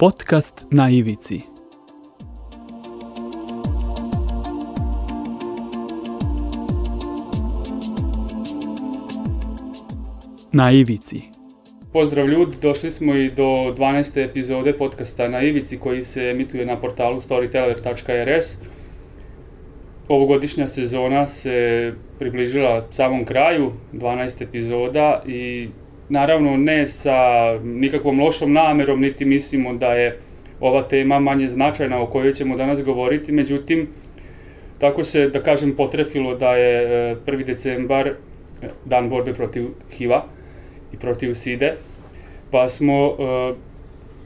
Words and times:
Podcast 0.00 0.66
na 0.70 0.90
ivici. 0.90 1.40
Na 10.52 10.72
ivici. 10.72 11.22
Pozdrav 11.92 12.28
ljudi, 12.28 12.56
došli 12.62 12.90
smo 12.90 13.14
i 13.14 13.30
do 13.30 13.44
12. 13.44 14.24
epizode 14.24 14.72
podcasta 14.72 15.28
na 15.28 15.42
Ivici 15.42 15.78
koji 15.78 16.04
se 16.04 16.20
emituje 16.20 16.66
na 16.66 16.76
portalu 16.80 17.20
storyteller.rs. 17.20 18.46
Ovogodišnja 20.08 20.68
sezona 20.68 21.28
se 21.28 21.92
približila 22.18 22.86
samom 22.90 23.24
kraju, 23.24 23.72
12 23.92 24.42
epizoda 24.42 25.22
i 25.26 25.68
naravno 26.10 26.56
ne 26.56 26.88
sa 26.88 27.18
nikakvom 27.64 28.20
lošom 28.20 28.52
namerom, 28.52 29.00
niti 29.00 29.24
mislimo 29.24 29.74
da 29.74 29.94
je 29.94 30.18
ova 30.60 30.82
tema 30.82 31.18
manje 31.18 31.48
značajna 31.48 32.02
o 32.02 32.06
kojoj 32.06 32.34
ćemo 32.34 32.56
danas 32.56 32.82
govoriti, 32.82 33.32
međutim, 33.32 33.88
tako 34.78 35.04
se, 35.04 35.28
da 35.28 35.42
kažem, 35.42 35.76
potrefilo 35.76 36.34
da 36.34 36.54
je 36.56 37.16
1. 37.26 37.44
decembar 37.44 38.08
e, 38.08 38.14
dan 38.84 39.08
borbe 39.08 39.34
protiv 39.34 39.66
HIV-a 39.92 40.22
i 40.92 40.96
protiv 40.96 41.34
SIDE, 41.34 41.74
pa 42.50 42.68
smo 42.68 43.06
e, 43.06 43.54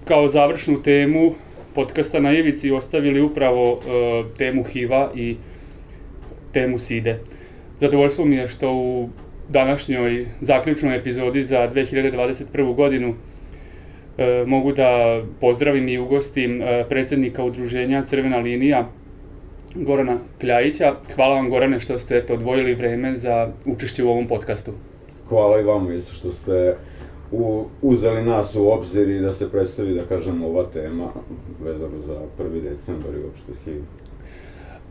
kao 0.04 0.28
završnu 0.28 0.82
temu 0.82 1.34
podcasta 1.74 2.20
na 2.20 2.32
Ivici 2.32 2.70
ostavili 2.70 3.20
upravo 3.20 3.80
e, 3.80 4.36
temu 4.38 4.62
HIV-a 4.62 5.10
i 5.14 5.36
temu 6.52 6.78
SIDE. 6.78 7.18
Zadovoljstvo 7.80 8.24
mi 8.24 8.36
je 8.36 8.48
što 8.48 8.72
u 8.72 9.08
današnjoj 9.48 10.26
zaključnoj 10.40 10.96
epizodi 10.96 11.44
za 11.44 11.70
2021. 11.74 12.74
godinu 12.74 13.14
e, 14.18 14.44
mogu 14.46 14.72
da 14.72 15.22
pozdravim 15.40 15.88
i 15.88 15.98
ugostim 15.98 16.62
e, 16.62 16.84
predsednika 16.88 17.44
udruženja 17.44 18.04
Crvena 18.06 18.38
linija 18.38 18.88
Gorana 19.74 20.18
Kljajića. 20.40 20.94
Hvala 21.14 21.34
vam 21.34 21.50
Gorane 21.50 21.80
što 21.80 21.98
ste 21.98 22.26
to 22.26 22.34
odvojili 22.34 22.74
vreme 22.74 23.16
za 23.16 23.52
učešće 23.64 24.04
u 24.04 24.10
ovom 24.10 24.28
podcastu. 24.28 24.72
Hvala 25.28 25.60
i 25.60 25.64
vama 25.64 25.94
isto 25.94 26.14
što 26.14 26.32
ste 26.32 26.76
u, 27.32 27.64
uzeli 27.82 28.22
nas 28.22 28.56
u 28.56 28.68
obzir 28.68 29.08
i 29.08 29.20
da 29.20 29.32
se 29.32 29.50
predstavi, 29.50 29.94
da 29.94 30.02
kažem, 30.02 30.44
ova 30.44 30.64
tema 30.72 31.08
vezano 31.64 32.00
za 32.06 32.20
1. 32.38 32.62
decembar 32.62 33.14
i 33.14 33.24
uopšte 33.24 33.52
HIV. 33.64 33.82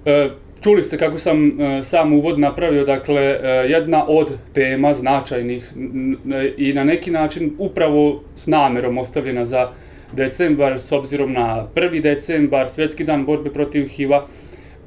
E, 0.06 0.30
čuli 0.64 0.84
ste 0.84 0.98
kako 0.98 1.18
sam 1.18 1.62
e, 1.62 1.84
sam 1.84 2.14
uvod 2.14 2.40
napravio, 2.40 2.86
dakle, 2.86 3.22
e, 3.22 3.40
jedna 3.70 4.06
od 4.08 4.32
tema 4.54 4.94
značajnih 4.94 5.72
n, 5.76 6.18
i 6.58 6.74
na 6.74 6.84
neki 6.84 7.12
način 7.12 7.52
upravo 7.58 8.24
s 8.36 8.48
namerom 8.48 8.98
ostavljena 8.98 9.46
za 9.46 9.70
decembar, 10.12 10.80
s 10.80 10.92
obzirom 10.92 11.34
na 11.34 11.68
1. 11.76 12.02
decembar, 12.02 12.70
Svetski 12.70 13.04
dan 13.04 13.26
borbe 13.26 13.50
protiv 13.50 13.88
HIV-a. 13.88 14.26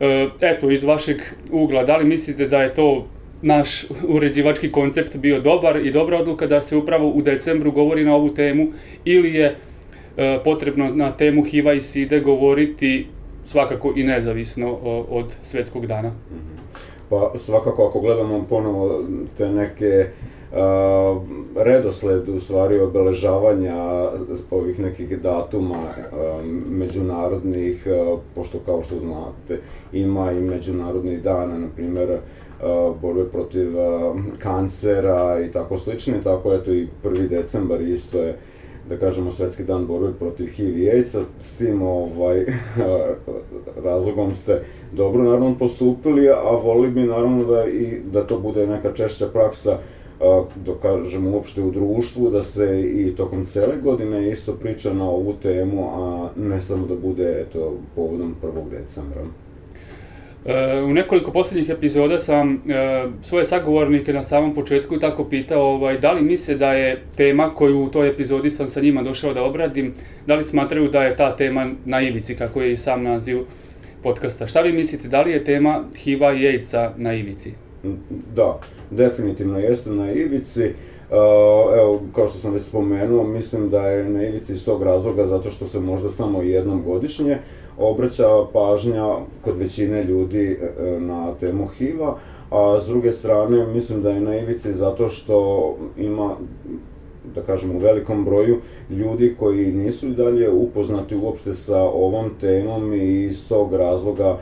E, 0.01 0.29
eto, 0.41 0.71
iz 0.71 0.85
vašeg 0.85 1.17
ugla, 1.51 1.85
da 1.85 1.97
li 1.97 2.05
mislite 2.05 2.49
da 2.49 2.63
je 2.63 2.75
to 2.75 3.07
naš 3.43 3.85
uređivački 4.09 4.73
koncept 4.73 5.17
bio 5.17 5.41
dobar 5.41 5.77
i 5.77 5.91
dobra 5.91 6.19
odluka 6.19 6.47
da 6.47 6.63
se 6.63 6.77
upravo 6.77 7.09
u 7.09 7.23
decembru 7.23 7.73
govori 7.73 8.05
na 8.05 8.15
ovu 8.15 8.35
temu 8.35 8.73
ili 9.05 9.35
je 9.35 9.55
e, 10.17 10.39
potrebno 10.45 10.91
na 10.95 11.13
temu 11.13 11.43
HIV-a 11.43 11.73
i 11.73 11.81
SIDE 11.81 12.21
govoriti 12.21 13.07
svakako 13.47 13.93
i 13.97 14.05
nezavisno 14.05 14.75
od 15.11 15.35
svetskog 15.43 15.87
dana. 15.87 16.09
Mhm. 16.09 16.57
Pa 17.09 17.33
svakako 17.39 17.87
ako 17.87 18.01
gledamo 18.01 18.45
ponovo 18.49 19.03
te 19.39 19.49
neke 19.49 20.07
redosled 21.57 22.29
u 22.29 22.41
stvari 22.41 22.81
obeležavanja 22.81 24.11
ovih 24.51 24.81
nekih 24.81 25.21
datuma 25.21 25.79
međunarodnih, 26.71 27.87
pošto 28.35 28.59
kao 28.59 28.83
što 28.83 29.01
znate 29.01 29.62
ima 29.93 30.33
i 30.33 30.41
međunarodni 30.41 31.17
dana, 31.17 31.59
na 31.59 31.67
primjer 31.77 32.19
borbe 33.03 33.25
protiv 33.25 33.69
kancera 34.39 35.41
i 35.49 35.53
tako 35.53 35.79
slično, 35.79 36.15
tako 36.25 36.55
eto 36.55 36.73
i 36.73 36.89
1. 37.05 37.29
decembar 37.29 37.81
isto 37.81 38.23
je 38.23 38.37
da 38.89 38.97
kažemo, 38.97 39.33
Svetski 39.33 39.65
dan 39.65 39.87
borbe 39.87 40.13
protiv 40.19 40.47
HIV 40.47 40.79
i 40.79 40.91
AIDS-a, 40.91 41.23
s 41.41 41.57
tim 41.57 41.83
ovaj, 41.83 42.47
razlogom 43.85 44.35
ste 44.35 44.63
dobro 44.93 45.23
naravno 45.23 45.59
postupili, 45.59 46.29
a 46.29 46.51
volili 46.63 46.91
bi 46.91 47.01
naravno 47.01 47.45
da, 47.45 47.67
i, 47.67 48.01
da 48.13 48.27
to 48.27 48.39
bude 48.39 48.67
neka 48.67 48.93
češća 48.93 49.27
praksa 49.27 49.79
da 50.65 50.75
kažemo 50.83 51.31
uopšte 51.31 51.63
u 51.63 51.71
društvu, 51.71 52.31
da 52.31 52.43
se 52.43 52.83
i 52.83 53.15
tokom 53.17 53.45
cele 53.45 53.77
godine 53.83 54.31
isto 54.31 54.53
priča 54.53 54.93
na 54.93 55.11
ovu 55.11 55.35
temu, 55.43 55.91
a 55.95 56.29
ne 56.37 56.61
samo 56.61 56.87
da 56.87 56.95
bude 56.95 57.41
eto, 57.41 57.75
povodom 57.95 58.35
1. 58.43 58.71
decembra. 58.71 59.23
E, 60.47 60.83
u 60.83 60.93
nekoliko 60.93 61.33
poslednjih 61.33 61.69
epizoda 61.69 62.21
sam 62.21 62.55
e, 62.55 63.05
svoje 63.23 63.45
sagovornike 63.45 64.12
na 64.12 64.23
samom 64.23 64.55
početku 64.55 64.99
tako 64.99 65.25
pitao 65.25 65.62
ovaj, 65.62 65.99
da 65.99 66.12
li 66.12 66.23
misle 66.23 66.55
da 66.55 66.73
je 66.73 67.03
tema 67.17 67.55
koju 67.55 67.81
u 67.81 67.89
toj 67.89 68.09
epizodi 68.09 68.51
sam 68.51 68.69
sa 68.69 68.81
njima 68.81 69.03
došao 69.03 69.35
da 69.35 69.45
obradim, 69.45 69.95
da 70.27 70.35
li 70.35 70.45
smatraju 70.45 70.89
da 70.89 71.03
je 71.03 71.17
ta 71.17 71.37
tema 71.37 71.71
na 71.85 72.01
ivici, 72.01 72.35
kako 72.35 72.62
je 72.62 72.73
i 72.73 72.77
sam 72.77 73.03
naziv 73.03 73.39
podcasta. 74.03 74.47
Šta 74.47 74.61
vi 74.61 74.73
mislite, 74.73 75.09
da 75.09 75.23
li 75.23 75.31
je 75.31 75.45
tema 75.45 75.85
HIV-a 75.97 76.33
i 76.33 76.47
AIDS-a 76.47 76.93
na 76.97 77.15
ivici? 77.15 77.53
Da, 78.35 78.61
definitivno 78.91 79.59
jeste 79.59 79.91
na 79.91 80.12
ivici. 80.12 80.65
Uh, 81.11 81.17
evo, 81.79 82.03
kao 82.15 82.29
što 82.29 82.39
sam 82.39 82.55
već 82.55 82.62
spomenuo, 82.62 83.25
mislim 83.25 83.71
da 83.71 83.89
je 83.89 84.05
na 84.05 84.29
ivici 84.29 84.53
iz 84.53 84.65
tog 84.65 84.83
razloga 84.83 85.27
zato 85.27 85.51
što 85.51 85.67
se 85.67 85.81
možda 85.81 86.11
samo 86.11 86.43
jednom 86.43 86.83
godišnje 86.83 87.39
obraća 87.78 88.28
pažnja 88.53 89.14
kod 89.44 89.56
većine 89.56 90.04
ljudi 90.04 90.59
e, 90.60 91.00
na 91.00 91.34
temu 91.41 91.66
HIV-a, 91.66 92.14
a 92.50 92.81
s 92.81 92.87
druge 92.87 93.12
strane 93.12 93.66
mislim 93.66 94.03
da 94.03 94.10
je 94.10 94.20
na 94.20 94.38
ivici 94.38 94.72
zato 94.72 95.09
što 95.09 95.76
ima 95.97 96.37
da 97.34 97.42
kažem 97.42 97.76
u 97.76 97.78
velikom 97.78 98.25
broju 98.25 98.59
ljudi 98.91 99.34
koji 99.38 99.72
nisu 99.72 100.09
i 100.09 100.14
dalje 100.14 100.50
upoznati 100.50 101.16
uopšte 101.16 101.54
sa 101.54 101.81
ovom 101.81 102.31
temom 102.41 102.92
i 102.92 103.25
iz 103.25 103.48
tog 103.48 103.75
razloga 103.75 104.38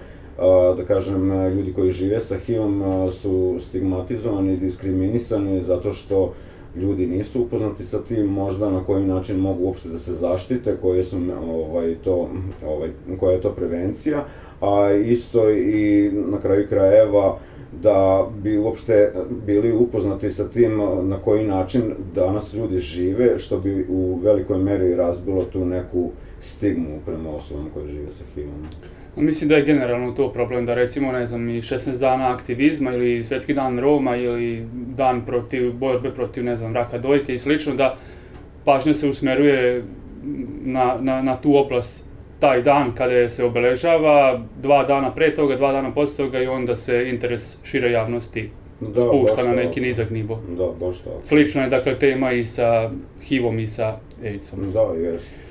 da 0.76 0.84
kažem 0.86 1.48
ljudi 1.50 1.72
koji 1.72 1.90
žive 1.90 2.20
sa 2.20 2.36
HIV-om 2.36 3.10
su 3.12 3.56
stigmatizovani, 3.60 4.56
diskriminisani 4.56 5.62
zato 5.62 5.92
što 5.92 6.32
ljudi 6.76 7.06
nisu 7.06 7.42
upoznati 7.42 7.84
sa 7.84 8.02
tim, 8.02 8.26
možda 8.26 8.70
na 8.70 8.84
koji 8.84 9.04
način 9.04 9.36
mogu 9.36 9.64
uopšte 9.64 9.88
da 9.88 9.98
se 9.98 10.12
zaštite, 10.12 10.76
koje 10.82 11.04
su 11.04 11.18
ovaj 11.48 11.94
to 12.04 12.28
ovaj 12.66 12.90
koja 13.20 13.32
je 13.32 13.40
to 13.40 13.50
prevencija, 13.50 14.24
a 14.60 14.92
isto 14.92 15.50
i 15.50 16.10
na 16.12 16.40
kraju 16.40 16.66
krajeva 16.68 17.38
da 17.82 18.26
bi 18.42 18.58
uopšte 18.58 19.12
bili 19.46 19.72
upoznati 19.72 20.30
sa 20.30 20.48
tim 20.48 20.76
na 21.02 21.16
koji 21.24 21.46
način 21.46 21.82
danas 22.14 22.54
ljudi 22.54 22.78
žive, 22.78 23.38
što 23.38 23.58
bi 23.58 23.86
u 23.88 24.18
velikoj 24.22 24.58
meri 24.58 24.94
razbilo 24.94 25.44
tu 25.44 25.64
neku 25.64 26.10
stigmu 26.40 27.00
prema 27.06 27.30
osobama 27.30 27.68
koje 27.74 27.88
žive 27.88 28.10
sa 28.10 28.24
HIV-om. 28.34 28.66
Mislim 29.16 29.48
da 29.48 29.56
je 29.56 29.64
generalno 29.64 30.12
to 30.12 30.32
problem, 30.32 30.66
da 30.66 30.74
recimo, 30.74 31.12
ne 31.12 31.26
znam, 31.26 31.48
i 31.48 31.62
16 31.62 31.98
dana 31.98 32.34
aktivizma 32.34 32.92
ili 32.92 33.24
Svetski 33.24 33.54
dan 33.54 33.78
Roma 33.78 34.16
ili 34.16 34.66
dan 34.96 35.26
protiv, 35.26 35.72
borbe 35.72 36.10
protiv, 36.10 36.44
ne 36.44 36.56
znam, 36.56 36.74
raka 36.74 36.98
dojke 36.98 37.34
i 37.34 37.38
slično, 37.38 37.74
da 37.74 37.96
pažnja 38.64 38.94
se 38.94 39.08
usmeruje 39.08 39.84
na, 40.64 40.96
na, 41.00 41.22
na 41.22 41.36
tu 41.36 41.56
oblast 41.56 42.04
taj 42.40 42.62
dan 42.62 42.92
kada 42.94 43.28
se 43.30 43.44
obeležava, 43.44 44.40
dva 44.62 44.84
dana 44.84 45.14
pre 45.14 45.34
toga, 45.34 45.56
dva 45.56 45.72
dana 45.72 45.94
posle 45.94 46.16
toga 46.16 46.42
i 46.42 46.46
onda 46.46 46.76
se 46.76 47.08
interes 47.10 47.58
šire 47.64 47.90
javnosti 47.90 48.50
da, 48.80 49.00
spušta 49.00 49.42
na 49.42 49.52
neki 49.52 49.80
nizak 49.80 50.10
nivo. 50.10 50.40
Da, 50.58 50.86
baš 50.86 50.98
tako. 50.98 51.20
Slično 51.22 51.62
je, 51.62 51.68
dakle, 51.68 51.98
tema 51.98 52.32
i 52.32 52.46
sa 52.46 52.90
HIV-om 53.22 53.58
i 53.58 53.66
sa 53.66 53.96
AIDS-om. 54.24 54.72
Da, 54.72 55.08
jeste 55.08 55.43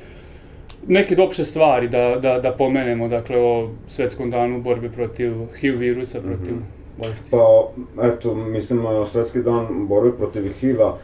neke 0.88 1.22
opšte 1.22 1.46
stvari 1.46 1.90
da, 1.90 2.16
da, 2.22 2.40
da 2.40 2.52
pomenemo, 2.52 3.08
dakle, 3.08 3.38
o 3.38 3.70
svetskom 3.88 4.32
danu 4.32 4.62
borbe 4.62 4.90
protiv 4.90 5.34
HIV 5.60 5.80
virusa, 5.80 6.20
protiv 6.20 6.54
mm 6.54 6.60
-hmm. 6.60 6.98
bolesti. 6.98 7.32
Pa, 7.32 7.68
eto, 8.08 8.36
mislim, 8.36 8.82
svetski 9.06 9.42
dan 9.42 9.88
borbe 9.88 10.12
protiv 10.18 10.54
HIV-a, 10.60 10.98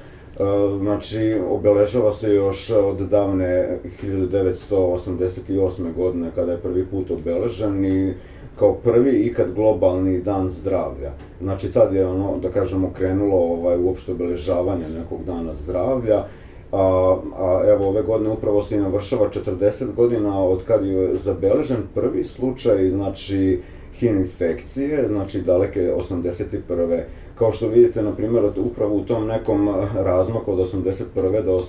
znači, 0.78 1.42
obeležava 1.50 2.14
se 2.14 2.34
još 2.34 2.70
od 2.70 2.98
davne 2.98 3.78
1988. 4.04 5.94
godine, 5.96 6.32
kada 6.36 6.52
je 6.52 6.58
prvi 6.58 6.86
put 6.86 7.12
obeležen 7.12 7.86
i 7.86 8.14
kao 8.60 8.74
prvi 8.74 9.20
ikad 9.20 9.54
globalni 9.56 10.22
dan 10.22 10.50
zdravlja. 10.50 11.12
Znači, 11.42 11.72
tad 11.72 11.94
je 11.94 12.08
ono, 12.08 12.38
da 12.38 12.50
kažemo, 12.50 12.92
krenulo 12.98 13.38
ovaj, 13.38 13.78
uopšte 13.78 14.12
obeležavanje 14.12 14.90
nekog 14.90 15.24
dana 15.26 15.54
zdravlja 15.54 16.24
a, 16.72 17.16
a 17.38 17.62
evo 17.68 17.88
ove 17.88 18.02
godine 18.02 18.30
upravo 18.30 18.64
se 18.64 18.76
i 18.76 18.80
navršava 18.80 19.30
40 19.30 19.94
godina 19.96 20.44
od 20.44 20.64
kad 20.64 20.86
je 20.86 21.16
zabeležen 21.18 21.84
prvi 21.96 22.24
slučaj, 22.24 22.90
znači 22.90 23.62
HIV 23.94 24.18
infekcije, 24.18 25.08
znači 25.08 25.42
daleke 25.42 25.80
81. 25.80 27.02
Kao 27.36 27.52
što 27.52 27.68
vidite, 27.68 28.02
na 28.02 28.12
primjer, 28.12 28.46
upravo 28.58 28.96
u 28.96 29.06
tom 29.06 29.28
nekom 29.28 29.70
razmaku 29.96 30.52
od 30.52 30.58
81. 30.58 31.44
do 31.44 31.64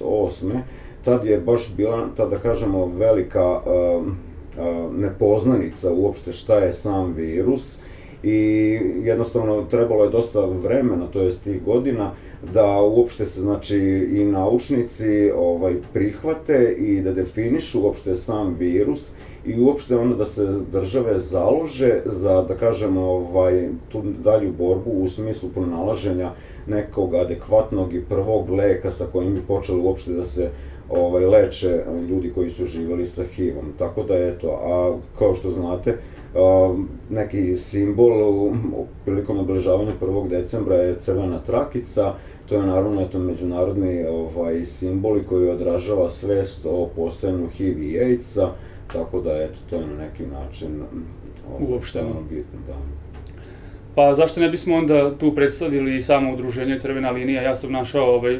88. 0.00 0.60
tad 1.04 1.24
je 1.24 1.40
baš 1.40 1.74
bila, 1.76 2.08
tad 2.16 2.30
da 2.30 2.38
kažemo, 2.38 2.86
velika 2.86 3.50
uh, 3.50 4.06
uh, 4.06 4.94
nepoznanica 4.94 5.92
uopšte 5.92 6.32
šta 6.32 6.58
je 6.58 6.72
sam 6.72 7.12
virus 7.12 7.78
i 8.22 8.78
jednostavno 9.02 9.64
trebalo 9.70 10.04
je 10.04 10.10
dosta 10.10 10.40
vremena, 10.40 11.06
to 11.06 11.22
jest 11.22 11.44
tih 11.44 11.64
godina, 11.64 12.10
da 12.54 12.80
uopšte 12.80 13.26
se 13.26 13.40
znači 13.40 13.78
i 14.12 14.24
naučnici 14.24 15.30
ovaj 15.36 15.74
prihvate 15.92 16.74
i 16.78 17.00
da 17.00 17.12
definišu 17.12 17.82
uopšte 17.82 18.16
sam 18.16 18.56
virus 18.58 19.12
i 19.44 19.60
uopšte 19.60 19.96
ono 19.96 20.16
da 20.16 20.26
se 20.26 20.46
države 20.72 21.18
založe 21.18 22.00
za 22.04 22.42
da 22.42 22.54
kažemo 22.54 23.00
ovaj 23.00 23.68
tu 23.88 24.02
dalju 24.24 24.52
borbu 24.58 24.90
u 24.90 25.08
smislu 25.08 25.48
pronalaženja 25.48 26.30
nekog 26.66 27.14
adekvatnog 27.14 27.94
i 27.94 28.04
prvog 28.08 28.50
leka 28.50 28.90
sa 28.90 29.06
kojim 29.12 29.34
bi 29.34 29.40
počeli 29.48 29.80
uopšte 29.80 30.12
da 30.12 30.24
se 30.24 30.50
ovaj 30.90 31.26
leče 31.26 31.84
ljudi 32.08 32.32
koji 32.34 32.50
su 32.50 32.66
živeli 32.66 33.06
sa 33.06 33.22
HIV-om. 33.24 33.72
Tako 33.78 34.02
da 34.02 34.14
eto, 34.14 34.48
a 34.48 34.98
kao 35.18 35.34
što 35.34 35.50
znate, 35.50 35.96
neki 37.10 37.56
simbol 37.56 38.12
prilikom 39.04 39.38
obeležavanja 39.38 39.92
1. 40.00 40.28
decembra 40.28 40.76
je 40.76 41.00
crvena 41.00 41.38
trakica, 41.38 42.14
to 42.48 42.54
je 42.54 42.66
naravno 42.66 43.02
eto, 43.02 43.18
međunarodni 43.18 44.04
ovaj, 44.04 44.64
simbol 44.64 45.18
koji 45.28 45.48
odražava 45.48 46.10
svest 46.10 46.66
o 46.66 46.88
postojanju 46.96 47.48
HIV 47.48 47.82
i 47.82 47.98
AIDS-a, 47.98 48.50
tako 48.92 49.20
da 49.20 49.42
eto, 49.42 49.58
to 49.70 49.76
je 49.76 49.86
na 49.86 49.96
neki 49.96 50.26
način 50.26 50.82
ovaj, 51.50 51.72
uopšteno 51.72 52.14
bitno. 52.30 52.58
Da. 52.66 52.74
Pa 53.94 54.14
zašto 54.14 54.40
ne 54.40 54.48
bismo 54.48 54.76
onda 54.76 55.18
tu 55.18 55.34
predstavili 55.34 56.02
samo 56.02 56.32
udruženje 56.32 56.78
Crvena 56.78 57.10
linija? 57.10 57.42
Ja 57.42 57.54
sam 57.54 57.72
našao 57.72 58.14
ovaj, 58.14 58.38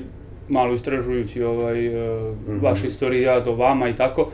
malo 0.49 0.75
istražujući 0.75 1.43
ovaj, 1.43 1.89
mm 1.89 1.93
-hmm. 2.49 2.63
vaš 2.63 2.85
istorijat 2.85 3.47
o 3.47 3.55
vama 3.55 3.89
i 3.89 3.97
tako 3.97 4.31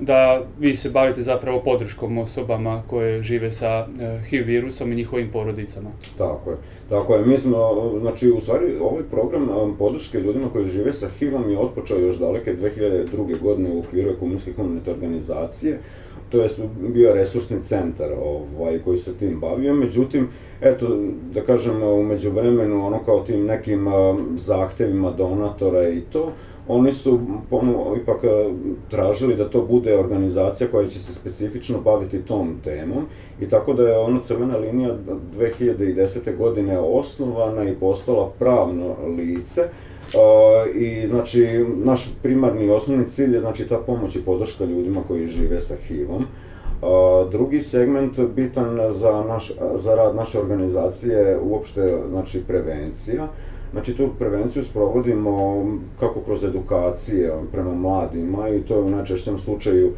da 0.00 0.42
vi 0.58 0.76
se 0.76 0.90
bavite 0.90 1.22
zapravo 1.22 1.60
podrškom 1.60 2.18
osobama 2.18 2.82
koje 2.86 3.22
žive 3.22 3.50
sa 3.50 3.86
uh, 3.88 4.24
HIV 4.24 4.46
virusom 4.46 4.92
i 4.92 4.96
njihovim 4.96 5.30
porodicama. 5.32 5.90
Tako 6.18 6.50
je. 6.50 6.56
Tako 6.88 7.14
je. 7.14 7.26
Mi 7.26 7.38
smo, 7.38 7.90
znači, 8.00 8.30
u 8.30 8.40
stvari, 8.40 8.76
ovaj 8.80 9.02
program 9.10 9.48
podrške 9.78 10.20
ljudima 10.20 10.48
koji 10.52 10.66
žive 10.66 10.92
sa 10.92 11.08
HIV-om 11.08 11.50
je 11.50 11.58
otpočeo 11.58 11.98
još 11.98 12.16
daleke 12.16 12.56
2002. 12.56 13.40
godine 13.40 13.70
u 13.70 13.78
okviru 13.78 14.10
ekumenske 14.10 14.52
komunite 14.52 14.90
organizacije, 14.90 15.78
to 16.30 16.42
jest 16.42 16.60
bio 16.94 17.14
resursni 17.14 17.62
centar 17.62 18.10
ovaj, 18.22 18.78
koji 18.78 18.98
se 18.98 19.18
tim 19.18 19.40
bavio, 19.40 19.74
međutim, 19.74 20.28
eto, 20.60 20.98
da 21.34 21.40
kažem, 21.40 21.82
umeđu 21.82 22.30
vremenu, 22.30 22.86
ono 22.86 22.98
kao 23.04 23.20
tim 23.20 23.46
nekim 23.46 23.86
zahtevima 24.36 25.10
donatora 25.10 25.88
i 25.88 26.00
to, 26.00 26.32
oni 26.68 26.92
su 26.92 27.20
ono, 27.50 27.96
ipak 28.02 28.24
e, 28.24 28.28
tražili 28.90 29.36
da 29.36 29.48
to 29.48 29.62
bude 29.62 29.98
organizacija 29.98 30.70
koja 30.70 30.88
će 30.88 30.98
se 30.98 31.14
specifično 31.14 31.80
baviti 31.80 32.22
tom 32.22 32.54
temom 32.64 33.06
i 33.40 33.48
tako 33.48 33.72
da 33.72 33.82
je 33.82 33.98
ono 33.98 34.20
Crvena 34.20 34.56
linija 34.56 34.94
2010. 35.38 36.36
godine 36.36 36.78
osnovana 36.78 37.64
i 37.64 37.74
postala 37.74 38.30
pravno 38.38 38.96
lice 39.16 39.62
Uh, 40.08 40.76
I 40.76 41.06
znači, 41.06 41.66
naš 41.84 42.10
primarni 42.22 42.70
osnovni 42.70 43.08
cilj 43.10 43.34
je 43.34 43.40
znači 43.40 43.68
ta 43.68 43.78
pomoć 43.86 44.16
i 44.16 44.22
podrška 44.24 44.64
ljudima 44.64 45.02
koji 45.08 45.28
žive 45.28 45.60
sa 45.60 45.74
HIV-om. 45.76 46.22
Uh, 46.24 47.30
drugi 47.30 47.60
segment 47.60 48.20
bitan 48.36 48.78
za, 48.90 49.24
naš, 49.28 49.52
za 49.76 49.94
rad 49.94 50.16
naše 50.16 50.40
organizacije 50.40 51.38
uopšte 51.42 51.98
znači 52.10 52.42
prevencija. 52.46 53.24
Uh, 53.24 53.30
Znači 53.72 53.96
tu 53.96 54.08
prevenciju 54.18 54.64
sprovodimo 54.64 55.64
kako 56.00 56.20
kroz 56.20 56.44
edukacije 56.44 57.32
prema 57.52 57.74
mladima 57.74 58.48
i 58.48 58.60
to 58.60 58.74
je 58.74 58.82
u 58.82 58.90
najčešćem 58.90 59.38
slučaju 59.38 59.92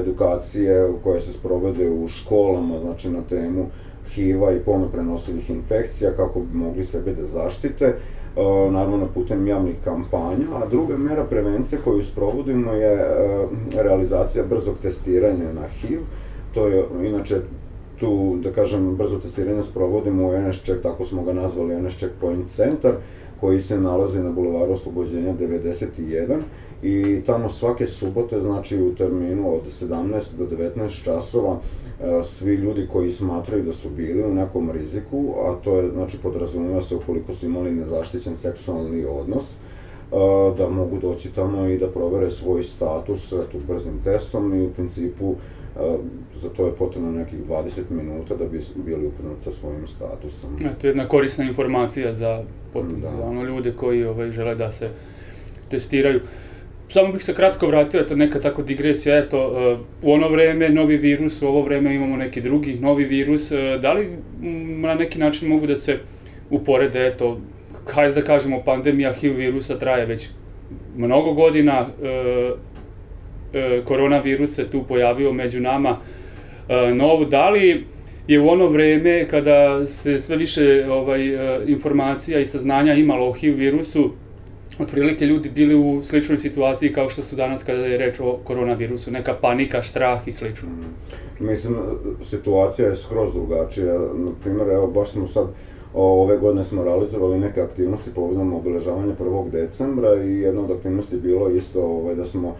edukacije 0.00 0.88
koje 1.04 1.20
se 1.20 1.32
sprovode 1.32 1.90
u 1.90 2.08
školama, 2.08 2.78
znači 2.78 3.10
na 3.10 3.20
temu 3.28 3.66
HIV-a 4.10 4.52
i 4.52 4.60
polno 4.60 4.88
prenosivih 4.88 5.50
infekcija, 5.50 6.10
kako 6.16 6.40
bi 6.40 6.58
mogli 6.58 6.84
sebe 6.84 7.14
da 7.14 7.26
zaštite, 7.26 7.94
naravno 8.70 9.06
putem 9.14 9.46
javnih 9.46 9.74
kampanja, 9.84 10.46
a 10.54 10.66
druga 10.66 10.96
mera 10.96 11.24
prevencije 11.24 11.80
koju 11.84 12.02
sprovodimo 12.04 12.72
je 12.72 13.06
realizacija 13.74 14.44
brzog 14.44 14.74
testiranja 14.82 15.52
na 15.52 15.68
HIV, 15.68 16.00
to 16.54 16.66
je 16.68 16.84
inače 17.02 17.40
tu, 18.00 18.36
da 18.42 18.52
kažem, 18.52 18.96
brzo 18.96 19.18
testiranje 19.18 19.62
sprovodimo 19.62 20.28
u 20.28 20.38
NS 20.40 20.62
Check, 20.64 20.82
tako 20.82 21.04
smo 21.04 21.24
ga 21.24 21.32
nazvali 21.32 21.82
NS 21.82 21.96
Checkpoint 21.96 22.48
Center, 22.48 22.94
koji 23.40 23.60
se 23.60 23.80
nalazi 23.80 24.18
na 24.18 24.30
bulevaru 24.30 24.72
Oslobođenja 24.72 25.34
91 25.34 26.40
i 26.82 27.22
tamo 27.26 27.48
svake 27.48 27.86
subote, 27.86 28.40
znači 28.40 28.82
u 28.82 28.94
terminu 28.94 29.54
od 29.54 29.60
17 29.80 30.36
do 30.38 30.46
19 30.56 31.04
časova, 31.04 31.58
e, 32.00 32.22
svi 32.22 32.54
ljudi 32.54 32.88
koji 32.92 33.10
smatraju 33.10 33.62
da 33.64 33.72
su 33.72 33.88
bili 33.90 34.24
u 34.24 34.34
nekom 34.34 34.70
riziku, 34.70 35.34
a 35.38 35.54
to 35.64 35.76
je, 35.76 35.90
znači, 35.90 36.18
podrazumeva 36.22 36.82
se 36.82 36.96
ukoliko 36.96 37.34
su 37.34 37.46
imali 37.46 37.70
nezaštićen 37.70 38.36
seksualni 38.36 39.04
odnos, 39.04 39.54
e, 39.54 39.58
da 40.58 40.68
mogu 40.68 40.98
doći 40.98 41.32
tamo 41.34 41.66
i 41.66 41.78
da 41.78 41.88
provere 41.88 42.30
svoj 42.30 42.62
status 42.62 43.28
tu 43.28 43.58
brzim 43.68 44.00
testom 44.04 44.54
i 44.54 44.66
u 44.66 44.70
principu 44.70 45.34
za 46.34 46.48
to 46.48 46.66
je 46.66 46.72
potrebno 46.72 47.12
nekih 47.12 47.38
20 47.48 47.80
minuta 47.90 48.36
da 48.36 48.44
bi 48.44 48.60
bili 48.76 49.06
upoznati 49.06 49.44
sa 49.44 49.50
svojim 49.50 49.86
statusom. 49.86 50.50
To 50.80 50.86
je 50.86 50.90
jedna 50.90 51.08
korisna 51.08 51.44
informacija 51.44 52.14
za, 52.14 52.42
da. 52.74 53.10
za 53.10 53.24
ono 53.24 53.44
ljude 53.44 53.72
koji 53.72 54.04
ovaj, 54.04 54.30
žele 54.30 54.54
da 54.54 54.70
se 54.70 54.88
testiraju. 55.70 56.20
Samo 56.88 57.12
bih 57.12 57.24
se 57.24 57.34
kratko 57.34 57.66
vratio, 57.66 58.00
eto 58.00 58.16
neka 58.16 58.40
tako 58.40 58.62
digresija, 58.62 59.18
eto, 59.18 59.38
u 60.02 60.12
ono 60.12 60.28
vreme 60.28 60.68
novi 60.68 60.96
virus, 60.96 61.42
u 61.42 61.46
ovo 61.46 61.62
vreme 61.62 61.94
imamo 61.94 62.16
neki 62.16 62.40
drugi 62.40 62.74
novi 62.80 63.04
virus, 63.04 63.52
da 63.82 63.92
li 63.92 64.08
na 64.80 64.94
neki 64.94 65.18
način 65.18 65.48
mogu 65.48 65.66
da 65.66 65.76
se 65.76 65.98
uporede, 66.50 67.06
eto, 67.06 67.40
hajde 67.86 68.20
da 68.20 68.26
kažemo, 68.26 68.62
pandemija 68.64 69.12
HIV 69.12 69.36
virusa 69.36 69.78
traje 69.78 70.06
već 70.06 70.28
mnogo 70.96 71.32
godina, 71.32 71.86
E, 72.02 72.52
koronavirus 73.84 74.54
se 74.54 74.70
tu 74.70 74.84
pojavio 74.88 75.32
među 75.32 75.60
nama 75.60 75.98
e, 76.68 76.94
novo. 76.94 77.24
Da 77.24 77.50
li 77.50 77.84
je 78.28 78.40
u 78.40 78.48
ono 78.48 78.68
vreme 78.68 79.28
kada 79.28 79.86
se 79.86 80.20
sve 80.20 80.36
više 80.36 80.86
ovaj, 80.90 81.28
e, 81.28 81.60
informacija 81.66 82.40
i 82.40 82.46
saznanja 82.46 82.94
imalo 82.94 83.28
o 83.28 83.32
HIV 83.32 83.56
virusu, 83.56 84.10
otprilike 84.78 85.26
ljudi 85.26 85.50
bili 85.50 85.74
u 85.74 86.02
sličnoj 86.02 86.38
situaciji 86.38 86.92
kao 86.92 87.08
što 87.08 87.22
su 87.22 87.36
danas 87.36 87.64
kada 87.64 87.86
je 87.86 87.98
reč 87.98 88.20
o 88.20 88.38
koronavirusu, 88.44 89.10
neka 89.10 89.34
panika, 89.34 89.82
strah 89.82 90.28
i 90.28 90.32
slično. 90.32 90.68
Mislim, 91.40 91.76
situacija 92.22 92.88
je 92.88 92.96
skroz 92.96 93.32
drugačija. 93.34 93.98
Na 93.98 94.30
primjer, 94.42 94.68
evo, 94.68 94.86
baš 94.86 95.10
smo 95.10 95.28
sad 95.28 95.46
Ove 95.98 96.38
godine 96.38 96.64
smo 96.64 96.84
realizovali 96.84 97.38
neke 97.38 97.60
aktivnosti 97.60 98.10
povodom 98.14 98.52
obeležavanja 98.52 99.14
1. 99.20 99.50
decembra 99.50 100.22
i 100.22 100.38
jedna 100.38 100.60
od 100.60 100.70
aktivnosti 100.70 101.16
bilo 101.16 101.50
isto 101.50 101.82
ovaj, 101.82 102.14
da 102.14 102.24
smo 102.24 102.56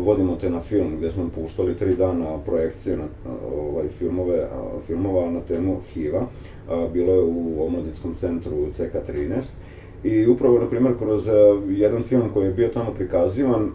vodimo 0.00 0.36
te 0.36 0.50
na 0.50 0.60
film 0.60 0.96
gde 0.98 1.10
smo 1.10 1.28
puštali 1.34 1.76
tri 1.76 1.96
dana 1.96 2.38
projekcije 2.46 2.96
na 2.96 3.04
ovaj, 3.54 3.88
filmove, 3.88 4.48
filmova 4.86 5.30
na 5.30 5.40
temu 5.40 5.76
HIV-a. 5.92 6.26
Bilo 6.92 7.12
je 7.12 7.20
u 7.20 7.64
omladinskom 7.66 8.14
centru 8.14 8.50
CK13 8.50 9.52
I 10.04 10.26
upravo, 10.26 10.58
na 10.58 10.66
primjer, 10.66 10.98
kroz 10.98 11.28
jedan 11.68 12.02
film 12.02 12.28
koji 12.34 12.46
je 12.46 12.54
bio 12.54 12.68
tamo 12.68 12.90
prikazivan, 12.90 13.70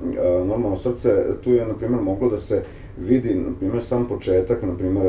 Normalno 0.45 0.77
srce, 0.77 1.23
tu 1.43 1.51
je, 1.51 1.65
na 1.65 1.73
primjer, 1.73 2.01
moglo 2.01 2.29
da 2.29 2.37
se 2.37 2.63
vidi, 2.97 3.35
na 3.35 3.51
primjer, 3.59 3.83
sam 3.83 4.07
početak, 4.07 4.63
na 4.63 4.77
primjer, 4.77 5.05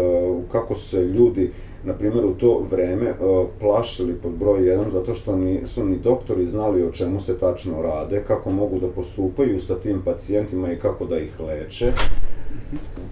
kako 0.52 0.74
se 0.74 1.04
ljudi 1.04 1.50
na 1.84 1.94
primjer, 1.94 2.24
u 2.24 2.34
to 2.34 2.62
vreme 2.70 3.10
uh, 3.10 3.46
plašili 3.60 4.14
pod 4.14 4.32
broj 4.32 4.60
1 4.60 4.90
zato 4.90 5.14
što 5.14 5.36
nisu 5.36 5.84
ni 5.84 5.98
doktori 5.98 6.46
znali 6.46 6.82
o 6.82 6.90
čemu 6.90 7.20
se 7.20 7.38
tačno 7.38 7.82
rade, 7.82 8.24
kako 8.26 8.50
mogu 8.50 8.80
da 8.80 8.88
postupaju 8.88 9.60
sa 9.60 9.74
tim 9.74 10.02
pacijentima 10.04 10.72
i 10.72 10.76
kako 10.76 11.04
da 11.04 11.18
ih 11.18 11.40
leče. 11.40 11.92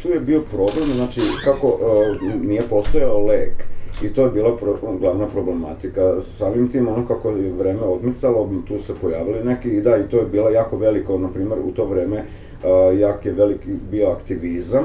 Tu 0.03 0.09
je 0.09 0.21
bio 0.21 0.41
problem, 0.41 0.93
znači, 0.97 1.21
kako 1.45 1.67
uh, 1.69 2.35
nije 2.43 2.63
postojao 2.71 3.27
lek. 3.27 3.65
I 4.03 4.09
to 4.09 4.25
je 4.25 4.31
bila 4.31 4.57
pro, 4.57 4.79
glavna 5.01 5.27
problematika. 5.27 6.15
Samim 6.39 6.69
tim, 6.69 6.89
ono 6.89 7.07
kako 7.07 7.31
je 7.31 7.53
vreme 7.53 7.81
odmicalo, 7.81 8.51
tu 8.69 8.79
se 8.79 8.95
pojavili 9.01 9.45
neki, 9.45 9.69
i 9.69 9.81
da, 9.81 9.97
i 9.97 10.09
to 10.11 10.19
je 10.19 10.27
bila 10.27 10.51
jako 10.51 10.77
veliko, 10.77 11.19
na 11.19 11.29
primjer, 11.29 11.59
u 11.65 11.71
to 11.71 11.85
vreme 11.85 12.17
uh, 12.65 12.99
jak 12.99 13.27
je 13.27 13.33
veliki 13.33 13.69
bio 13.91 14.09
aktivizam, 14.09 14.85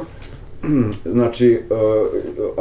znači, 1.12 1.54
e, 1.54 1.60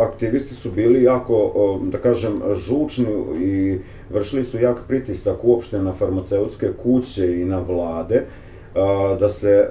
aktivisti 0.01 0.55
su 0.55 0.71
bili 0.71 1.03
jako, 1.03 1.81
da 1.83 1.99
kažem, 1.99 2.41
žučni 2.57 3.07
i 3.41 3.79
vršili 4.11 4.45
su 4.45 4.59
jak 4.59 4.79
pritisak 4.89 5.45
uopšte 5.45 5.83
na 5.83 5.93
farmaceutske 5.93 6.73
kuće 6.83 7.41
i 7.41 7.45
na 7.45 7.59
vlade, 7.61 8.25
da 9.21 9.29
se 9.29 9.69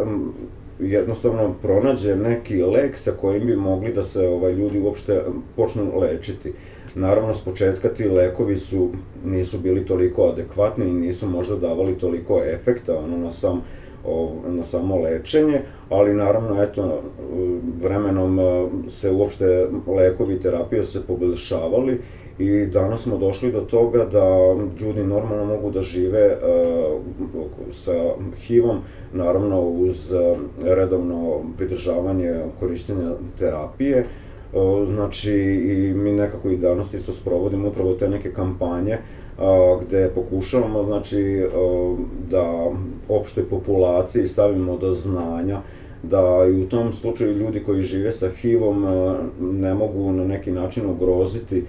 jednostavno 0.80 1.56
pronađe 1.62 2.16
neki 2.16 2.64
lek 2.64 2.98
sa 2.98 3.12
kojim 3.12 3.46
bi 3.46 3.56
mogli 3.56 3.94
da 3.94 4.04
se 4.04 4.28
ovaj, 4.28 4.54
ljudi 4.54 4.80
uopšte 4.80 5.22
počnu 5.56 6.00
lečiti. 6.00 6.54
Naravno, 6.96 7.36
s 7.36 7.42
početka 7.42 7.90
ti 7.90 8.10
lekovi 8.10 8.58
su, 8.58 8.90
nisu 9.26 9.60
bili 9.60 9.86
toliko 9.86 10.24
adekvatni 10.24 10.90
i 10.90 10.94
nisu 10.94 11.30
možda 11.30 11.56
davali 11.56 11.98
toliko 11.98 12.44
efekta 12.44 12.98
ono, 12.98 13.18
na, 13.18 13.32
sam, 13.32 13.62
na 14.48 14.64
samo 14.64 14.98
lečenje, 15.02 15.62
ali 15.90 16.14
naravno, 16.14 16.64
eto, 16.64 17.02
vremenom 17.82 18.40
se 18.90 19.12
uopšte 19.12 19.68
lekovi 19.88 20.34
i 20.36 20.40
terapije 20.40 20.84
se 20.84 21.08
poboljšavali 21.08 22.02
i 22.40 22.66
danas 22.66 23.02
smo 23.02 23.18
došli 23.18 23.52
do 23.52 23.62
toga 23.62 24.06
da 24.06 24.56
ljudi 24.80 25.04
normalno 25.04 25.46
mogu 25.46 25.72
da 25.72 25.82
žive 25.82 26.38
uh, 26.38 27.02
sa 27.72 27.94
HIV-om, 28.38 28.80
naravno 29.14 29.62
uz 29.62 30.14
uh, 30.14 30.38
redovno 30.64 31.42
pridržavanje 31.58 32.36
korištenja 32.60 33.12
terapije. 33.40 34.06
Uh, 34.54 34.88
znači, 34.88 35.34
i 35.34 35.94
mi 35.94 36.12
nekako 36.12 36.50
i 36.50 36.58
danas 36.58 36.94
isto 36.94 37.14
sprovodimo 37.14 37.68
upravo 37.68 37.94
te 37.94 38.10
neke 38.10 38.34
kampanje 38.34 38.94
uh, 38.94 39.27
gde 39.82 40.10
pokušavamo 40.16 40.84
znači, 40.84 41.46
uh, 41.46 42.00
da 42.30 42.72
opštoj 43.10 43.44
populaciji 43.50 44.28
stavimo 44.28 44.78
do 44.78 44.94
znanja 44.94 45.62
da 46.04 46.46
i 46.50 46.62
u 46.62 46.70
tom 46.70 46.94
slučaju 46.94 47.38
ljudi 47.38 47.64
koji 47.64 47.84
žive 47.84 48.12
sa 48.12 48.30
HIV-om 48.30 48.86
ne 49.40 49.74
mogu 49.74 50.12
na 50.12 50.26
neki 50.26 50.52
način 50.52 50.90
ugroziti 50.90 51.64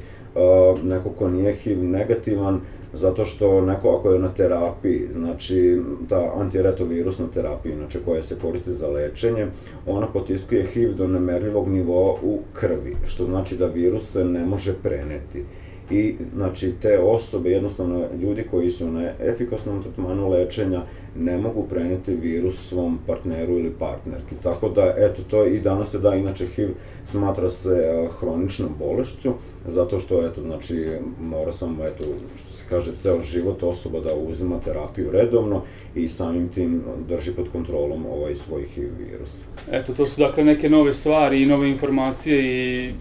neko 0.83 1.11
ko 1.11 1.29
nije 1.29 1.53
HIV 1.53 1.85
negativan, 1.85 2.61
zato 2.93 3.25
što 3.25 3.61
neko 3.61 3.97
ako 3.97 4.13
je 4.13 4.19
na 4.19 4.29
terapiji, 4.29 5.09
znači 5.13 5.81
ta 6.09 6.33
antiretovirusna 6.37 7.27
terapija, 7.35 7.77
znači 7.77 7.99
koja 8.05 8.23
se 8.23 8.37
koristi 8.43 8.73
za 8.73 8.89
lečenje, 8.89 9.47
ona 9.87 10.07
potiskuje 10.07 10.67
HIV 10.67 10.95
do 10.95 11.07
nemerljivog 11.07 11.69
nivoa 11.69 12.15
u 12.23 12.39
krvi, 12.53 12.97
što 13.07 13.25
znači 13.25 13.57
da 13.57 13.67
virus 13.67 14.13
se 14.13 14.25
ne 14.25 14.47
može 14.47 14.75
preneti. 14.83 15.45
I 15.91 16.15
znači 16.35 16.73
te 16.83 16.99
osobe, 16.99 17.51
jednostavno 17.51 18.07
ljudi 18.21 18.45
koji 18.51 18.71
su 18.71 18.93
na 18.93 19.11
efikasnom 19.21 19.83
tretmanu 19.83 20.29
lečenja, 20.31 20.83
ne 21.17 21.39
mogu 21.39 21.67
preneti 21.69 22.15
virus 22.15 22.69
svom 22.69 22.99
partneru 23.07 23.53
ili 23.53 23.71
partnerki. 23.79 24.35
Tako 24.43 24.69
da, 24.69 24.95
eto, 24.97 25.23
to 25.31 25.47
i 25.47 25.61
danas 25.61 25.91
se 25.91 25.99
da, 25.99 26.15
inače 26.15 26.47
HIV 26.47 26.69
smatra 27.05 27.51
se 27.51 28.09
hroničnom 28.19 28.71
bolešću, 28.79 29.33
zato 29.67 29.99
što, 29.99 30.27
eto, 30.27 30.41
znači, 30.43 30.87
mora 31.21 31.53
samo, 31.53 31.85
eto, 31.85 32.05
što 32.37 32.53
se 32.53 32.65
kaže, 32.69 32.93
ceo 33.03 33.23
život 33.23 33.63
osoba 33.63 34.01
da 34.01 34.15
uzima 34.15 34.61
terapiju 34.61 35.11
redovno 35.11 35.63
i 35.95 36.09
samim 36.09 36.49
tim 36.49 36.83
drži 37.09 37.33
pod 37.33 37.47
kontrolom 37.53 38.07
ovaj 38.07 38.35
svoj 38.35 38.63
HIV 38.75 38.91
virus. 38.99 39.45
Eto, 39.73 39.95
to 39.95 40.05
su 40.05 40.21
dakle 40.21 40.45
neke 40.45 40.69
nove 40.69 40.95
stvari 40.95 41.43
i 41.43 41.47
nove 41.47 41.71
informacije 41.71 42.45
i 42.45 42.93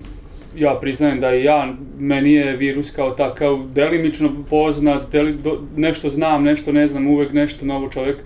ja 0.55 0.77
priznajem 0.81 1.19
da 1.19 1.35
i 1.35 1.43
ja, 1.43 1.73
meni 1.99 2.33
je 2.33 2.55
virus 2.55 2.91
kao 2.91 3.11
takav 3.11 3.59
delimično 3.75 4.29
poznat, 4.49 5.11
deli, 5.11 5.33
do, 5.33 5.61
nešto 5.75 6.09
znam, 6.09 6.43
nešto 6.43 6.71
ne 6.71 6.87
znam, 6.87 7.07
uvek 7.07 7.33
nešto 7.33 7.65
novo 7.65 7.89
čovjek 7.89 8.17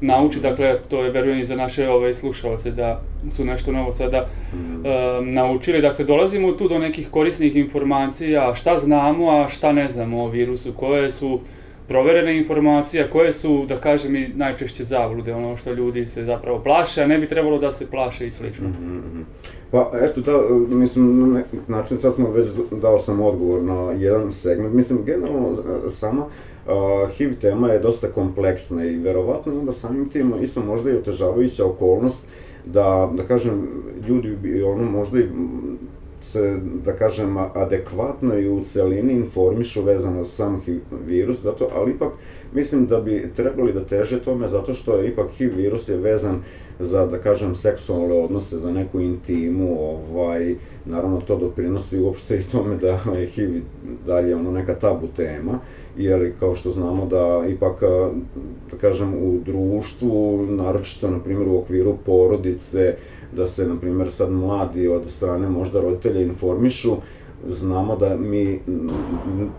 nauči, 0.00 0.40
dakle, 0.40 0.78
to 0.88 1.04
je, 1.04 1.10
verujem, 1.10 1.40
i 1.40 1.44
za 1.44 1.56
naše 1.56 1.88
ove, 1.88 2.14
slušalce 2.14 2.70
da 2.70 3.00
su 3.36 3.44
nešto 3.44 3.72
novo 3.72 3.92
sada 3.92 4.28
mm. 4.54 4.86
e, 4.86 5.20
naučili. 5.22 5.80
Dakle, 5.80 6.04
dolazimo 6.04 6.52
tu 6.52 6.68
do 6.68 6.78
nekih 6.78 7.08
korisnih 7.10 7.56
informacija, 7.56 8.54
šta 8.54 8.78
znamo, 8.78 9.30
a 9.30 9.48
šta 9.48 9.72
ne 9.72 9.88
znamo 9.88 10.24
o 10.24 10.28
virusu, 10.28 10.72
koje 10.72 11.12
su 11.12 11.40
proverene 11.88 12.36
informacije, 12.36 13.10
koje 13.10 13.32
su, 13.32 13.64
da 13.68 13.76
kažem, 13.76 14.16
i 14.16 14.28
najčešće 14.28 14.84
zavlude, 14.84 15.34
ono 15.34 15.56
što 15.56 15.72
ljudi 15.72 16.06
se 16.06 16.24
zapravo 16.24 16.58
plaše, 16.58 17.02
a 17.02 17.06
ne 17.06 17.18
bi 17.18 17.28
trebalo 17.28 17.58
da 17.58 17.72
se 17.72 17.90
plaše 17.90 18.26
i 18.26 18.30
slično. 18.30 18.68
Mm 18.68 18.72
-hmm. 18.72 19.57
Pa, 19.70 19.90
eto, 19.94 20.20
da, 20.20 20.54
mislim, 20.76 21.20
na 21.20 21.26
neki 21.38 21.56
način, 21.66 21.98
sad 21.98 22.14
smo 22.14 22.30
već 22.30 22.48
dao 22.70 22.98
sam 22.98 23.20
odgovor 23.20 23.62
na 23.62 23.92
jedan 23.92 24.32
segment. 24.32 24.74
Mislim, 24.74 25.04
generalno, 25.04 25.48
e, 25.86 25.90
sama 25.90 26.24
uh, 26.24 27.10
HIV 27.10 27.34
tema 27.40 27.68
je 27.68 27.78
dosta 27.78 28.08
kompleksna 28.08 28.84
i 28.84 28.96
verovatno 28.96 29.58
onda 29.58 29.72
samim 29.72 30.08
tim 30.08 30.32
isto 30.42 30.62
možda 30.62 30.90
i 30.90 30.96
otežavajuća 30.96 31.66
okolnost 31.66 32.26
da, 32.64 33.10
da 33.16 33.22
kažem, 33.22 33.68
ljudi 34.08 34.36
bi 34.42 34.62
ono 34.62 34.90
možda 34.90 35.18
i 35.18 35.28
se, 36.32 36.56
da 36.84 36.92
kažem, 36.92 37.36
adekvatno 37.36 38.38
i 38.38 38.48
u 38.48 38.64
celini 38.64 39.12
informišu 39.12 39.82
vezano 39.82 40.24
za 40.24 40.30
sam 40.30 40.60
HIV 40.60 40.80
virus, 41.06 41.42
zato, 41.42 41.68
ali 41.74 41.90
ipak 41.90 42.12
mislim 42.54 42.86
da 42.86 43.00
bi 43.00 43.30
trebali 43.36 43.72
da 43.72 43.84
teže 43.84 44.20
tome 44.20 44.48
zato 44.48 44.74
što 44.74 44.96
je 44.96 45.08
ipak 45.08 45.30
HIV 45.30 45.56
virus 45.56 45.88
je 45.88 45.96
vezan 45.96 46.42
za, 46.78 47.06
da 47.06 47.18
kažem, 47.18 47.54
seksualne 47.54 48.14
odnose, 48.14 48.58
za 48.58 48.72
neku 48.72 49.00
intimu, 49.00 49.76
ovaj, 49.80 50.54
naravno 50.84 51.20
to 51.20 51.36
doprinosi 51.36 52.00
uopšte 52.00 52.38
i 52.38 52.42
tome 52.42 52.76
da 52.76 53.00
je 53.18 53.26
HIV 53.26 53.60
dalje 54.06 54.36
ono 54.36 54.50
neka 54.50 54.74
tabu 54.74 55.06
tema, 55.16 55.58
jer 55.96 56.32
kao 56.40 56.54
što 56.54 56.70
znamo 56.70 57.06
da 57.06 57.44
ipak, 57.48 57.80
da 58.70 58.76
kažem, 58.80 59.14
u 59.14 59.38
društvu, 59.44 60.46
naročito, 60.46 61.10
na 61.10 61.18
primjer, 61.18 61.48
u 61.48 61.58
okviru 61.58 61.96
porodice, 62.06 62.96
da 63.36 63.46
se, 63.46 63.68
na 63.68 63.76
primjer, 63.76 64.12
sad 64.12 64.32
mladi 64.32 64.88
od 64.88 65.02
strane 65.08 65.48
možda 65.48 65.80
roditelja 65.80 66.20
informišu, 66.20 66.96
znamo 67.48 67.96
da 67.96 68.16
mi, 68.16 68.60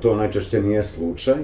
to 0.02 0.16
najčešće 0.16 0.62
nije 0.62 0.84
slučaj, 0.84 1.36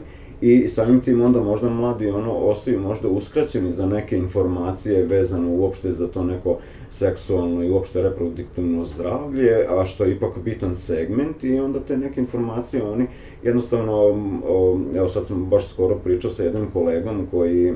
i 0.42 0.68
samim 0.68 1.02
tim 1.02 1.22
onda 1.22 1.42
možda 1.42 1.70
mladi 1.70 2.10
ono 2.10 2.34
ostaju 2.34 2.80
možda 2.80 3.08
uskraćeni 3.08 3.74
za 3.74 3.86
neke 3.86 4.18
informacije 4.18 5.06
vezano 5.06 5.50
uopšte 5.52 5.92
za 5.92 6.08
to 6.08 6.24
neko 6.24 6.58
seksualno 6.92 7.64
i 7.64 7.70
uopšte 7.70 8.02
reproduktivno 8.02 8.86
zdravlje, 8.86 9.66
a 9.70 9.86
što 9.86 10.04
je 10.04 10.12
ipak 10.12 10.40
bitan 10.44 10.76
segment 10.76 11.44
i 11.44 11.60
onda 11.60 11.80
te 11.80 11.98
neke 11.98 12.20
informacije 12.20 12.84
oni 12.84 13.08
jednostavno, 13.44 14.18
evo 14.96 15.10
sad 15.10 15.28
sam 15.28 15.46
baš 15.46 15.68
skoro 15.68 15.96
pričao 15.96 16.32
sa 16.32 16.44
jednim 16.44 16.72
kolegom 16.74 17.28
koji 17.32 17.72
o, 17.72 17.76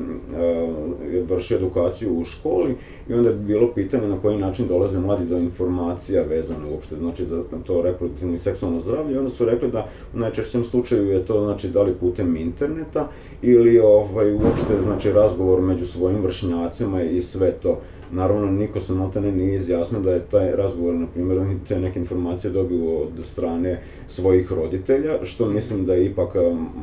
je 1.12 1.24
vršio 1.24 1.58
edukaciju 1.58 2.20
u 2.20 2.25
školi 2.25 2.75
i 3.10 3.13
onda 3.13 3.30
je 3.30 3.36
bilo 3.36 3.68
pitanje 3.75 4.08
na 4.08 4.18
koji 4.22 4.38
način 4.38 4.68
dolaze 4.68 5.00
mladi 5.00 5.25
do 5.25 5.38
informacija 5.38 6.24
vezano 6.24 6.72
uopšte, 6.72 6.96
znači 6.96 7.25
za 7.25 7.44
to 7.68 7.82
reproduktivno 7.82 8.34
i 8.36 8.38
seksualno 8.38 8.82
zdravlje 8.82 9.16
i 9.16 9.18
onda 9.18 9.30
su 9.30 9.46
rekli 9.46 9.72
da 9.72 9.88
u 10.13 10.18
najčešćem 10.18 10.63
slučaju 10.63 11.10
je 11.10 11.25
to 11.25 11.44
znači 11.44 11.68
da 11.68 11.82
li 11.82 11.94
putem 11.94 12.36
interneta 12.36 13.08
ili 13.42 13.80
ovaj, 13.80 14.34
uopšte 14.34 14.82
znači 14.84 15.12
razgovor 15.12 15.62
među 15.62 15.86
svojim 15.86 16.22
vršnjacima 16.22 17.04
i 17.04 17.22
sve 17.22 17.51
to. 17.51 17.80
Naravno, 18.12 18.51
niko 18.51 18.80
se 18.80 18.94
notane 18.94 19.32
nije 19.32 19.56
izjasnio 19.56 20.01
da 20.01 20.12
je 20.12 20.25
taj 20.32 20.56
razgovor, 20.56 20.96
na 20.96 21.08
primjer, 21.08 21.39
te 21.68 21.80
neke 21.80 22.00
informacije 22.00 22.51
dobio 22.51 22.98
od 22.98 23.10
strane 23.24 23.82
svojih 24.08 24.51
roditelja, 24.51 25.25
što 25.25 25.46
mislim 25.46 25.86
da 25.86 25.94
je 25.94 26.06
ipak 26.06 26.36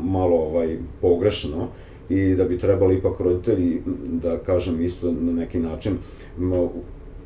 malo 0.02 0.36
ovaj, 0.36 0.76
pogrešno 1.00 1.68
i 2.08 2.34
da 2.34 2.44
bi 2.44 2.58
trebali 2.58 2.96
ipak 2.96 3.20
roditelji, 3.20 3.82
da 4.12 4.38
kažem 4.38 4.84
isto 4.84 5.12
na 5.20 5.32
neki 5.32 5.58
način, 5.58 5.92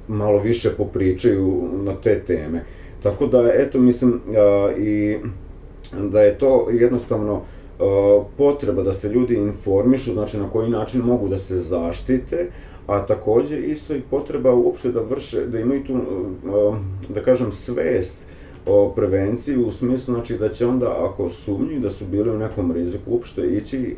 malo 0.09 0.38
više 0.38 0.71
popričaju 0.76 1.69
na 1.85 1.95
te 1.95 2.21
teme. 2.21 2.64
Tako 3.02 3.26
da, 3.26 3.50
eto, 3.54 3.78
mislim, 3.78 4.21
a, 4.37 4.73
i 4.78 5.19
da 6.11 6.23
je 6.23 6.38
to 6.38 6.69
jednostavno 6.71 7.42
a, 7.78 8.23
potreba 8.37 8.83
da 8.83 8.92
se 8.92 9.09
ljudi 9.09 9.35
informišu, 9.35 10.12
znači 10.12 10.38
na 10.38 10.50
koji 10.50 10.71
način 10.71 11.00
mogu 11.00 11.28
da 11.28 11.38
se 11.38 11.61
zaštite, 11.61 12.50
a 12.90 13.06
takođe 13.06 13.61
isto 13.61 13.94
i 13.94 14.02
potreba 14.11 14.54
uopšte 14.54 14.92
da 14.92 15.00
vrše, 15.00 15.47
da 15.47 15.61
imaju 15.61 15.85
tu, 15.85 15.92
um, 15.94 16.78
da 17.09 17.23
kažem, 17.23 17.52
svest 17.52 18.18
o 18.66 18.92
prevenciji 18.97 19.56
u 19.56 19.73
smislu 19.73 20.14
znači 20.14 20.38
da 20.38 20.49
će 20.49 20.66
onda 20.66 21.04
ako 21.04 21.30
sumnju 21.30 21.80
da 21.80 21.90
su 21.90 22.04
bili 22.04 22.30
u 22.30 22.38
nekom 22.38 22.73
riziku 22.73 23.11
uopšte 23.11 23.47
ići 23.47 23.97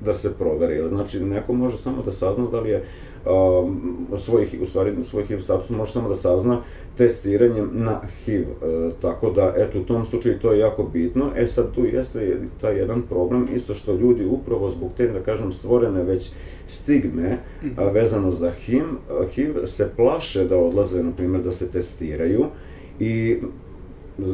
da 0.00 0.14
se 0.14 0.32
proveri. 0.32 0.88
Znači 0.88 1.20
neko 1.20 1.52
može 1.52 1.78
samo 1.78 2.02
da 2.02 2.12
sazna 2.12 2.46
da 2.50 2.60
li 2.60 2.70
je 2.70 2.84
um, 3.26 4.06
svojih, 4.18 4.56
u 4.62 4.66
stvari 4.66 4.92
svoj 5.04 5.24
HIV 5.24 5.38
status 5.38 5.70
može 5.70 5.92
samo 5.92 6.08
da 6.08 6.16
sazna 6.16 6.60
testiranjem 6.96 7.70
na 7.72 8.00
HIV. 8.24 8.42
E, 8.42 8.90
tako 9.02 9.30
da, 9.30 9.54
eto, 9.56 9.80
u 9.80 9.82
tom 9.82 10.06
slučaju 10.06 10.38
to 10.38 10.52
je 10.52 10.58
jako 10.58 10.82
bitno. 10.82 11.30
E 11.36 11.46
sad 11.46 11.74
tu 11.74 11.84
jeste 11.84 12.36
taj 12.60 12.78
jedan 12.78 13.02
problem, 13.02 13.48
isto 13.54 13.74
što 13.74 13.94
ljudi 13.94 14.24
upravo 14.24 14.70
zbog 14.70 14.90
te, 14.96 15.06
da 15.06 15.20
kažem, 15.20 15.52
stvorene 15.52 16.02
već 16.02 16.30
stigme 16.66 17.38
a, 17.76 17.84
vezano 17.84 18.32
za 18.32 18.50
HIV, 18.50 18.84
HIV 19.32 19.66
se 19.66 19.90
plaše 19.96 20.44
da 20.44 20.56
odlaze, 20.56 21.02
na 21.02 21.12
primjer, 21.12 21.42
da 21.42 21.52
se 21.52 21.70
testiraju 21.70 22.46
i 23.00 23.38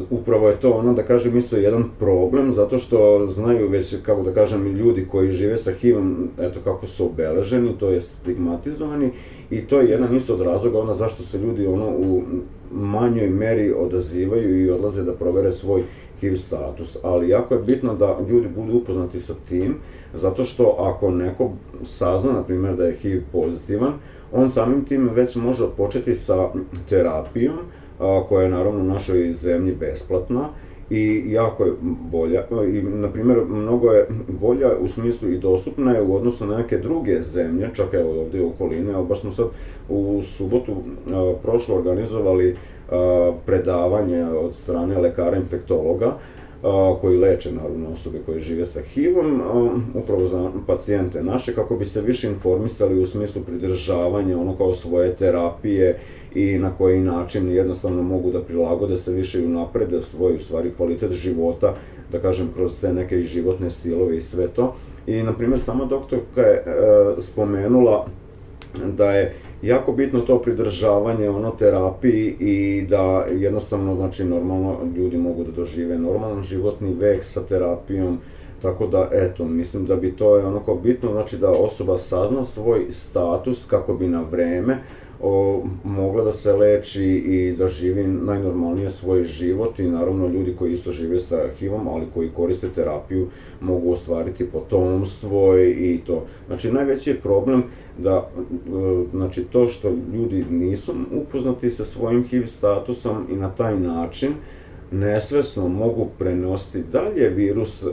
upravo 0.09 0.49
je 0.49 0.59
to 0.59 0.71
ono 0.71 0.93
da 0.93 1.03
kažem 1.03 1.37
isto 1.37 1.57
jedan 1.57 1.83
problem 1.99 2.53
zato 2.53 2.77
što 2.77 3.27
znaju 3.31 3.69
već 3.69 3.95
kako 4.05 4.23
da 4.23 4.33
kažem 4.33 4.67
ljudi 4.67 5.07
koji 5.11 5.31
žive 5.31 5.57
sa 5.57 5.71
HIV-om 5.71 6.29
eto 6.39 6.59
kako 6.63 6.87
su 6.87 7.05
obeleženi, 7.05 7.77
to 7.79 7.89
je 7.89 8.01
stigmatizovani 8.01 9.11
i 9.49 9.61
to 9.61 9.81
je 9.81 9.89
jedan 9.89 10.15
isto 10.15 10.33
od 10.33 10.41
razloga 10.41 10.79
onda 10.79 10.93
zašto 10.93 11.23
se 11.23 11.37
ljudi 11.37 11.67
ono 11.67 11.89
u 11.89 12.21
manjoj 12.71 13.29
meri 13.29 13.73
odazivaju 13.73 14.65
i 14.65 14.69
odlaze 14.69 15.03
da 15.03 15.13
provere 15.13 15.51
svoj 15.51 15.83
HIV 16.19 16.35
status, 16.35 16.97
ali 17.03 17.29
jako 17.29 17.53
je 17.53 17.63
bitno 17.63 17.95
da 17.95 18.17
ljudi 18.29 18.47
budu 18.55 18.77
upoznati 18.77 19.19
sa 19.19 19.33
tim, 19.49 19.75
zato 20.13 20.45
što 20.45 20.75
ako 20.79 21.11
neko 21.11 21.51
sazna, 21.83 22.31
na 22.31 22.43
primjer, 22.43 22.75
da 22.75 22.85
je 22.85 22.95
HIV 22.95 23.21
pozitivan, 23.31 23.93
on 24.31 24.51
samim 24.51 24.85
tim 24.85 25.09
već 25.09 25.35
može 25.35 25.65
početi 25.77 26.15
sa 26.15 26.49
terapijom, 26.89 27.57
a, 27.99 28.23
koja 28.29 28.43
je 28.43 28.49
naravno 28.49 28.83
našoj 28.83 29.33
zemlji 29.33 29.75
besplatna, 29.75 30.49
i 30.89 31.23
jako 31.27 31.65
je 31.65 31.71
bolja, 32.11 32.43
i 32.67 32.81
na 32.81 33.07
primjer 33.07 33.37
mnogo 33.49 33.91
je 33.91 34.07
bolja 34.27 34.77
u 34.81 34.87
smislu 34.87 35.29
i 35.29 35.37
dostupna 35.37 35.91
je 35.91 36.01
u 36.01 36.15
odnosu 36.15 36.45
na 36.45 36.57
neke 36.57 36.77
druge 36.77 37.21
zemlje, 37.21 37.69
čak 37.73 37.93
evo 37.93 38.21
ovdje 38.21 38.41
u 38.41 38.47
okoline, 38.47 38.93
ali 38.93 39.07
baš 39.07 39.21
smo 39.21 39.31
sad 39.31 39.47
u 39.89 40.21
subotu 40.23 40.75
a, 41.13 41.33
prošlo 41.43 41.75
organizovali 41.75 42.55
a, 42.91 43.31
predavanje 43.45 44.25
od 44.25 44.55
strane 44.55 44.97
lekara 44.97 45.37
infektologa, 45.37 46.13
koji 47.01 47.17
leče 47.17 47.51
naravno 47.51 47.89
osobe 47.93 48.19
koje 48.25 48.39
žive 48.39 48.65
sa 48.65 48.81
HIV-om, 48.81 49.41
upravo 49.93 50.27
za 50.27 50.51
pacijente 50.67 51.23
naše, 51.23 51.55
kako 51.55 51.75
bi 51.75 51.85
se 51.85 52.01
više 52.01 52.27
informisali 52.27 52.99
u 52.99 53.07
smislu 53.07 53.41
pridržavanja 53.41 54.37
ono 54.37 54.57
kao 54.57 54.75
svoje 54.75 55.15
terapije 55.15 55.99
i 56.35 56.57
na 56.57 56.71
koji 56.77 56.99
način 56.99 57.51
jednostavno 57.51 58.03
mogu 58.03 58.31
da 58.31 58.41
prilagode 58.41 58.97
se 58.97 59.13
više 59.13 59.41
i 59.41 59.45
unaprede 59.45 60.01
svoj 60.01 60.35
u 60.35 60.39
stvari 60.39 60.71
kvalitet 60.77 61.11
života, 61.11 61.75
da 62.11 62.19
kažem 62.19 62.49
kroz 62.55 62.71
te 62.81 62.93
neke 62.93 63.21
životne 63.21 63.69
stilove 63.69 64.17
i 64.17 64.21
sve 64.21 64.47
to. 64.47 64.75
I 65.07 65.23
na 65.23 65.33
primjer 65.33 65.59
sama 65.59 65.85
doktorka 65.85 66.41
je 66.41 66.55
e, 66.55 66.63
spomenula 67.21 68.05
da 68.97 69.11
je 69.11 69.35
jako 69.61 69.91
bitno 69.91 70.19
to 70.19 70.41
pridržavanje 70.41 71.29
ono 71.29 71.51
terapiji 71.51 72.35
i 72.39 72.85
da 72.89 73.25
jednostavno 73.31 73.95
znači 73.95 74.23
normalno 74.23 74.77
ljudi 74.95 75.17
mogu 75.17 75.43
da 75.43 75.51
dožive 75.51 75.97
normalan 75.97 76.43
životni 76.43 76.93
vek 76.93 77.23
sa 77.23 77.41
terapijom 77.41 78.17
tako 78.61 78.87
da 78.87 79.09
eto 79.11 79.45
mislim 79.45 79.85
da 79.85 79.95
bi 79.95 80.11
to 80.11 80.37
je 80.37 80.45
ono 80.45 80.59
kao 80.59 80.75
bitno 80.75 81.11
znači 81.11 81.37
da 81.37 81.49
osoba 81.49 81.97
sazna 81.97 82.45
svoj 82.45 82.85
status 82.91 83.65
kako 83.65 83.93
bi 83.93 84.07
na 84.07 84.21
vreme 84.31 84.77
o, 85.21 85.63
mogla 85.83 86.23
da 86.23 86.33
se 86.33 86.53
leči 86.53 87.05
i 87.05 87.55
da 87.57 87.67
živi 87.67 88.07
najnormalnije 88.07 88.91
svoj 88.91 89.23
život 89.23 89.79
i 89.79 89.83
naravno 89.83 90.27
ljudi 90.27 90.55
koji 90.59 90.73
isto 90.73 90.91
žive 90.91 91.19
sa 91.19 91.37
HIV-om, 91.59 91.87
ali 91.87 92.05
koji 92.13 92.29
koriste 92.29 92.69
terapiju 92.75 93.27
mogu 93.61 93.91
ostvariti 93.91 94.45
potomstvo 94.45 95.57
i 95.57 96.01
to. 96.07 96.25
Znači 96.47 96.71
najveći 96.71 97.09
je 97.09 97.19
problem 97.19 97.63
da 97.97 98.29
znači 99.11 99.43
to 99.43 99.67
što 99.67 99.89
ljudi 100.13 100.45
nisu 100.49 100.93
upoznati 101.11 101.69
sa 101.69 101.85
svojim 101.85 102.23
HIV 102.23 102.45
statusom 102.45 103.25
i 103.31 103.35
na 103.35 103.49
taj 103.49 103.79
način 103.79 104.33
nesvesno 104.91 105.67
mogu 105.67 106.07
prenositi 106.17 106.83
dalje 106.91 107.29
virus 107.29 107.85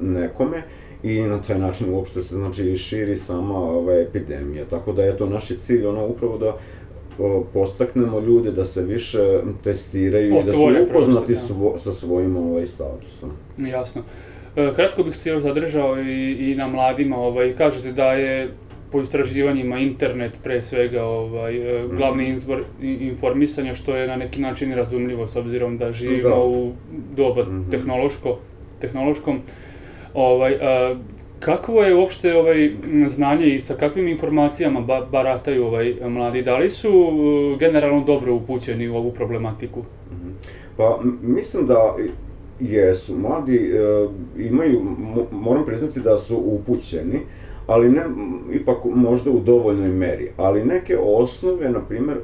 nekome 0.00 0.62
i 1.02 1.22
na 1.22 1.42
taj 1.42 1.58
način 1.58 1.94
uopšte 1.94 2.22
se 2.22 2.34
znači 2.34 2.76
širi 2.76 3.16
sama 3.16 3.58
ova 3.58 3.94
epidemija. 3.94 4.64
Tako 4.64 4.92
da 4.92 5.02
je 5.02 5.16
to 5.16 5.26
naš 5.26 5.48
cilj 5.60 5.86
ono 5.86 6.06
upravo 6.06 6.38
da 6.38 6.56
o, 7.18 7.44
postaknemo 7.52 8.20
ljude 8.20 8.50
da 8.50 8.64
se 8.64 8.82
više 8.82 9.40
testiraju 9.64 10.40
i 10.40 10.44
da 10.44 10.52
su 10.52 10.70
upoznati 10.90 11.36
svo, 11.36 11.78
sa 11.78 11.92
svojim 11.92 12.36
ovaj 12.36 12.66
statusom. 12.66 13.30
Jasno. 13.58 14.02
E, 14.56 14.72
kratko 14.74 15.02
bih 15.02 15.16
se 15.16 15.30
još 15.30 15.42
zadržao 15.42 16.00
i, 16.00 16.50
i 16.50 16.54
na 16.54 16.66
mladima, 16.66 17.16
ovaj, 17.16 17.52
kažete 17.56 17.92
da 17.92 18.12
je 18.12 18.48
po 18.92 19.00
istraživanjima 19.02 19.78
internet 19.78 20.32
pre 20.42 20.62
svega 20.62 21.04
ovaj, 21.04 21.56
e, 21.56 21.88
glavni 21.88 22.28
mhm. 22.28 22.38
izvor 22.38 22.64
informisanja 22.82 23.74
što 23.74 23.96
je 23.96 24.08
na 24.08 24.16
neki 24.16 24.40
način 24.40 24.74
razumljivo 24.74 25.26
s 25.26 25.36
obzirom 25.36 25.78
da 25.78 25.92
živimo 25.92 26.28
da. 26.28 26.42
u 26.42 26.72
doba 27.16 27.42
mm 27.42 27.46
-hmm. 27.46 27.70
tehnološko, 27.70 28.38
tehnološkom. 28.80 29.40
Ovaj, 30.14 30.54
a, 30.54 30.94
kakvo 31.40 31.82
je 31.82 31.94
uopšte 31.94 32.36
ovaj 32.36 32.70
znanje 33.08 33.46
i 33.46 33.60
sa 33.60 33.74
kakvim 33.74 34.08
informacijama 34.08 34.80
ba, 34.80 35.06
barataju 35.12 35.66
ovaj 35.66 35.94
mladi? 36.08 36.42
Da 36.42 36.58
li 36.58 36.70
su 36.70 36.92
generalno 37.58 38.04
dobro 38.04 38.34
upućeni 38.34 38.88
u 38.88 38.96
ovu 38.96 39.12
problematiku? 39.12 39.80
Mhm. 40.12 40.30
Pa 40.76 41.00
mislim 41.22 41.66
da 41.66 41.96
jesu. 42.60 43.18
Mladi 43.18 43.56
e, 43.56 44.08
imaju, 44.38 44.82
moram 45.32 45.64
priznati 45.64 46.00
da 46.00 46.16
su 46.16 46.36
upućeni, 46.36 47.20
ali 47.66 47.88
ne, 47.88 48.02
ipak 48.52 48.76
možda 48.84 49.30
u 49.30 49.40
dovoljnoj 49.40 49.88
meri. 49.88 50.30
Ali 50.36 50.64
neke 50.64 50.96
osnove, 50.98 51.70
na 51.70 51.80
primjer, 51.80 52.16
e, 52.16 52.20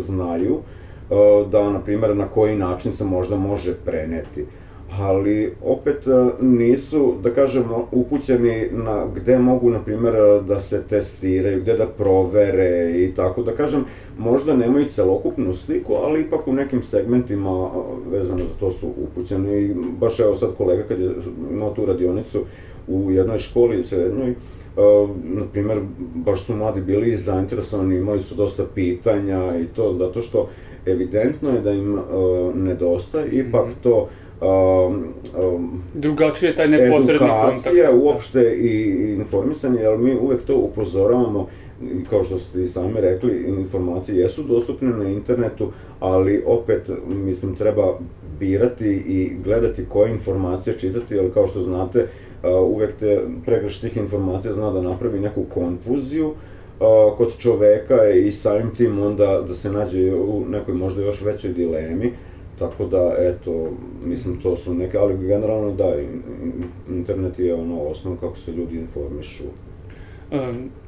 znaju 0.00 0.56
e, 0.56 1.14
da, 1.50 1.70
na 1.70 1.80
primjer, 1.80 2.16
na 2.16 2.28
koji 2.28 2.56
način 2.56 2.92
se 2.92 3.04
možda 3.04 3.36
može 3.36 3.74
preneti 3.74 4.46
ali 4.98 5.52
opet 5.64 6.06
e, 6.06 6.44
nisu, 6.44 7.14
da 7.22 7.30
kažemo, 7.34 7.88
upućeni 7.92 8.68
na 8.70 9.06
gde 9.14 9.38
mogu, 9.38 9.70
na 9.70 9.78
primjer, 9.78 10.14
e, 10.14 10.42
da 10.48 10.60
se 10.60 10.82
testiraju, 10.88 11.60
gde 11.60 11.76
da 11.76 11.86
provere 11.86 12.92
i 12.96 13.12
tako, 13.16 13.42
da 13.42 13.52
kažem, 13.52 13.84
možda 14.18 14.56
nemaju 14.56 14.84
celokupnu 14.90 15.54
sliku, 15.54 15.94
ali 15.94 16.20
ipak 16.20 16.48
u 16.48 16.52
nekim 16.52 16.82
segmentima 16.82 17.50
e, 17.50 18.10
vezano 18.10 18.44
za 18.44 18.54
to 18.60 18.70
su 18.70 18.88
upućeni. 18.96 19.62
I 19.62 19.74
baš 20.00 20.20
evo 20.20 20.36
sad 20.36 20.56
kolega 20.56 20.82
kad 20.82 21.00
je 21.00 21.10
imao 21.50 21.74
tu 21.74 21.86
radionicu 21.86 22.44
u 22.88 23.10
jednoj 23.10 23.38
školi 23.38 23.82
srednjoj, 23.82 24.34
Uh, 24.76 25.10
na 25.24 25.44
primjer, 25.52 25.80
baš 26.14 26.42
su 26.44 26.56
mladi 26.56 26.80
bili 26.80 27.16
zainteresovani, 27.16 27.96
imali 27.96 28.20
su 28.20 28.34
dosta 28.34 28.64
pitanja 28.74 29.56
i 29.58 29.64
to, 29.66 29.94
zato 29.98 30.22
što 30.22 30.48
evidentno 30.86 31.50
je 31.50 31.60
da 31.60 31.70
im 31.70 31.94
uh, 31.94 32.54
nedostaje 32.54 33.28
ipak 33.30 33.66
mm 33.66 33.70
-hmm. 33.70 33.82
to 33.82 34.08
um, 34.40 35.04
um, 35.44 35.82
drugačije 35.94 36.56
taj 36.56 36.68
neposredni 36.68 37.26
edukacija 37.26 37.86
kontakt. 37.86 38.04
uopšte 38.04 38.56
i 38.60 38.90
informisanje, 39.14 39.80
jer 39.80 39.98
mi 39.98 40.16
uvek 40.16 40.42
to 40.42 40.56
upozoravamo 40.56 41.48
kao 42.10 42.24
što 42.24 42.38
ste 42.38 42.62
i 42.62 42.66
sami 42.66 43.00
rekli, 43.00 43.44
informacije 43.48 44.18
jesu 44.18 44.42
dostupne 44.42 44.90
na 44.90 45.08
internetu, 45.08 45.72
ali 46.00 46.42
opet, 46.46 46.90
mislim, 47.08 47.54
treba 47.54 47.98
birati 48.40 48.88
i 48.88 49.32
gledati 49.44 49.84
koje 49.88 50.10
informacije 50.10 50.78
čitati, 50.78 51.14
jer 51.14 51.32
kao 51.34 51.46
što 51.46 51.62
znate, 51.62 52.06
uvek 52.66 52.92
te 52.96 53.20
pregrš 53.44 53.80
tih 53.80 53.96
informacija 53.96 54.54
zna 54.54 54.70
da 54.70 54.82
napravi 54.82 55.20
neku 55.20 55.44
konfuziju, 55.54 56.32
kod 57.16 57.36
čoveka 57.38 58.08
i 58.08 58.32
samim 58.32 58.74
tim 58.76 59.02
onda 59.02 59.44
da 59.48 59.54
se 59.54 59.72
nađe 59.72 60.14
u 60.14 60.44
nekoj 60.48 60.74
možda 60.74 61.02
još 61.02 61.22
većoj 61.22 61.52
dilemi, 61.52 62.12
Tako 62.60 62.86
da, 62.86 63.14
eto, 63.18 63.72
mislim, 64.04 64.40
to 64.40 64.56
su 64.56 64.74
neke, 64.74 64.98
ali 64.98 65.26
generalno 65.26 65.72
da, 65.72 65.94
internet 66.88 67.38
je 67.38 67.54
ono 67.54 67.80
osnov 67.80 68.16
kako 68.16 68.36
se 68.36 68.52
ljudi 68.52 68.76
informišu. 68.76 69.44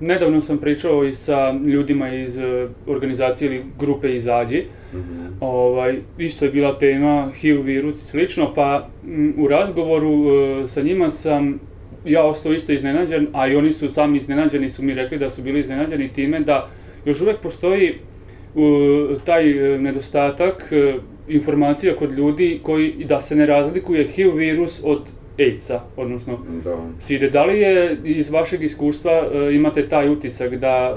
Nedavno 0.01 0.41
sam 0.41 0.59
pričao 0.59 1.05
i 1.05 1.15
sa 1.15 1.53
ljudima 1.53 2.15
iz 2.15 2.39
e, 2.39 2.69
organizacije 2.87 3.47
ili 3.47 3.65
grupe 3.79 4.17
Izađi. 4.17 4.65
Mm 4.93 4.97
-hmm. 4.97 5.29
ovaj, 5.41 5.99
isto 6.19 6.45
je 6.45 6.51
bila 6.51 6.79
tema 6.79 7.31
HIV 7.35 7.63
virus 7.63 8.03
i 8.03 8.07
slično, 8.07 8.55
pa 8.55 8.89
m, 9.05 9.35
u 9.39 9.49
razgovoru 9.49 10.13
e, 10.13 10.69
sa 10.69 10.83
njima 10.83 11.11
sam 11.11 11.61
ja 12.05 12.25
ostao 12.25 12.53
isto 12.53 12.73
iznenađen, 12.73 13.27
a 13.33 13.49
i 13.49 13.57
oni 13.57 13.73
su 13.73 13.93
sami 13.93 14.19
iznenađeni, 14.19 14.71
su 14.71 14.83
mi 14.83 14.95
rekli 14.95 15.19
da 15.19 15.31
su 15.31 15.43
bili 15.43 15.61
iznenađeni 15.61 16.09
time 16.09 16.41
da 16.41 16.69
još 17.05 17.21
uvek 17.21 17.41
postoji 17.41 17.95
taj 19.25 19.75
e, 19.75 19.79
nedostatak 19.79 20.73
e, 20.73 20.95
informacija 21.29 21.97
kod 21.97 22.13
ljudi 22.13 22.61
koji 22.63 23.05
da 23.09 23.23
se 23.23 23.37
ne 23.37 23.47
razlikuje 23.47 24.07
HIV 24.07 24.35
virus 24.35 24.81
od 24.85 25.01
AIDS-a, 25.39 25.81
odnosno 25.97 26.39
da. 26.65 26.77
SIDE. 27.01 27.31
Da 27.31 27.45
li 27.45 27.61
je 27.61 27.97
iz 28.05 28.31
vašeg 28.31 28.63
iskustva 28.63 29.13
e, 29.13 29.55
imate 29.55 29.89
taj 29.89 30.09
utisak 30.09 30.57
da 30.57 30.97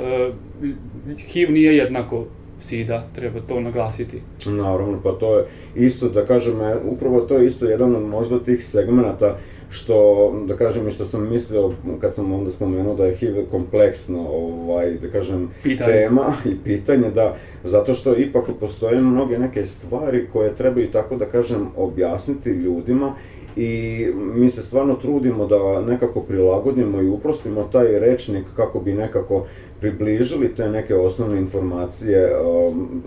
HIV 1.17 1.51
nije 1.51 1.77
jednako 1.77 2.25
SIDA, 2.61 3.07
treba 3.15 3.39
to 3.47 3.59
naglasiti. 3.59 4.21
Naravno, 4.45 4.99
pa 5.03 5.11
to 5.11 5.38
je 5.38 5.45
isto, 5.75 6.09
da 6.09 6.25
kažem, 6.25 6.55
upravo 6.85 7.21
to 7.21 7.38
je 7.38 7.47
isto 7.47 7.65
jedan 7.65 7.95
od 7.95 8.03
možda 8.03 8.39
tih 8.39 8.65
segmenata 8.65 9.38
što, 9.69 10.32
da 10.47 10.56
kažem, 10.56 10.88
i 10.88 10.91
što 10.91 11.06
sam 11.06 11.30
mislio 11.30 11.71
kad 12.01 12.15
sam 12.15 12.34
onda 12.34 12.51
spomenuo 12.51 12.95
da 12.95 13.06
je 13.06 13.15
HIV 13.15 13.36
kompleksno, 13.51 14.28
ovaj, 14.30 14.93
da 14.93 15.08
kažem, 15.08 15.49
pitanje. 15.63 15.91
tema 15.91 16.34
i 16.45 16.56
pitanje, 16.63 17.12
da, 17.12 17.36
zato 17.63 17.93
što 17.93 18.17
ipak 18.17 18.45
postoje 18.60 19.01
mnoge 19.01 19.39
neke 19.39 19.65
stvari 19.65 20.28
koje 20.34 20.56
trebaju 20.56 20.91
tako 20.91 21.15
da 21.15 21.25
kažem 21.25 21.67
objasniti 21.78 22.49
ljudima 22.49 23.15
i 23.56 24.06
mi 24.15 24.49
se 24.49 24.63
stvarno 24.63 24.93
trudimo 24.93 25.47
da 25.47 25.82
nekako 25.82 26.21
prilagodimo 26.21 27.01
i 27.01 27.10
uprostimo 27.10 27.63
taj 27.71 27.99
rečnik 27.99 28.45
kako 28.56 28.80
bi 28.80 28.93
nekako 28.93 29.45
približili 29.80 30.56
te 30.56 30.69
neke 30.69 30.95
osnovne 30.95 31.38
informacije 31.38 32.38
um, 32.39 33.04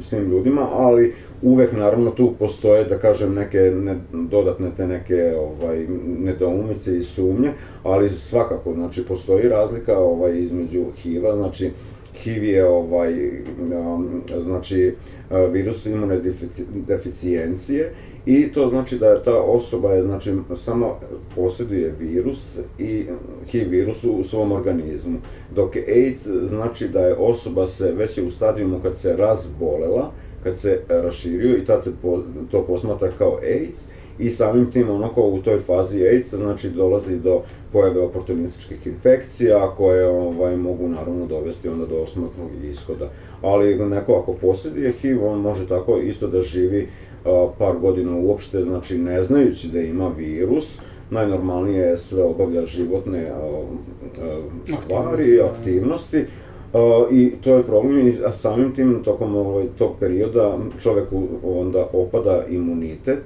svim 0.00 0.30
ljudima, 0.30 0.68
ali 0.72 1.14
uvek 1.42 1.72
naravno 1.72 2.10
tu 2.10 2.34
postoje, 2.38 2.84
da 2.84 2.98
kažem, 2.98 3.34
neke 3.34 3.58
ne, 3.58 3.96
dodatne 4.12 4.70
te 4.76 4.86
neke 4.86 5.34
ovaj, 5.38 5.86
nedoumice 6.06 6.98
i 6.98 7.02
sumnje, 7.02 7.52
ali 7.82 8.10
svakako, 8.10 8.74
znači, 8.74 9.04
postoji 9.04 9.48
razlika 9.48 9.98
ovaj, 9.98 10.38
između 10.38 10.84
HIV-a, 11.02 11.36
znači, 11.36 11.70
HIV 12.14 12.44
je 12.44 12.64
ovaj, 12.64 13.14
znači, 14.42 14.94
virus 15.52 15.86
imunne 15.86 16.20
deficijencije 16.72 17.92
i 18.26 18.52
to 18.52 18.68
znači 18.68 18.98
da 18.98 19.06
je 19.06 19.22
ta 19.22 19.42
osoba 19.42 19.92
je, 19.92 20.02
znači, 20.02 20.32
samo 20.56 20.98
posjeduje 21.36 21.94
virus 22.00 22.58
i 22.78 23.06
HIV 23.46 23.68
virus 23.68 24.04
u 24.04 24.24
svom 24.24 24.52
organizmu. 24.52 25.18
Dok 25.54 25.76
AIDS 25.76 26.26
znači 26.44 26.88
da 26.88 27.00
je 27.00 27.14
osoba 27.14 27.66
se 27.66 27.92
već 27.92 28.18
u 28.18 28.30
stadijumu 28.30 28.80
kad 28.82 28.98
se 28.98 29.16
razbolela, 29.16 30.12
kad 30.42 30.58
se 30.58 30.80
raširio 30.88 31.56
i 31.56 31.64
tad 31.64 31.84
se 31.84 31.92
to 32.50 32.64
posmatra 32.66 33.10
kao 33.18 33.38
AIDS 33.42 33.88
i 34.20 34.30
samim 34.30 34.70
tim 34.70 34.90
onako 34.90 35.22
u 35.22 35.38
toj 35.38 35.58
fazi 35.58 36.06
AIDS 36.06 36.34
znači 36.34 36.70
dolazi 36.70 37.18
do 37.18 37.40
pojave 37.72 38.00
oportunističkih 38.00 38.86
infekcija 38.86 39.74
koje 39.76 40.08
ovaj, 40.08 40.56
mogu 40.56 40.88
naravno 40.88 41.26
dovesti 41.26 41.68
onda 41.68 41.86
do 41.86 42.06
smrtnog 42.06 42.48
ishoda. 42.70 43.08
Ali 43.42 43.88
neko 43.88 44.14
ako 44.14 44.32
posjeduje 44.32 44.92
HIV, 44.92 45.26
on 45.26 45.40
može 45.40 45.68
tako 45.68 45.98
isto 45.98 46.26
da 46.26 46.42
živi 46.42 46.88
a, 47.24 47.48
par 47.58 47.76
godina 47.78 48.16
uopšte, 48.16 48.62
znači 48.62 48.98
ne 48.98 49.22
znajući 49.22 49.68
da 49.68 49.80
ima 49.80 50.08
virus, 50.08 50.78
najnormalnije 51.10 51.86
je 51.86 51.96
sve 51.96 52.22
obavlja 52.22 52.66
životne 52.66 53.30
a, 53.30 53.62
a, 54.22 54.40
stvari, 54.84 55.36
da. 55.36 55.46
aktivnosti, 55.46 56.24
Uh, 56.72 57.12
I 57.12 57.32
to 57.44 57.56
je 57.56 57.62
problem 57.62 58.08
i 58.08 58.12
samim 58.32 58.72
tim 58.74 59.02
tokom 59.04 59.36
ovaj, 59.36 59.64
tog 59.78 59.90
perioda 60.00 60.58
čoveku 60.82 61.22
onda 61.44 61.86
opada 61.92 62.44
imunitet 62.50 63.18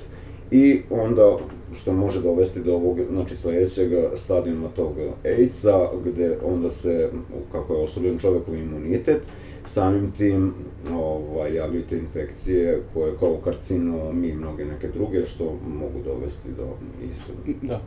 i 0.55 0.81
onda 0.91 1.37
što 1.77 1.93
može 1.93 2.21
dovesti 2.21 2.61
do 2.61 2.75
ovog, 2.75 2.99
znači 3.11 3.37
sledećeg 3.37 3.93
stadijuma 4.17 4.69
tog 4.69 4.93
AIDS-a, 5.25 5.89
gde 6.05 6.37
onda 6.45 6.71
se, 6.71 7.11
kako 7.53 7.75
je 7.75 7.83
osobljen 7.83 8.19
čoveku 8.19 8.55
imunitet, 8.55 9.23
samim 9.65 10.13
tim 10.13 10.55
ovaj, 10.93 11.55
javljaju 11.55 11.85
te 11.89 11.99
infekcije 11.99 12.81
koje 12.95 13.13
kao 13.21 13.37
karcinomi 13.45 14.29
i 14.29 14.35
mnoge 14.35 14.65
neke 14.65 14.89
druge 14.89 15.27
što 15.27 15.45
mogu 15.79 16.03
dovesti 16.05 16.49
do 16.57 16.67
ishoda. 17.11 17.59
Da. 17.63 17.81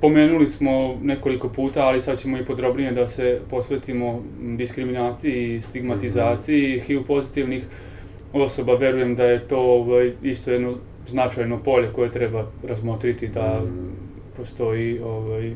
Pomenuli 0.00 0.48
smo 0.48 0.98
nekoliko 1.02 1.48
puta, 1.48 1.82
ali 1.82 2.02
sad 2.02 2.20
ćemo 2.20 2.38
i 2.38 2.44
podrobnije 2.44 2.92
da 2.92 3.08
se 3.08 3.40
posvetimo 3.50 4.22
diskriminaciji 4.56 5.56
i 5.56 5.60
stigmatizaciji 5.60 6.76
mm 6.76 6.80
-hmm. 6.80 6.86
HIV 6.86 7.02
pozitivnih 7.06 7.64
osoba. 8.32 8.74
Verujem 8.74 9.14
da 9.14 9.24
je 9.24 9.48
to 9.48 9.58
ovaj, 9.58 10.12
isto 10.22 10.52
jedno 10.52 10.76
značajno 11.08 11.58
polje 11.62 11.92
koje 11.92 12.10
treba 12.10 12.46
razmotriti 12.68 13.28
da 13.28 13.60
mm. 13.64 13.90
postoji 14.36 15.00
ovaj, 15.00 15.54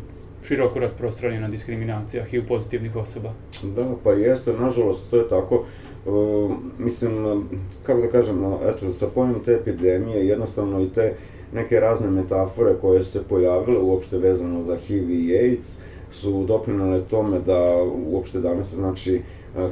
široko 0.49 0.79
rasprostranjena 0.79 1.49
diskriminacija 1.49 2.25
HIV 2.25 2.47
pozitivnih 2.49 2.97
osoba. 2.97 3.33
Da, 3.63 3.95
pa 4.05 4.13
jeste, 4.13 4.53
nažalost, 4.53 5.11
to 5.11 5.17
je 5.17 5.29
tako. 5.29 5.65
Uh, 6.07 6.53
mislim, 6.79 7.45
kako 7.83 8.01
da 8.01 8.09
kažem, 8.09 8.45
eto, 8.69 8.93
sa 8.93 9.07
pojavom 9.07 9.45
te 9.45 9.53
epidemije, 9.53 10.29
jednostavno 10.29 10.81
i 10.81 10.89
te 10.89 11.15
neke 11.53 11.81
razne 11.81 12.11
metafore 12.11 12.75
koje 12.81 13.03
se 13.03 13.23
pojavile 13.29 13.79
uopšte 13.79 14.19
vezano 14.19 14.63
za 14.63 14.77
HIV 14.77 15.11
i 15.11 15.39
AIDS 15.39 15.77
su 16.11 16.45
doprinale 16.45 17.01
tome 17.11 17.41
da 17.41 17.83
uopšte 18.07 18.41
danas, 18.41 18.75
znači, 18.75 19.23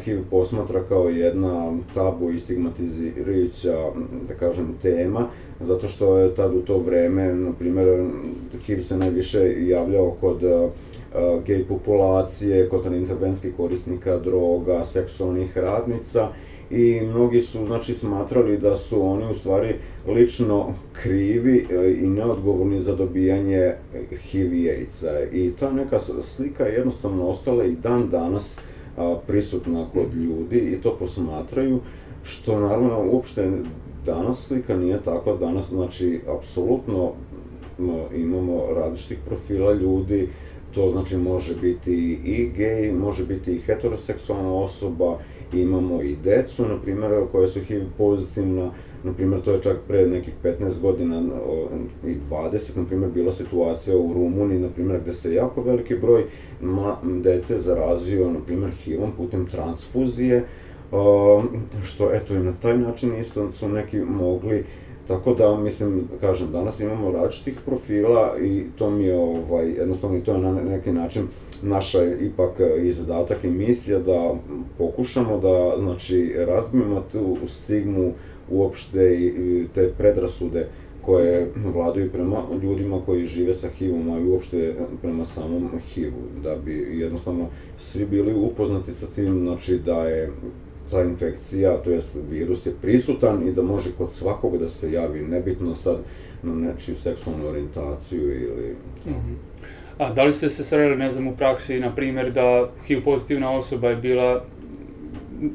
HIV 0.04 0.20
posmatra 0.30 0.82
kao 0.88 1.08
jedna 1.08 1.72
tabu 1.94 2.30
i 2.30 2.38
stigmatizirajuća, 2.38 3.90
da 4.28 4.34
kažem, 4.34 4.74
tema, 4.82 5.28
zato 5.60 5.88
što 5.88 6.18
je 6.18 6.34
tad 6.34 6.54
u 6.54 6.60
to 6.60 6.78
vreme, 6.78 7.34
na 7.34 7.52
primjer, 7.52 8.06
HIV 8.66 8.80
se 8.80 8.96
najviše 8.96 9.68
javljao 9.68 10.10
kod 10.20 10.42
uh, 10.42 10.70
gej 11.46 11.64
populacije, 11.64 12.68
kod 12.68 12.86
intervenskih 12.86 13.54
korisnika 13.56 14.18
droga, 14.18 14.84
seksualnih 14.84 15.58
radnica 15.58 16.28
i 16.70 17.00
mnogi 17.00 17.40
su 17.40 17.66
znači 17.66 17.94
smatrali 17.94 18.58
da 18.58 18.76
su 18.76 19.02
oni 19.02 19.30
u 19.30 19.34
stvari 19.34 19.74
lično 20.06 20.74
krivi 20.92 21.66
i 22.00 22.06
neodgovorni 22.06 22.82
za 22.82 22.94
dobijanje 22.94 23.72
HIV 24.20 24.54
i 24.54 24.70
AIDS-a. 24.70 25.20
I 25.32 25.52
ta 25.60 25.72
neka 25.72 26.00
slika 26.22 26.64
je 26.64 26.74
jednostavno 26.74 27.26
ostala 27.26 27.64
i 27.64 27.72
dan 27.72 28.10
danas 28.10 28.58
a, 28.96 29.16
prisutna 29.26 29.86
kod 29.92 30.14
ljudi 30.14 30.58
i 30.58 30.82
to 30.82 30.96
posmatraju 30.98 31.80
što 32.22 32.60
naravno 32.60 33.04
uopšte 33.12 33.50
danas 34.06 34.46
slika 34.46 34.76
nije 34.76 35.02
takva, 35.02 35.36
danas 35.36 35.68
znači 35.68 36.20
apsolutno 36.38 37.12
imamo 38.14 38.66
različitih 38.74 39.18
profila 39.26 39.72
ljudi, 39.72 40.28
to 40.74 40.90
znači 40.90 41.16
može 41.16 41.54
biti 41.54 42.18
i 42.24 42.50
gej, 42.56 42.92
može 42.92 43.26
biti 43.26 43.52
i 43.52 43.60
heteroseksualna 43.60 44.54
osoba, 44.54 45.18
imamo 45.52 46.02
i 46.02 46.16
decu, 46.24 46.68
na 46.68 46.78
primjer, 46.78 47.10
koje 47.32 47.48
su 47.48 47.60
HIV 47.60 47.82
pozitivna, 47.98 48.70
na 49.04 49.12
primjer, 49.12 49.40
to 49.40 49.52
je 49.52 49.62
čak 49.62 49.76
pre 49.88 50.06
nekih 50.06 50.34
15 50.44 50.80
godina 50.80 51.22
i 52.06 52.16
20, 52.30 52.76
na 52.76 52.84
primjer, 52.84 53.10
bila 53.10 53.32
situacija 53.32 53.96
u 53.96 54.12
Rumuniji, 54.14 54.58
na 54.58 54.68
primjer, 54.68 55.00
gde 55.00 55.12
se 55.12 55.34
jako 55.34 55.62
veliki 55.62 55.94
broj 55.94 56.24
dece 57.22 57.60
zarazio, 57.60 58.30
na 58.30 58.40
primjer, 58.46 58.70
HIV-om 58.70 59.12
putem 59.16 59.46
transfuzije, 59.46 60.44
što 61.82 62.14
eto 62.14 62.34
i 62.34 62.38
na 62.38 62.52
taj 62.62 62.78
način 62.78 63.14
isto 63.20 63.52
su 63.52 63.68
neki 63.68 64.00
mogli 64.00 64.64
Tako 65.06 65.34
da, 65.34 65.56
mislim, 65.56 66.08
kažem, 66.20 66.52
danas 66.52 66.80
imamo 66.80 67.12
različitih 67.12 67.54
profila 67.66 68.34
i 68.42 68.64
to 68.78 68.90
mi 68.90 69.04
je, 69.04 69.16
ovaj, 69.16 69.68
jednostavno, 69.68 70.18
i 70.18 70.20
to 70.20 70.32
je 70.32 70.38
na 70.38 70.52
neki 70.52 70.92
način 70.92 71.22
naša 71.62 72.04
ipak 72.04 72.60
i 72.82 72.92
zadatak 72.92 73.44
i 73.44 73.50
misija 73.50 73.98
da 73.98 74.34
pokušamo 74.78 75.38
da, 75.38 75.74
znači, 75.78 76.34
razbijemo 76.36 77.02
tu 77.12 77.36
stigmu 77.46 78.12
uopšte 78.48 79.14
i 79.14 79.66
te 79.74 79.92
predrasude 79.98 80.66
koje 81.02 81.46
vladaju 81.74 82.10
prema 82.12 82.42
ljudima 82.62 83.00
koji 83.06 83.26
žive 83.26 83.54
sa 83.54 83.68
HIV-om, 83.68 84.10
a 84.10 84.18
i 84.18 84.24
uopšte 84.24 84.74
prema 85.02 85.24
samom 85.24 85.70
HIV-u, 85.88 86.42
da 86.42 86.56
bi 86.56 86.86
jednostavno 86.92 87.46
svi 87.78 88.06
bili 88.06 88.34
upoznati 88.34 88.94
sa 88.94 89.06
tim, 89.06 89.40
znači 89.40 89.78
da 89.78 90.08
je 90.08 90.30
ta 90.90 91.02
infekcija, 91.02 91.76
to 91.76 91.90
jest 91.90 92.08
virus 92.30 92.66
je 92.66 92.72
prisutan 92.82 93.48
i 93.48 93.52
da 93.52 93.62
može 93.62 93.90
kod 93.98 94.12
svakog 94.12 94.58
da 94.58 94.68
se 94.68 94.92
javi, 94.92 95.22
nebitno 95.22 95.74
sad 95.74 95.96
na 96.42 96.54
nečiju 96.54 96.96
seksualnu 96.96 97.48
orijentaciju 97.48 98.22
ili... 98.22 98.76
Mm 99.06 99.10
-hmm. 99.10 99.64
A 99.98 100.12
da 100.12 100.24
li 100.24 100.34
ste 100.34 100.50
se 100.50 100.64
sreli, 100.64 100.96
ne 100.96 101.10
znam, 101.10 101.26
u 101.26 101.36
praksi, 101.36 101.80
na 101.80 101.94
primjer, 101.94 102.32
da 102.32 102.70
HIV 102.86 103.04
pozitivna 103.04 103.56
osoba 103.56 103.90
je 103.90 103.96
bila 103.96 104.44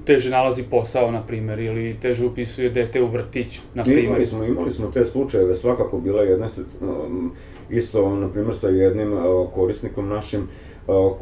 teže 0.06 0.30
nalazi 0.30 0.63
posao, 0.63 1.12
na 1.12 1.23
primjer, 1.23 1.60
ili 1.60 1.95
teže 2.02 2.25
upisuje 2.25 2.69
dete 2.69 3.02
u 3.02 3.08
vrtić, 3.08 3.60
na 3.73 3.84
primjer? 3.84 4.06
Imali 4.06 4.25
smo, 4.25 4.45
imali 4.45 4.71
smo 4.71 4.91
te 4.91 5.06
slučajeve, 5.06 5.56
svakako 5.56 5.99
bila 5.99 6.23
jedna, 6.23 6.47
um, 6.82 7.32
isto, 7.69 8.15
na 8.15 8.30
primjer, 8.30 8.56
sa 8.56 8.69
jednim 8.69 9.13
uh, 9.13 9.54
korisnikom 9.54 10.10
našim, 10.10 10.47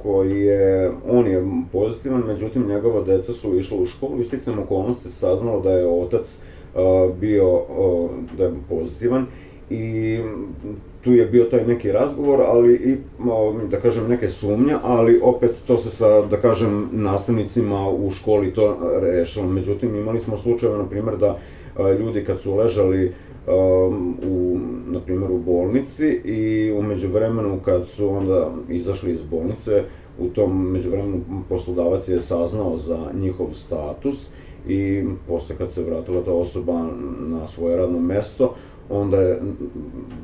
koji 0.03 0.41
je, 0.41 0.91
on 1.09 1.27
je 1.27 1.43
pozitivan, 1.71 2.23
međutim 2.27 2.67
njegova 2.67 3.03
deca 3.03 3.33
su 3.33 3.59
išla 3.59 3.77
u 3.77 3.85
školu 3.85 4.21
i 4.21 4.23
sticam 4.23 4.59
okolnosti 4.59 5.09
saznalo 5.09 5.61
da 5.61 5.71
je 5.71 5.87
otac 5.87 6.39
bio 7.19 7.61
da 8.37 8.43
je 8.43 8.53
pozitivan 8.69 9.25
i 9.69 10.19
tu 11.07 11.13
je 11.13 11.25
bio 11.25 11.43
taj 11.43 11.65
neki 11.65 11.91
razgovor, 11.91 12.41
ali 12.41 12.73
i, 12.73 12.97
da 13.69 13.79
kažem, 13.79 14.07
neke 14.07 14.27
sumnje, 14.27 14.75
ali 14.83 15.19
opet 15.23 15.51
to 15.67 15.77
se 15.77 15.89
sa, 15.89 16.21
da 16.21 16.37
kažem, 16.37 16.89
nastavnicima 16.91 17.89
u 17.89 18.11
školi 18.11 18.53
to 18.53 18.77
rešilo. 19.01 19.47
Međutim, 19.47 19.95
imali 19.95 20.19
smo 20.19 20.37
slučajeve, 20.37 20.77
na 20.77 20.85
primjer, 20.85 21.17
da 21.17 21.37
ljudi 21.99 22.23
kad 22.23 22.41
su 22.41 22.55
ležali 22.55 23.13
um, 23.47 24.17
u, 24.29 24.59
na 24.87 24.99
primjer, 24.99 25.31
u 25.31 25.37
bolnici 25.37 26.07
i 26.07 26.71
umeđu 26.71 27.07
vremenu 27.07 27.59
kad 27.65 27.87
su 27.87 28.09
onda 28.09 28.51
izašli 28.69 29.13
iz 29.13 29.23
bolnice, 29.23 29.83
u 30.19 30.27
tom 30.27 30.71
međuvremenu 30.71 31.21
poslodavac 31.49 32.07
je 32.07 32.21
saznao 32.21 32.77
za 32.77 32.99
njihov 33.13 33.47
status 33.53 34.29
i 34.67 35.03
posle 35.27 35.55
kad 35.57 35.71
se 35.71 35.83
vratila 35.83 36.23
ta 36.23 36.31
osoba 36.31 36.87
na 37.19 37.47
svoje 37.47 37.77
radno 37.77 37.99
mesto, 37.99 38.53
onda 38.89 39.21
je 39.21 39.41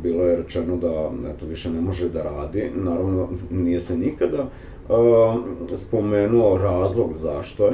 bilo 0.03 0.23
je 0.23 0.35
rečeno 0.35 0.77
da 0.77 1.11
eto 1.29 1.45
više 1.45 1.69
ne 1.69 1.81
može 1.81 2.09
da 2.09 2.23
radi. 2.23 2.71
Naravno 2.75 3.29
nije 3.51 3.79
se 3.79 3.97
nikada 3.97 4.43
uh, 4.89 4.97
spomenuo 5.77 6.57
razlog 6.57 7.13
zašto 7.17 7.65
je, 7.65 7.73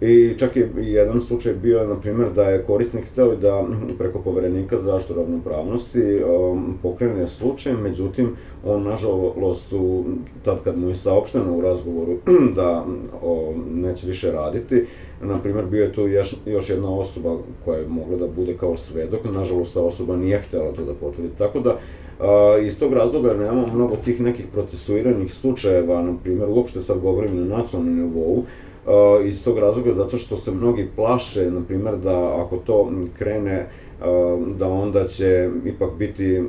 I 0.00 0.34
čak 0.38 0.56
je 0.56 0.70
jedan 0.76 1.20
slučaj 1.20 1.52
bio, 1.52 1.86
na 1.86 1.96
primjer, 1.96 2.32
da 2.32 2.42
je 2.42 2.62
korisnik 2.62 3.04
hteo 3.12 3.36
da 3.36 3.64
preko 3.98 4.18
poverenika 4.18 4.76
za 4.76 4.82
zaštitu 4.82 5.14
ravnopravnosti 5.14 6.22
um, 6.24 6.78
pokrene 6.82 7.28
slučaj, 7.28 7.72
međutim, 7.72 8.36
on, 8.64 8.82
nažalost, 8.82 9.72
u, 9.72 10.04
tad 10.44 10.58
kad 10.64 10.78
mu 10.78 10.88
je 10.88 10.94
saopšteno 10.94 11.56
u 11.56 11.60
razgovoru 11.60 12.16
da 12.56 12.84
o, 13.22 13.54
neće 13.74 14.06
više 14.06 14.32
raditi, 14.32 14.86
na 15.22 15.38
primjer, 15.38 15.66
bio 15.66 15.84
je 15.84 15.92
tu 15.92 16.08
još, 16.08 16.36
još 16.46 16.70
jedna 16.70 16.94
osoba 16.94 17.36
koja 17.64 17.78
je 17.78 17.88
mogla 17.88 18.16
da 18.16 18.26
bude 18.26 18.56
kao 18.56 18.76
svedok, 18.76 19.20
nažalost, 19.24 19.74
ta 19.74 19.80
osoba 19.80 20.16
nije 20.16 20.38
htela 20.38 20.72
to 20.72 20.84
da 20.84 20.94
potvrdi. 20.94 21.28
Tako 21.38 21.60
da, 21.60 21.76
a, 22.20 22.58
iz 22.62 22.78
tog 22.78 22.92
razloga 22.92 23.34
nemamo 23.34 23.66
mnogo 23.66 23.96
tih 23.96 24.20
nekih 24.20 24.46
procesuiranih 24.52 25.34
slučajeva, 25.34 26.02
na 26.02 26.14
primjer, 26.22 26.48
uopšte 26.48 26.82
sad 26.82 26.98
govorim 26.98 27.36
na 27.36 27.56
nacionalnom 27.56 27.96
nivou, 27.96 28.44
uh, 28.88 29.26
iz 29.26 29.44
tog 29.44 29.58
razloga 29.58 29.94
zato 29.94 30.18
što 30.18 30.36
se 30.36 30.50
mnogi 30.50 30.88
plaše, 30.96 31.50
na 31.50 31.60
primjer, 31.68 31.96
da 31.96 32.42
ako 32.44 32.56
to 32.56 32.92
krene 33.18 33.66
da 34.56 34.68
onda 34.68 35.08
će 35.08 35.50
ipak 35.64 35.90
biti 35.98 36.42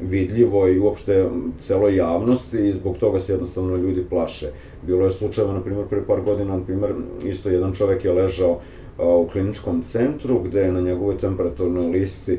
vidljivo 0.00 0.68
i 0.68 0.78
uopšte 0.78 1.28
celoj 1.60 1.96
javnosti 1.96 2.68
i 2.68 2.72
zbog 2.72 2.98
toga 2.98 3.20
se 3.20 3.32
jednostavno 3.32 3.76
ljudi 3.76 4.04
plaše. 4.10 4.46
Bilo 4.86 5.04
je 5.04 5.10
slučajeva, 5.10 5.52
na 5.52 5.60
primjer, 5.60 5.86
pre 5.86 6.02
par 6.06 6.20
godina, 6.20 6.56
na 6.56 6.64
primjer, 6.64 6.90
isto 7.24 7.48
jedan 7.48 7.72
čovek 7.72 8.04
je 8.04 8.12
ležao 8.12 8.58
u 8.98 9.26
kliničkom 9.32 9.82
centru 9.82 10.38
gde 10.38 10.60
je 10.60 10.72
na 10.72 10.80
njegovoj 10.80 11.18
temperaturnoj 11.18 11.86
listi 11.86 12.38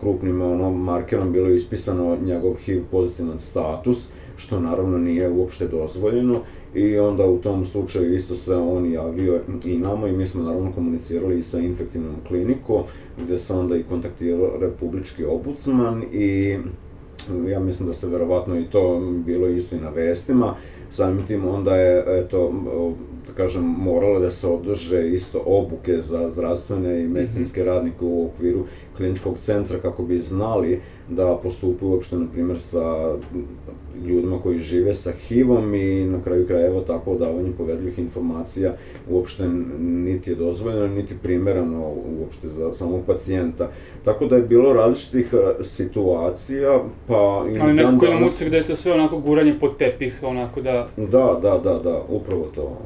krupnim 0.00 0.42
ono, 0.42 0.70
markerom 0.70 1.32
bilo 1.32 1.48
ispisano 1.48 2.16
njegov 2.24 2.54
HIV 2.54 2.82
pozitivan 2.90 3.38
status, 3.38 4.08
što 4.42 4.60
naravno 4.60 4.98
nije 4.98 5.30
uopšte 5.30 5.68
dozvoljeno 5.68 6.40
i 6.74 6.98
onda 6.98 7.26
u 7.26 7.38
tom 7.38 7.64
slučaju 7.66 8.14
isto 8.14 8.36
se 8.36 8.54
on 8.54 8.92
javio 8.92 9.40
i 9.64 9.76
nama 9.78 10.08
i 10.08 10.12
mi 10.12 10.26
smo 10.26 10.42
naravno 10.42 10.72
komunicirali 10.72 11.38
i 11.38 11.42
sa 11.42 11.58
infektivnom 11.58 12.14
klinikom 12.28 12.82
gde 13.24 13.38
se 13.38 13.52
onda 13.52 13.76
i 13.76 13.82
kontaktirao 13.82 14.56
republički 14.60 15.24
obucman 15.24 16.02
i 16.12 16.58
ja 17.50 17.60
mislim 17.60 17.88
da 17.88 17.94
ste 17.94 18.06
verovatno 18.06 18.58
i 18.58 18.64
to 18.64 19.00
bilo 19.26 19.48
isto 19.48 19.76
i 19.76 19.80
na 19.80 19.90
vestima, 19.90 20.54
samim 20.90 21.26
tim 21.26 21.48
onda 21.48 21.76
je, 21.76 22.04
eto, 22.06 22.52
da 23.26 23.32
kažem, 23.32 23.62
moralo 23.64 24.20
da 24.20 24.30
se 24.30 24.46
održe 24.46 25.08
isto 25.10 25.42
obuke 25.46 26.02
za 26.02 26.30
zdravstvene 26.30 27.04
i 27.04 27.08
medicinske 27.08 27.64
radnike 27.64 28.04
u 28.04 28.26
okviru 28.26 28.64
kliničkog 28.96 29.38
centra 29.38 29.78
kako 29.78 30.02
bi 30.02 30.18
znali 30.18 30.80
da 31.08 31.38
postupaju 31.42 31.92
uopšte, 31.92 32.16
na 32.16 32.26
primjer, 32.32 32.60
sa 32.60 33.14
ljudima 34.06 34.38
koji 34.42 34.58
žive 34.58 34.94
sa 34.94 35.12
HIV-om 35.12 35.74
i 35.74 36.04
na 36.04 36.22
kraju 36.22 36.46
krajeva 36.46 36.80
tako 36.80 37.10
odavanje 37.10 37.52
povedljivih 37.58 37.98
informacija 37.98 38.74
uopšte 39.10 39.48
niti 39.78 40.30
je 40.30 40.36
dozvoljeno, 40.36 40.86
niti 40.86 41.14
primerano 41.22 41.94
uopšte 42.20 42.48
za 42.48 42.74
samog 42.74 43.00
pacijenta. 43.06 43.68
Tako 44.04 44.26
da 44.26 44.36
je 44.36 44.42
bilo 44.42 44.72
različitih 44.72 45.34
e, 45.34 45.64
situacija, 45.64 46.80
pa... 47.06 47.44
I 47.54 47.58
Ali 47.60 47.72
nekako 47.72 48.06
imam 48.06 48.22
utisak 48.22 48.48
da 48.48 48.56
je 48.56 48.66
to 48.66 48.76
sve 48.76 48.92
onako 48.92 49.18
guranje 49.18 49.56
pod 49.60 49.76
tepih, 49.76 50.18
onako 50.22 50.60
da... 50.60 50.88
Da, 50.96 51.38
da, 51.42 51.58
da, 51.58 51.78
da, 51.78 52.02
upravo 52.08 52.48
to 52.54 52.78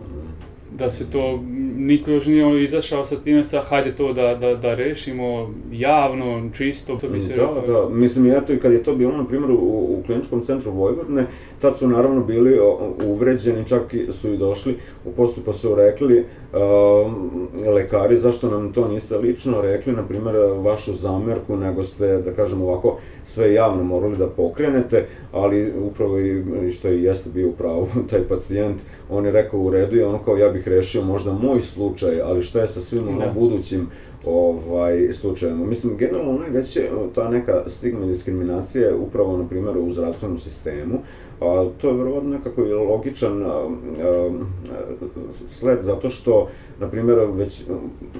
da 0.78 0.90
se 0.90 1.10
to, 1.10 1.40
niko 1.76 2.10
još 2.10 2.26
nije 2.26 2.64
izašao 2.64 3.04
sa 3.04 3.16
time, 3.16 3.44
sa 3.44 3.60
hajde 3.60 3.96
to 3.96 4.12
da, 4.12 4.34
da, 4.34 4.54
da 4.54 4.74
rešimo 4.74 5.54
javno, 5.72 6.50
čisto, 6.56 6.96
to 6.96 7.08
bi 7.08 7.20
se 7.20 7.28
da, 7.28 7.34
rekao. 7.34 7.66
Da, 7.66 7.94
mislim, 7.94 8.32
eto 8.32 8.52
i 8.52 8.58
kad 8.58 8.72
je 8.72 8.82
to 8.82 8.94
bilo, 8.94 9.16
na 9.16 9.24
primjer, 9.24 9.50
u, 9.50 9.54
u 9.54 10.02
kliničkom 10.06 10.40
centru 10.40 10.72
Vojvodne, 10.72 11.26
tad 11.60 11.78
su 11.78 11.88
naravno 11.88 12.24
bili 12.24 12.58
uvređeni, 13.04 13.68
čak 13.68 13.94
su 14.10 14.32
i 14.32 14.36
došli 14.36 14.76
u 15.04 15.12
postupa 15.12 15.52
su 15.52 15.74
rekli 15.74 16.18
uh, 16.18 17.72
lekari 17.74 18.18
zašto 18.18 18.50
nam 18.50 18.72
to 18.72 18.88
niste 18.88 19.16
lično 19.16 19.60
rekli, 19.60 19.92
na 19.92 20.02
primjer, 20.02 20.36
vašu 20.56 20.94
zamerku, 20.94 21.56
nego 21.56 21.84
ste, 21.84 22.18
da 22.18 22.32
kažem 22.32 22.62
ovako, 22.62 22.98
sve 23.24 23.54
javno 23.54 23.84
morali 23.84 24.16
da 24.16 24.26
pokrenete, 24.26 25.06
ali 25.32 25.72
upravo 25.80 26.18
i 26.18 26.72
što 26.72 26.88
i 26.88 27.02
jeste 27.02 27.30
bio 27.34 27.48
upravo 27.48 27.88
taj 28.10 28.20
pacijent, 28.28 28.80
on 29.10 29.24
je 29.24 29.32
rekao 29.32 29.60
u 29.60 29.70
redu 29.70 29.96
i 29.96 30.02
ono 30.02 30.18
kao 30.18 30.36
ja 30.36 30.48
bih 30.48 30.65
rešio 30.66 31.02
možda 31.02 31.32
moj 31.32 31.60
slučaj, 31.60 32.20
ali 32.20 32.42
šta 32.42 32.60
je 32.60 32.68
sa 32.68 32.80
svim 32.80 33.08
ono 33.08 33.18
da. 33.18 33.32
budućim 33.34 33.88
ovaj, 34.26 35.12
slučajima. 35.12 35.66
Mislim, 35.66 35.96
generalno 35.96 36.38
najveće 36.38 36.90
ta 37.14 37.28
neka 37.28 37.62
stigma 37.66 38.04
i 38.04 38.08
diskriminacija 38.08 38.88
je 38.88 38.94
upravo, 38.94 39.36
na 39.36 39.48
primjer, 39.48 39.78
u 39.78 39.92
zdravstvenom 39.92 40.38
sistemu, 40.38 40.98
a 41.40 41.68
to 41.80 41.88
je 41.88 41.96
verovatno 41.96 42.30
nekako 42.30 42.64
i 42.64 42.72
logičan 42.72 43.42
a, 43.42 43.46
a, 43.48 44.30
sled, 45.48 45.78
zato 45.82 46.10
što, 46.10 46.48
na 46.80 46.88
primjer, 46.88 47.18
već 47.34 47.64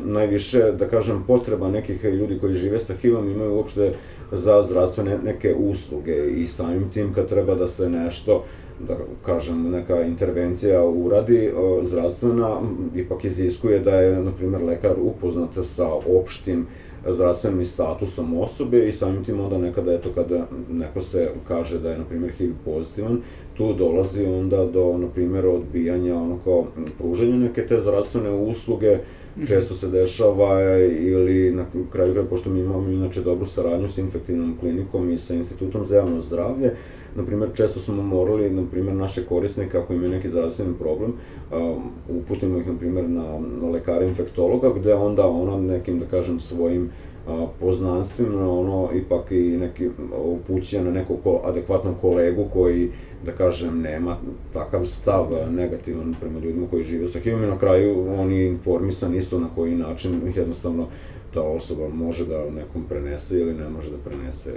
najviše, 0.05 0.73
da 0.73 0.89
kažem, 0.89 1.25
potreba 1.27 1.69
nekih 1.69 2.05
ljudi 2.05 2.39
koji 2.39 2.55
žive 2.55 2.79
sa 2.79 2.95
HIV-om 2.95 3.31
imaju 3.31 3.55
uopšte 3.55 3.93
za 4.33 4.63
zdravstvene 4.63 5.19
neke 5.25 5.55
usluge 5.55 6.27
i 6.31 6.47
samim 6.47 6.91
tim 6.95 7.15
kad 7.15 7.29
treba 7.29 7.55
da 7.55 7.69
se 7.69 7.91
nešto 7.91 8.45
da 8.79 8.97
kažem, 9.25 9.71
neka 9.71 10.03
intervencija 10.03 10.85
uradi 10.85 11.53
zdravstvena, 11.85 12.61
ipak 12.95 13.25
iziskuje 13.25 13.79
da 13.81 13.91
je, 13.91 14.23
na 14.23 14.31
primjer, 14.31 14.62
lekar 14.62 14.95
upoznat 15.01 15.51
sa 15.65 15.89
opštim 15.93 16.67
zdravstvenim 17.12 17.65
statusom 17.65 18.41
osobe 18.41 18.89
i 18.89 18.93
samim 18.93 19.25
tim 19.25 19.41
onda 19.41 19.59
nekada, 19.59 19.93
eto, 19.93 20.09
kada 20.15 20.47
neko 20.71 21.01
se 21.01 21.31
kaže 21.49 21.79
da 21.79 21.91
je, 21.91 21.99
na 21.99 22.05
primjer, 22.05 22.33
HIV 22.33 22.53
pozitivan, 22.65 23.21
tu 23.57 23.73
dolazi 23.73 24.25
onda 24.25 24.65
do, 24.65 24.99
na 24.99 25.09
primjer, 25.09 25.47
odbijanja, 25.47 26.17
ono 26.17 26.39
kao, 26.45 26.67
pruženja 26.99 27.37
neke 27.37 27.67
te 27.67 27.81
zdravstvene 27.81 28.31
usluge. 28.31 28.99
Često 29.46 29.75
se 29.75 29.88
dešava 29.88 30.79
ili 31.01 31.51
na 31.51 31.64
kraju 31.92 32.12
kraja, 32.12 32.27
pošto 32.31 32.51
mi 32.51 32.61
imamo 32.61 32.90
inače 32.90 33.20
dobru 33.20 33.46
saradnju 33.46 33.88
sa 33.88 34.01
infektivnom 34.01 34.57
klinikom 34.61 35.11
i 35.11 35.18
sa 35.18 35.35
institutom 35.35 35.87
za 35.87 35.96
javno 35.96 36.20
zdravlje, 36.20 36.72
na 37.16 37.25
primjer, 37.25 37.51
često 37.55 37.81
smo 37.81 38.03
morali, 38.03 38.51
na 38.51 38.62
primjer, 38.70 38.96
naše 38.96 39.25
korisnike, 39.25 39.79
ako 39.79 39.92
imaju 39.92 40.11
neki 40.11 40.29
zdravstveni 40.29 40.75
problem, 40.79 41.12
um, 41.53 41.83
uputimo 42.09 42.59
ih, 42.59 42.66
na 42.66 42.79
primjer, 42.79 43.09
na, 43.09 43.38
na 43.62 43.68
lekara 43.68 44.05
infektologa, 44.05 44.72
gde 44.81 44.94
onda 44.94 45.27
ona 45.27 45.61
nekim, 45.61 45.99
da 45.99 46.07
kažem, 46.07 46.40
svojim 46.40 46.90
a, 47.27 47.47
poznanstvima, 47.61 48.51
ono, 48.51 48.91
ipak 48.95 49.31
i 49.31 49.57
neki 49.57 49.89
upućuje 50.25 50.83
na 50.83 50.91
nekog 50.91 51.17
ko, 51.23 51.41
adekvatnog 51.45 51.95
kolegu 52.01 52.47
koji, 52.53 52.91
da 53.25 53.33
kažem, 53.33 53.81
nema 53.81 54.17
takav 54.53 54.85
stav 54.85 55.27
negativan 55.51 56.15
prema 56.21 56.39
ljudima 56.39 56.67
koji 56.71 56.85
žive 56.85 57.09
sa 57.09 57.19
HIV-om 57.19 57.45
i 57.45 57.47
na 57.47 57.59
kraju 57.59 58.07
on 58.19 58.33
je 58.33 58.47
informisan 58.47 59.15
isto 59.15 59.39
na 59.39 59.49
koji 59.55 59.75
način 59.75 60.33
jednostavno 60.37 60.87
ta 61.35 61.43
osoba 61.43 61.89
može 61.89 62.27
da 62.27 62.51
nekom 62.51 62.85
prenese 62.89 63.39
ili 63.39 63.55
ne 63.55 63.69
može 63.69 63.91
da 63.91 63.97
prenese 64.05 64.53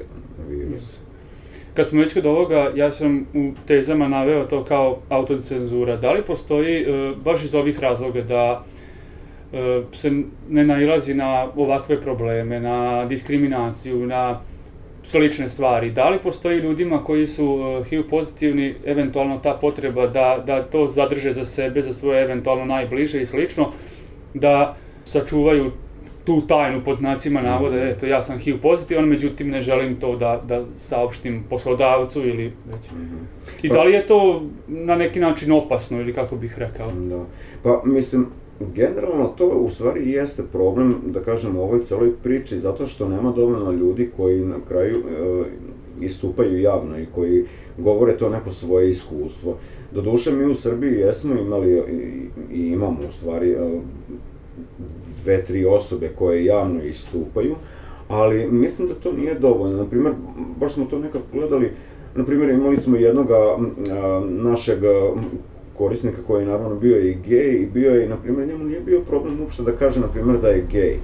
virus. 0.49 0.97
Kad 1.73 1.87
smo 1.87 2.01
već 2.01 2.13
kod 2.13 2.25
ovoga, 2.25 2.71
ja 2.75 2.91
sam 2.91 3.25
u 3.33 3.51
tezama 3.67 4.07
naveo 4.07 4.45
to 4.45 4.63
kao 4.63 4.97
autocenzura. 5.09 5.97
Da 5.97 6.11
li 6.11 6.23
postoji, 6.27 6.81
e, 6.81 7.13
baš 7.23 7.43
iz 7.43 7.55
ovih 7.55 7.79
razloga, 7.79 8.21
da 8.21 8.65
se 9.93 10.11
ne 10.49 10.63
nailazi 10.63 11.13
na 11.13 11.47
ovakve 11.55 12.01
probleme, 12.01 12.59
na 12.59 13.05
diskriminaciju, 13.05 14.05
na 14.07 14.39
slične 15.03 15.49
stvari. 15.49 15.91
Da 15.91 16.09
li 16.09 16.19
postoji 16.19 16.59
ljudima 16.59 17.03
koji 17.03 17.27
su 17.27 17.59
e, 17.59 17.83
HIV 17.89 18.03
pozitivni, 18.09 18.75
eventualno 18.85 19.37
ta 19.37 19.53
potreba 19.53 20.07
da, 20.07 20.43
da 20.45 20.63
to 20.63 20.87
zadrže 20.87 21.33
za 21.33 21.45
sebe, 21.45 21.81
za 21.81 21.93
svoje 21.93 22.23
eventualno 22.23 22.65
najbliže 22.65 23.21
i 23.21 23.25
slično, 23.25 23.71
da 24.33 24.75
sačuvaju 25.05 25.71
tu 26.25 26.41
tajnu 26.47 26.81
pod 26.85 26.97
znacima 26.97 27.41
navoda, 27.41 27.75
mm. 27.75 27.87
eto 27.87 28.05
ja 28.05 28.21
sam 28.23 28.39
HIV 28.39 28.57
pozitivan, 28.61 29.05
međutim 29.05 29.49
ne 29.49 29.61
želim 29.61 29.95
to 29.95 30.15
da, 30.15 30.41
da 30.47 30.65
saopštim 30.77 31.43
poslodavcu 31.49 32.27
ili 32.27 32.43
već. 32.43 32.91
Mm 32.91 32.97
-hmm. 32.97 33.47
I 33.61 33.69
pa, 33.69 33.75
da 33.75 33.83
li 33.83 33.93
je 33.93 34.07
to 34.07 34.43
na 34.67 34.95
neki 34.95 35.19
način 35.19 35.51
opasno 35.51 36.01
ili 36.01 36.13
kako 36.13 36.35
bih 36.35 36.59
rekao? 36.59 36.91
Da. 36.91 37.25
Pa 37.63 37.81
mislim, 37.85 38.27
generalno 38.75 39.33
to 39.37 39.47
u 39.47 39.69
stvari 39.69 40.11
jeste 40.11 40.43
problem, 40.51 40.95
da 41.05 41.19
kažem, 41.19 41.57
u 41.57 41.61
ovoj 41.61 41.83
celoj 41.83 42.11
priči, 42.23 42.59
zato 42.59 42.87
što 42.87 43.09
nema 43.09 43.31
dovoljno 43.31 43.71
ljudi 43.71 44.09
koji 44.17 44.45
na 44.45 44.55
kraju 44.67 44.97
e, 44.97 45.43
istupaju 46.05 46.61
javno 46.61 46.99
i 46.99 47.05
koji 47.15 47.45
govore 47.77 48.17
to 48.17 48.29
neko 48.29 48.51
svoje 48.51 48.89
iskustvo. 48.89 49.57
Doduše, 49.93 50.31
mi 50.31 50.45
u 50.45 50.55
Srbiji 50.55 50.99
jesmo 50.99 51.33
imali 51.33 51.71
i, 51.71 52.27
i 52.57 52.67
imamo 52.67 52.97
u 53.09 53.11
stvari 53.11 53.51
e, 53.51 53.79
dve, 55.23 55.45
tri 55.45 55.65
osobe 55.65 56.09
koje 56.15 56.45
javno 56.45 56.83
istupaju, 56.83 57.55
ali 58.07 58.51
mislim 58.51 58.87
da 58.87 58.93
to 58.93 59.11
nije 59.13 59.39
dovoljno. 59.39 59.77
Naprimer, 59.77 60.13
baš 60.59 60.73
smo 60.73 60.85
to 60.85 60.99
nekako 60.99 61.25
gledali, 61.33 61.71
naprimer 62.15 62.49
imali 62.49 62.77
smo 62.77 62.97
jednog 62.97 63.27
našeg 64.29 64.79
korisnika 65.79 66.17
koji 66.27 66.41
je 66.41 66.47
naravno 66.47 66.75
bio 66.75 66.97
i 66.97 67.17
gej 67.27 67.53
i 67.61 67.69
bio 67.73 67.91
je, 67.91 68.09
na 68.09 68.17
primjer, 68.17 68.47
njemu 68.47 68.63
nije 68.63 68.81
bio 68.81 68.99
problem 68.99 69.41
uopšte 69.41 69.63
da 69.63 69.71
kaže, 69.71 69.99
na 69.99 70.07
primjer, 70.07 70.37
da 70.41 70.47
je 70.47 70.65
gej 70.71 70.99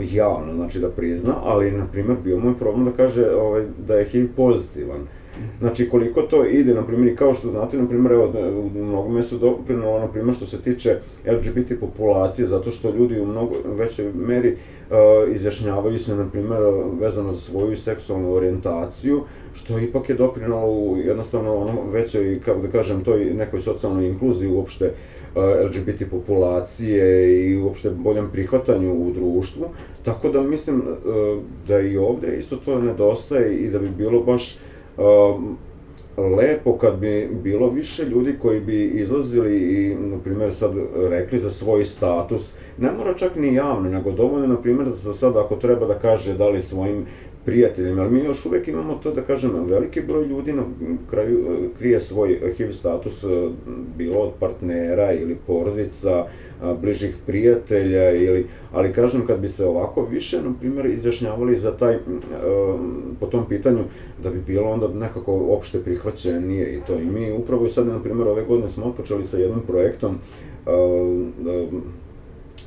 javno, 0.00 0.54
znači 0.54 0.80
da 0.80 0.88
prizna, 0.88 1.34
ali, 1.44 1.70
na 1.70 1.86
primjer, 1.92 2.16
bio 2.24 2.38
mu 2.38 2.48
je 2.48 2.58
problem 2.58 2.84
da 2.84 2.90
kaže 2.90 3.30
ovaj, 3.30 3.64
da 3.86 3.94
je 3.94 4.04
HIV 4.04 4.26
pozitivan. 4.36 5.00
Znači, 5.60 5.88
koliko 5.88 6.22
to 6.22 6.44
ide, 6.44 6.74
na 6.74 6.82
primjer, 6.82 7.18
kao 7.18 7.34
što 7.34 7.50
znate, 7.50 7.76
na 7.76 7.88
primjer, 7.88 8.12
evo, 8.12 8.32
u 8.76 8.84
mnogome 8.84 9.22
su 9.22 9.38
doprinalo, 9.38 10.00
na 10.00 10.08
primjer, 10.08 10.34
što 10.34 10.46
se 10.46 10.62
tiče 10.62 10.96
LGBT 11.26 11.80
populacije, 11.80 12.48
zato 12.48 12.70
što 12.70 12.90
ljudi 12.90 13.20
u 13.20 13.26
mnogo 13.26 13.54
većoj 13.64 14.12
meri 14.14 14.52
uh, 14.90 14.96
izjašnjavaju 15.34 15.98
se, 15.98 16.16
na 16.16 16.28
primjer, 16.28 16.60
vezano 17.00 17.32
za 17.32 17.40
svoju 17.40 17.76
seksualnu 17.76 18.34
orijentaciju, 18.34 19.22
što 19.54 19.78
ipak 19.78 20.08
je 20.08 20.14
doprinalo 20.14 20.72
u 20.72 20.96
jednostavno 20.96 21.56
ono 21.56 21.90
većoj, 21.90 22.40
kako 22.44 22.60
da 22.60 22.68
kažem, 22.68 23.04
toj 23.04 23.24
nekoj 23.24 23.60
socijalnoj 23.60 24.08
inkluziji 24.08 24.50
uopšte 24.50 24.84
uh, 25.34 25.42
LGBT 25.66 26.10
populacije 26.10 27.34
i 27.50 27.56
uopšte 27.56 27.90
boljem 27.90 28.28
prihvatanju 28.32 28.92
u 28.92 29.12
društvu, 29.12 29.64
tako 30.04 30.28
da 30.28 30.42
mislim 30.42 30.76
uh, 30.76 31.42
da 31.68 31.80
i 31.80 31.96
ovde 31.96 32.36
isto 32.38 32.56
to 32.56 32.80
nedostaje 32.80 33.56
i 33.56 33.70
da 33.70 33.78
bi 33.78 33.88
bilo 33.88 34.22
baš 34.22 34.58
Um, 34.96 35.58
lepo 36.16 36.78
kad 36.78 36.98
bi 36.98 37.28
bilo 37.42 37.70
više 37.70 38.04
ljudi 38.04 38.34
koji 38.42 38.60
bi 38.60 38.84
izlazili 38.84 39.56
i, 39.56 39.94
na 39.94 40.18
primjer, 40.18 40.54
sad 40.54 40.72
rekli 40.96 41.38
za 41.38 41.50
svoj 41.50 41.84
status, 41.84 42.54
ne 42.78 42.92
mora 42.92 43.14
čak 43.14 43.36
ni 43.36 43.54
javno, 43.54 43.90
nego 43.90 44.10
dovoljno, 44.10 44.46
na 44.46 44.56
primjer, 44.56 44.88
za 44.88 45.14
sad 45.14 45.36
ako 45.36 45.56
treba 45.56 45.86
da 45.86 45.98
kaže 45.98 46.34
da 46.34 46.48
li 46.48 46.62
svojim 46.62 47.06
prijateljima, 47.44 48.02
ali 48.02 48.10
mi 48.10 48.24
još 48.24 48.46
uvek 48.46 48.68
imamo 48.68 48.94
to 49.02 49.12
da 49.12 49.22
kažem, 49.22 49.64
veliki 49.64 50.00
broj 50.00 50.26
ljudi 50.26 50.52
na 50.52 50.62
kraju 51.10 51.38
e, 51.38 51.78
krije 51.78 52.00
svoj 52.00 52.40
HIV 52.56 52.70
status 52.70 53.24
e, 53.24 53.26
bilo 53.98 54.18
od 54.18 54.30
partnera 54.38 55.12
ili 55.12 55.36
porodica, 55.46 56.24
bližih 56.80 57.16
prijatelja 57.26 58.10
ili, 58.10 58.46
ali 58.72 58.92
kažem 58.92 59.26
kad 59.26 59.40
bi 59.40 59.48
se 59.48 59.66
ovako 59.66 60.04
više, 60.04 60.42
na 60.42 60.52
primjer, 60.60 60.86
izjašnjavali 60.86 61.56
za 61.56 61.76
taj, 61.76 61.98
po 63.20 63.26
tom 63.26 63.48
pitanju, 63.48 63.84
da 64.22 64.30
bi 64.30 64.40
bilo 64.46 64.70
onda 64.70 64.88
nekako 64.88 65.32
opšte 65.34 65.78
prihvaćenije 65.78 66.76
i 66.76 66.80
to. 66.86 66.94
I 66.94 67.04
mi 67.04 67.32
upravo 67.32 67.68
sad, 67.68 67.86
na 67.86 68.02
primjer, 68.02 68.28
ove 68.28 68.44
godine 68.44 68.68
smo 68.68 68.86
otpočeli 68.86 69.24
sa 69.24 69.36
jednim 69.36 69.60
projektom 69.60 70.18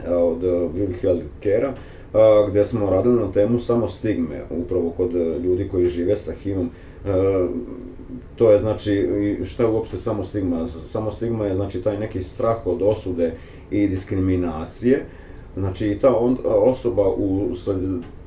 od 0.07 0.43
Vivi 0.73 0.93
Health 0.93 1.25
Care-a, 1.43 1.73
gde 2.49 2.65
smo 2.65 2.89
radili 2.89 3.19
na 3.19 3.32
temu 3.32 3.60
samo 3.60 3.89
stigme, 3.89 4.41
upravo 4.49 4.89
kod 4.89 5.15
e, 5.15 5.39
ljudi 5.39 5.67
koji 5.71 5.86
žive 5.86 6.17
sa 6.17 6.34
HIV-om. 6.34 6.69
E, 7.06 7.10
to 8.36 8.52
je 8.52 8.60
znači, 8.60 9.08
šta 9.45 9.63
je 9.63 9.69
uopšte 9.69 9.97
samo 9.97 10.23
stigma? 10.23 10.67
Samo 10.67 11.12
stigma 11.12 11.45
je 11.45 11.56
znači 11.56 11.82
taj 11.82 11.99
neki 11.99 12.21
strah 12.21 12.67
od 12.67 12.82
osude 12.82 13.34
i 13.71 13.88
diskriminacije. 13.88 15.06
Znači 15.58 15.88
i 15.88 15.99
ta 15.99 16.15
on, 16.17 16.38
osoba 16.45 17.08
u 17.08 17.49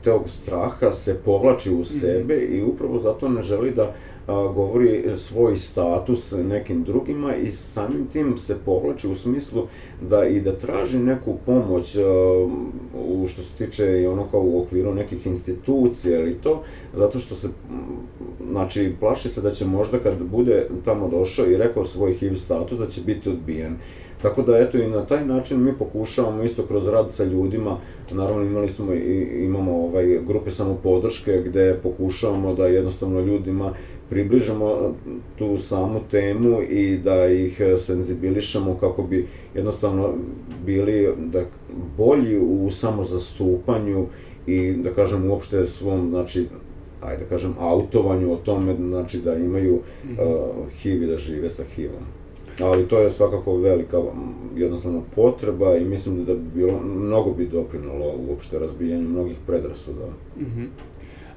tog 0.04 0.28
straha 0.28 0.92
se 0.92 1.18
povlači 1.24 1.74
u 1.74 1.84
sebe 1.84 2.36
mm 2.36 2.38
-hmm. 2.38 2.58
i 2.58 2.62
upravo 2.62 2.98
zato 2.98 3.28
ne 3.28 3.42
želi 3.42 3.70
da 3.70 3.82
a, 3.82 3.92
govori 4.26 5.04
svoj 5.16 5.56
status 5.56 6.32
nekim 6.32 6.84
drugima 6.84 7.36
i 7.36 7.50
samim 7.50 8.06
tim 8.12 8.38
se 8.38 8.56
povlači 8.64 9.08
u 9.08 9.14
smislu 9.14 9.66
da 10.00 10.24
i 10.26 10.40
da 10.40 10.58
traži 10.58 10.98
neku 10.98 11.36
pomoć 11.46 11.96
u 12.94 13.26
što 13.28 13.42
se 13.42 13.54
tiče 13.58 14.00
i 14.02 14.06
ono 14.06 14.26
kao 14.30 14.40
u 14.40 14.62
okviru 14.62 14.94
nekih 14.94 15.26
institucija 15.26 16.20
ili 16.20 16.34
to, 16.34 16.62
zato 16.94 17.20
što 17.20 17.36
se, 17.36 17.48
znači, 18.50 18.92
plaši 19.00 19.28
se 19.28 19.40
da 19.40 19.50
će 19.50 19.66
možda 19.66 19.98
kad 19.98 20.22
bude 20.22 20.68
tamo 20.84 21.08
došao 21.08 21.46
i 21.46 21.56
rekao 21.56 21.84
svoj 21.84 22.14
HIV 22.14 22.34
status 22.34 22.78
da 22.78 22.86
će 22.86 23.00
biti 23.00 23.30
odbijen. 23.30 23.76
Tako 24.22 24.42
da 24.42 24.58
eto 24.58 24.78
i 24.78 24.90
na 24.90 25.06
taj 25.06 25.26
način 25.26 25.64
mi 25.64 25.72
pokušavamo 25.78 26.42
isto 26.42 26.62
kroz 26.62 26.88
rad 26.88 27.10
sa 27.10 27.24
ljudima, 27.24 27.78
naravno 28.10 28.44
imali 28.44 28.68
smo 28.68 28.92
i 28.94 29.44
imamo 29.44 29.72
ovaj 29.72 30.18
grupe 30.26 30.50
samopodrške 30.50 31.42
gde 31.46 31.78
pokušavamo 31.82 32.54
da 32.54 32.66
jednostavno 32.66 33.20
ljudima 33.20 33.72
približamo 34.10 34.94
tu 35.38 35.58
samu 35.58 36.00
temu 36.10 36.62
i 36.62 36.98
da 36.98 37.26
ih 37.26 37.60
senzibilišemo 37.78 38.76
kako 38.80 39.02
bi 39.02 39.26
jednostavno 39.54 40.14
bili 40.66 41.14
da 41.18 41.44
bolji 41.96 42.38
u 42.38 42.70
samozastupanju 42.70 44.06
i 44.46 44.72
da 44.72 44.90
kažem 44.90 45.30
uopšte 45.30 45.66
svom 45.66 46.08
znači 46.10 46.46
ajde 47.00 47.22
da 47.22 47.28
kažem 47.28 47.54
autovanju 47.58 48.32
o 48.32 48.36
tome 48.36 48.76
znači 48.76 49.18
da 49.18 49.34
imaju 49.34 49.74
mm 49.74 50.08
-hmm. 50.08 50.22
uh, 50.22 50.72
HIV 50.72 51.02
i 51.02 51.06
da 51.06 51.18
žive 51.18 51.50
sa 51.50 51.62
HIV-om 51.76 52.15
ali 52.62 52.88
to 52.88 53.00
je 53.00 53.10
svakako 53.10 53.56
velika 53.56 53.98
jednostavno 54.56 55.02
potreba 55.14 55.76
i 55.76 55.84
mislim 55.84 56.24
da 56.24 56.34
bi 56.34 56.40
bilo, 56.54 56.80
mnogo 56.80 57.30
bi 57.30 57.46
doprinalo 57.46 58.14
uopšte 58.28 58.58
razbijanju 58.58 59.08
mnogih 59.08 59.36
predrasuda. 59.46 60.06
Mm 60.36 60.44
-hmm. 60.44 60.66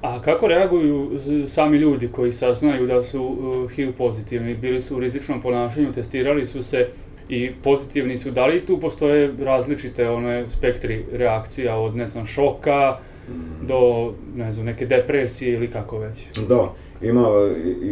A 0.00 0.22
kako 0.22 0.48
reaguju 0.48 1.10
sami 1.48 1.78
ljudi 1.78 2.08
koji 2.12 2.32
saznaju 2.32 2.86
da 2.86 3.02
su 3.02 3.22
uh, 3.22 3.70
HIV 3.70 3.92
pozitivni? 3.98 4.54
Bili 4.54 4.82
su 4.82 4.96
u 4.96 5.00
rizičnom 5.00 5.42
ponašanju, 5.42 5.92
testirali 5.92 6.46
su 6.46 6.62
se 6.62 6.88
i 7.28 7.50
pozitivni 7.64 8.18
su. 8.18 8.30
Da 8.30 8.46
li 8.46 8.60
tu 8.60 8.80
postoje 8.80 9.32
različite 9.40 10.08
one 10.08 10.44
spektri 10.50 11.04
reakcija 11.12 11.76
od, 11.78 11.96
ne 11.96 12.08
znam, 12.08 12.26
šoka 12.26 12.98
mm. 13.28 13.66
do, 13.66 14.12
ne 14.36 14.52
znam, 14.52 14.66
neke 14.66 14.86
depresije 14.86 15.54
ili 15.54 15.70
kako 15.70 15.98
već? 15.98 16.40
Da, 16.48 16.72
ima 17.02 17.28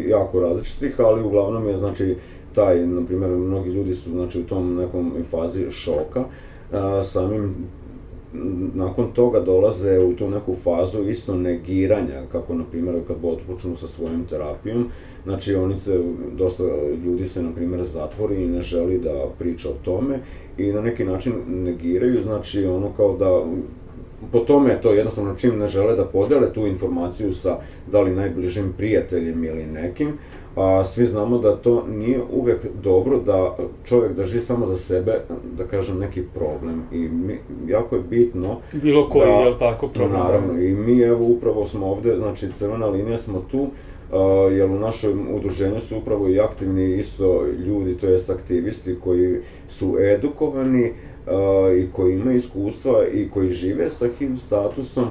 jako 0.09 0.41
različitih, 0.41 0.95
ali 0.99 1.23
uglavnom 1.23 1.69
je, 1.69 1.77
znači, 1.77 2.15
taj, 2.55 2.87
na 2.87 3.07
primjer, 3.07 3.31
mnogi 3.31 3.71
ljudi 3.71 3.95
su 3.95 4.11
znači, 4.11 4.41
u 4.41 4.47
tom 4.47 4.75
nekom 4.75 5.13
fazi 5.31 5.71
šoka, 5.71 6.25
a, 6.73 7.03
samim 7.05 7.55
nakon 8.75 9.13
toga 9.13 9.41
dolaze 9.41 9.99
u 9.99 10.15
tu 10.15 10.31
neku 10.31 10.55
fazu 10.65 11.09
isto 11.09 11.35
negiranja, 11.35 12.23
kako 12.33 12.55
na 12.55 12.65
primjer 12.71 12.97
kad 13.07 13.17
otpočnu 13.23 13.77
sa 13.77 13.89
svojom 13.89 14.27
terapijom, 14.31 14.89
znači 15.25 15.55
oni 15.55 15.77
se, 15.77 16.01
dosta 16.37 16.65
ljudi 17.05 17.25
se 17.25 17.43
na 17.43 17.53
primjer 17.55 17.85
zatvori 17.85 18.43
i 18.45 18.49
ne 18.49 18.63
želi 18.63 18.99
da 18.99 19.27
priča 19.39 19.69
o 19.69 19.85
tome 19.85 20.19
i 20.59 20.73
na 20.73 20.81
neki 20.81 21.05
način 21.05 21.33
negiraju, 21.47 22.23
znači 22.23 22.65
ono 22.65 22.93
kao 22.97 23.17
da 23.17 23.45
po 24.33 24.39
tome 24.39 24.71
je 24.71 24.83
to 24.83 24.93
jednostavno 24.93 25.35
čim 25.35 25.59
ne 25.59 25.69
žele 25.69 25.97
da 25.97 26.05
podele 26.05 26.53
tu 26.53 26.67
informaciju 26.67 27.35
sa 27.35 27.59
da 27.93 28.01
li 28.01 28.15
najbližim 28.15 28.75
prijateljem 28.77 29.45
ili 29.45 29.67
nekim, 29.67 30.13
a 30.59 30.85
svi 30.85 31.07
znamo 31.07 31.39
da 31.39 31.57
to 31.57 31.85
nije 31.89 32.21
uvek 32.33 32.59
dobro 32.83 33.19
da 33.19 33.57
čovjek 33.85 34.13
drži 34.13 34.41
samo 34.41 34.67
za 34.67 34.79
sebe, 34.79 35.21
da 35.57 35.65
kažem, 35.65 35.99
neki 35.99 36.23
problem. 36.35 36.83
I 36.93 36.99
mi, 36.99 37.39
jako 37.67 37.97
je 37.97 38.03
bitno... 38.03 38.57
Bilo 38.83 39.09
koji, 39.09 39.27
da, 39.27 39.33
je 39.33 39.59
tako, 39.59 39.89
problem? 39.89 40.21
Naravno, 40.21 40.61
i 40.61 40.73
mi 40.73 41.01
evo 41.01 41.27
upravo 41.27 41.67
smo 41.67 41.87
ovde, 41.87 42.17
znači 42.17 42.47
crvena 42.59 42.87
linija 42.87 43.19
smo 43.19 43.43
tu, 43.51 43.67
Uh, 44.13 44.53
jer 44.53 44.71
u 44.71 44.79
našem 44.79 45.27
udruženju 45.35 45.81
su 45.81 45.97
upravo 45.99 46.29
i 46.29 46.41
aktivni 46.41 46.97
isto 46.97 47.47
ljudi, 47.67 47.97
to 47.99 48.07
jest 48.07 48.31
aktivisti 48.31 48.97
koji 49.05 49.37
su 49.69 49.97
edukovani 50.01 50.91
uh, 50.91 51.79
i 51.79 51.89
koji 51.93 52.15
imaju 52.15 52.37
iskustva 52.37 53.07
i 53.13 53.29
koji 53.31 53.51
žive 53.51 53.91
sa 53.91 54.07
HIV 54.19 54.37
statusom 54.37 55.05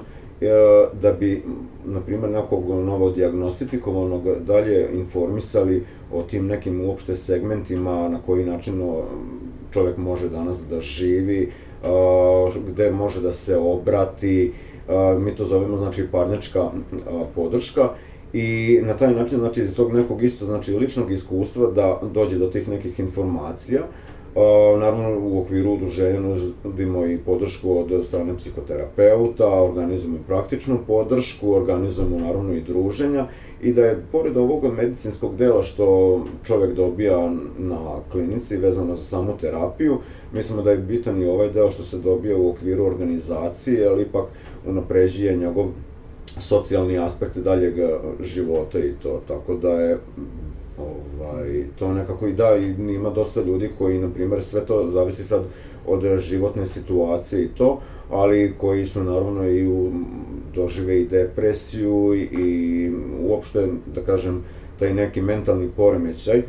da 1.01 1.13
bi, 1.19 1.43
na 1.85 2.01
primjer, 2.01 2.29
nekog 2.31 2.69
novo 2.69 3.09
diagnostifikovanog 3.09 4.21
dalje 4.39 4.89
informisali 4.93 5.83
o 6.13 6.23
tim 6.23 6.47
nekim 6.47 6.81
uopšte 6.81 7.15
segmentima 7.15 8.09
na 8.09 8.19
koji 8.25 8.45
način 8.45 8.81
čovjek 9.71 9.97
može 9.97 10.29
danas 10.29 10.57
da 10.69 10.81
živi, 10.81 11.41
e, 11.43 11.49
gde 12.67 12.91
može 12.91 13.21
da 13.21 13.33
se 13.33 13.57
obrati, 13.57 14.53
e, 14.89 15.19
mi 15.19 15.35
to 15.35 15.45
zovemo 15.45 15.77
znači 15.77 16.07
parnička 16.11 16.69
podrška. 17.35 17.89
I 18.33 18.79
na 18.83 18.93
taj 18.93 19.13
način 19.13 19.39
znači 19.39 19.61
iz 19.61 19.73
tog 19.73 19.93
nekog 19.93 20.23
isto 20.23 20.45
znači 20.45 20.73
ličnog 20.73 21.11
iskustva 21.11 21.71
da 21.71 22.01
dođe 22.13 22.37
do 22.37 22.47
tih 22.47 22.69
nekih 22.69 22.99
informacija 22.99 23.81
naravno, 24.79 25.19
u 25.19 25.41
okviru 25.41 25.73
udruženja 25.73 26.19
nudimo 26.63 27.05
i 27.05 27.17
podršku 27.17 27.79
od 27.79 28.05
strane 28.05 28.37
psihoterapeuta, 28.37 29.47
organizujemo 29.47 30.17
i 30.17 30.27
praktičnu 30.27 30.79
podršku, 30.87 31.53
organizujemo 31.53 32.19
naravno 32.19 32.53
i 32.53 32.61
druženja 32.61 33.27
i 33.61 33.73
da 33.73 33.85
je, 33.85 34.03
pored 34.11 34.37
ovog 34.37 34.73
medicinskog 34.73 35.35
dela 35.35 35.63
što 35.63 36.19
čovek 36.43 36.75
dobija 36.75 37.33
na 37.57 37.79
klinici 38.11 38.57
vezano 38.57 38.95
za 38.95 39.03
samu 39.03 39.37
terapiju, 39.41 39.97
mislimo 40.33 40.61
da 40.61 40.71
je 40.71 40.77
bitan 40.77 41.21
i 41.21 41.27
ovaj 41.27 41.49
deo 41.49 41.71
što 41.71 41.83
se 41.83 41.97
dobija 41.97 42.37
u 42.37 42.49
okviru 42.49 42.85
organizacije, 42.85 43.87
ali 43.87 44.01
ipak 44.01 44.25
unapređuje 44.65 45.37
njegov 45.37 45.65
socijalni 46.39 46.99
aspekt 46.99 47.37
daljeg 47.37 47.73
života 48.21 48.79
i 48.79 48.93
to, 49.03 49.21
tako 49.27 49.55
da 49.55 49.71
je 49.71 49.97
Ovaj, 50.77 51.63
to 51.79 51.93
nekako 51.93 52.27
i 52.27 52.33
da, 52.33 52.57
i 52.57 52.93
ima 52.93 53.09
dosta 53.09 53.41
ljudi 53.41 53.69
koji, 53.77 53.99
na 53.99 54.09
primjer, 54.09 54.43
sve 54.43 54.65
to 54.65 54.89
zavisi 54.91 55.23
sad 55.23 55.43
od 55.87 56.19
životne 56.19 56.65
situacije 56.65 57.43
i 57.43 57.47
to, 57.47 57.79
ali 58.09 58.53
koji 58.57 58.85
su 58.85 59.03
naravno 59.03 59.49
i 59.49 59.67
u, 59.67 59.91
dožive 60.55 61.01
i 61.01 61.07
depresiju 61.07 62.13
i, 62.15 62.21
i 62.21 62.91
uopšte, 63.21 63.67
da 63.95 64.01
kažem, 64.01 64.43
taj 64.79 64.93
neki 64.93 65.21
mentalni 65.21 65.69
poremećaj. 65.75 66.41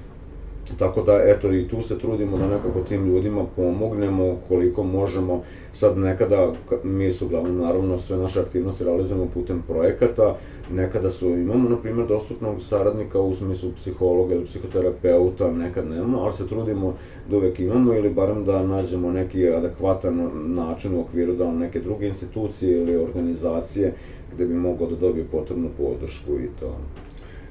Tako 0.76 1.02
da, 1.02 1.22
eto, 1.24 1.52
i 1.52 1.68
tu 1.68 1.82
se 1.82 1.98
trudimo 1.98 2.38
da 2.38 2.46
nekako 2.46 2.80
tim 2.80 3.06
ljudima 3.06 3.44
pomognemo 3.56 4.36
koliko 4.48 4.82
možemo. 4.82 5.42
Sad 5.72 5.98
nekada, 5.98 6.52
mi 6.82 7.12
su 7.12 7.26
uglavnom, 7.26 7.58
naravno, 7.58 7.98
sve 7.98 8.16
naše 8.16 8.40
aktivnosti 8.40 8.84
realizujemo 8.84 9.26
putem 9.34 9.62
projekata, 9.68 10.36
nekada 10.72 11.10
su, 11.10 11.28
imamo, 11.28 11.68
na 11.68 11.76
primjer, 11.76 12.06
dostupnog 12.06 12.62
saradnika 12.62 13.20
u 13.20 13.34
smislu 13.34 13.70
psihologa 13.76 14.34
ili 14.34 14.44
psihoterapeuta, 14.44 15.52
nekad 15.52 15.88
nemamo, 15.88 16.22
ali 16.22 16.32
se 16.32 16.48
trudimo 16.48 16.94
da 17.30 17.36
uvek 17.36 17.60
imamo 17.60 17.94
ili 17.94 18.10
barem 18.10 18.44
da 18.44 18.62
nađemo 18.62 19.12
neki 19.12 19.48
adekvatan 19.48 20.30
način 20.54 20.94
u 20.94 21.00
okviru 21.00 21.34
da 21.34 21.52
neke 21.52 21.80
druge 21.80 22.08
institucije 22.08 22.82
ili 22.82 22.96
organizacije 22.96 23.94
gde 24.34 24.46
bi 24.46 24.54
mogao 24.54 24.86
da 24.86 24.96
dobije 24.96 25.24
potrebnu 25.24 25.68
podršku 25.78 26.32
i 26.32 26.48
to. 26.60 26.76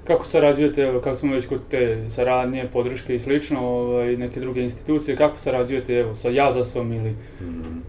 Kako 0.08 0.26
sarađujete, 0.26 0.82
evo, 0.82 1.00
kako 1.00 1.18
smo 1.18 1.34
već 1.34 1.48
kod 1.48 1.60
te 1.70 2.06
saradnje, 2.10 2.70
podrške 2.74 3.16
i 3.16 3.20
slično, 3.20 3.68
ovaj, 3.68 4.18
neke 4.18 4.40
druge 4.40 4.62
institucije, 4.62 5.18
kako 5.18 5.38
sarađujete, 5.38 5.94
evo, 5.94 6.16
sa 6.16 6.30
Jazasom 6.30 6.94
ili... 6.94 7.16
Mm. 7.42 7.82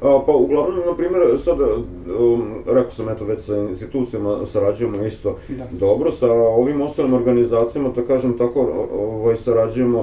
A, 0.00 0.22
pa 0.26 0.32
uglavnom, 0.32 0.86
na 0.86 0.96
primjer, 0.96 1.22
sad, 1.38 1.58
um, 1.60 2.54
rekao 2.66 2.90
sam, 2.90 3.08
eto, 3.08 3.24
već 3.24 3.44
sa 3.44 3.56
institucijama 3.56 4.46
sarađujemo 4.46 5.04
isto 5.04 5.38
Da. 5.48 5.64
dobro, 5.72 6.12
sa 6.12 6.32
ovim 6.32 6.80
ostalim 6.80 7.14
organizacijama, 7.14 7.88
da 7.88 8.02
kažem 8.02 8.38
tako, 8.38 8.88
ovaj, 8.98 9.36
sarađujemo 9.36 9.98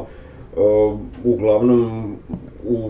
uh, 0.56 1.00
uglavnom 1.24 2.16
u 2.68 2.90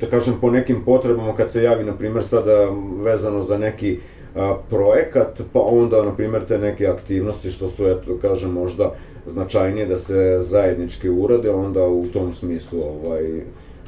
da 0.00 0.06
kažem, 0.06 0.34
po 0.40 0.50
nekim 0.50 0.84
potrebama 0.84 1.36
kad 1.36 1.50
se 1.50 1.62
javi, 1.62 1.84
na 1.84 1.92
primjer, 1.92 2.24
sada 2.24 2.68
vezano 3.04 3.44
za 3.44 3.58
neki 3.58 3.98
a, 4.34 4.56
projekat, 4.70 5.42
pa 5.52 5.60
onda, 5.60 6.02
na 6.02 6.14
primjer, 6.14 6.44
te 6.44 6.58
neke 6.58 6.86
aktivnosti 6.86 7.50
što 7.50 7.68
su, 7.68 7.88
eto, 7.88 8.18
kažem, 8.22 8.50
možda 8.50 8.94
značajnije 9.26 9.86
da 9.86 9.98
se 9.98 10.38
zajednički 10.42 11.08
urade, 11.08 11.50
onda 11.50 11.86
u 11.86 12.06
tom 12.06 12.32
smislu 12.32 12.80
ovaj, 12.82 13.22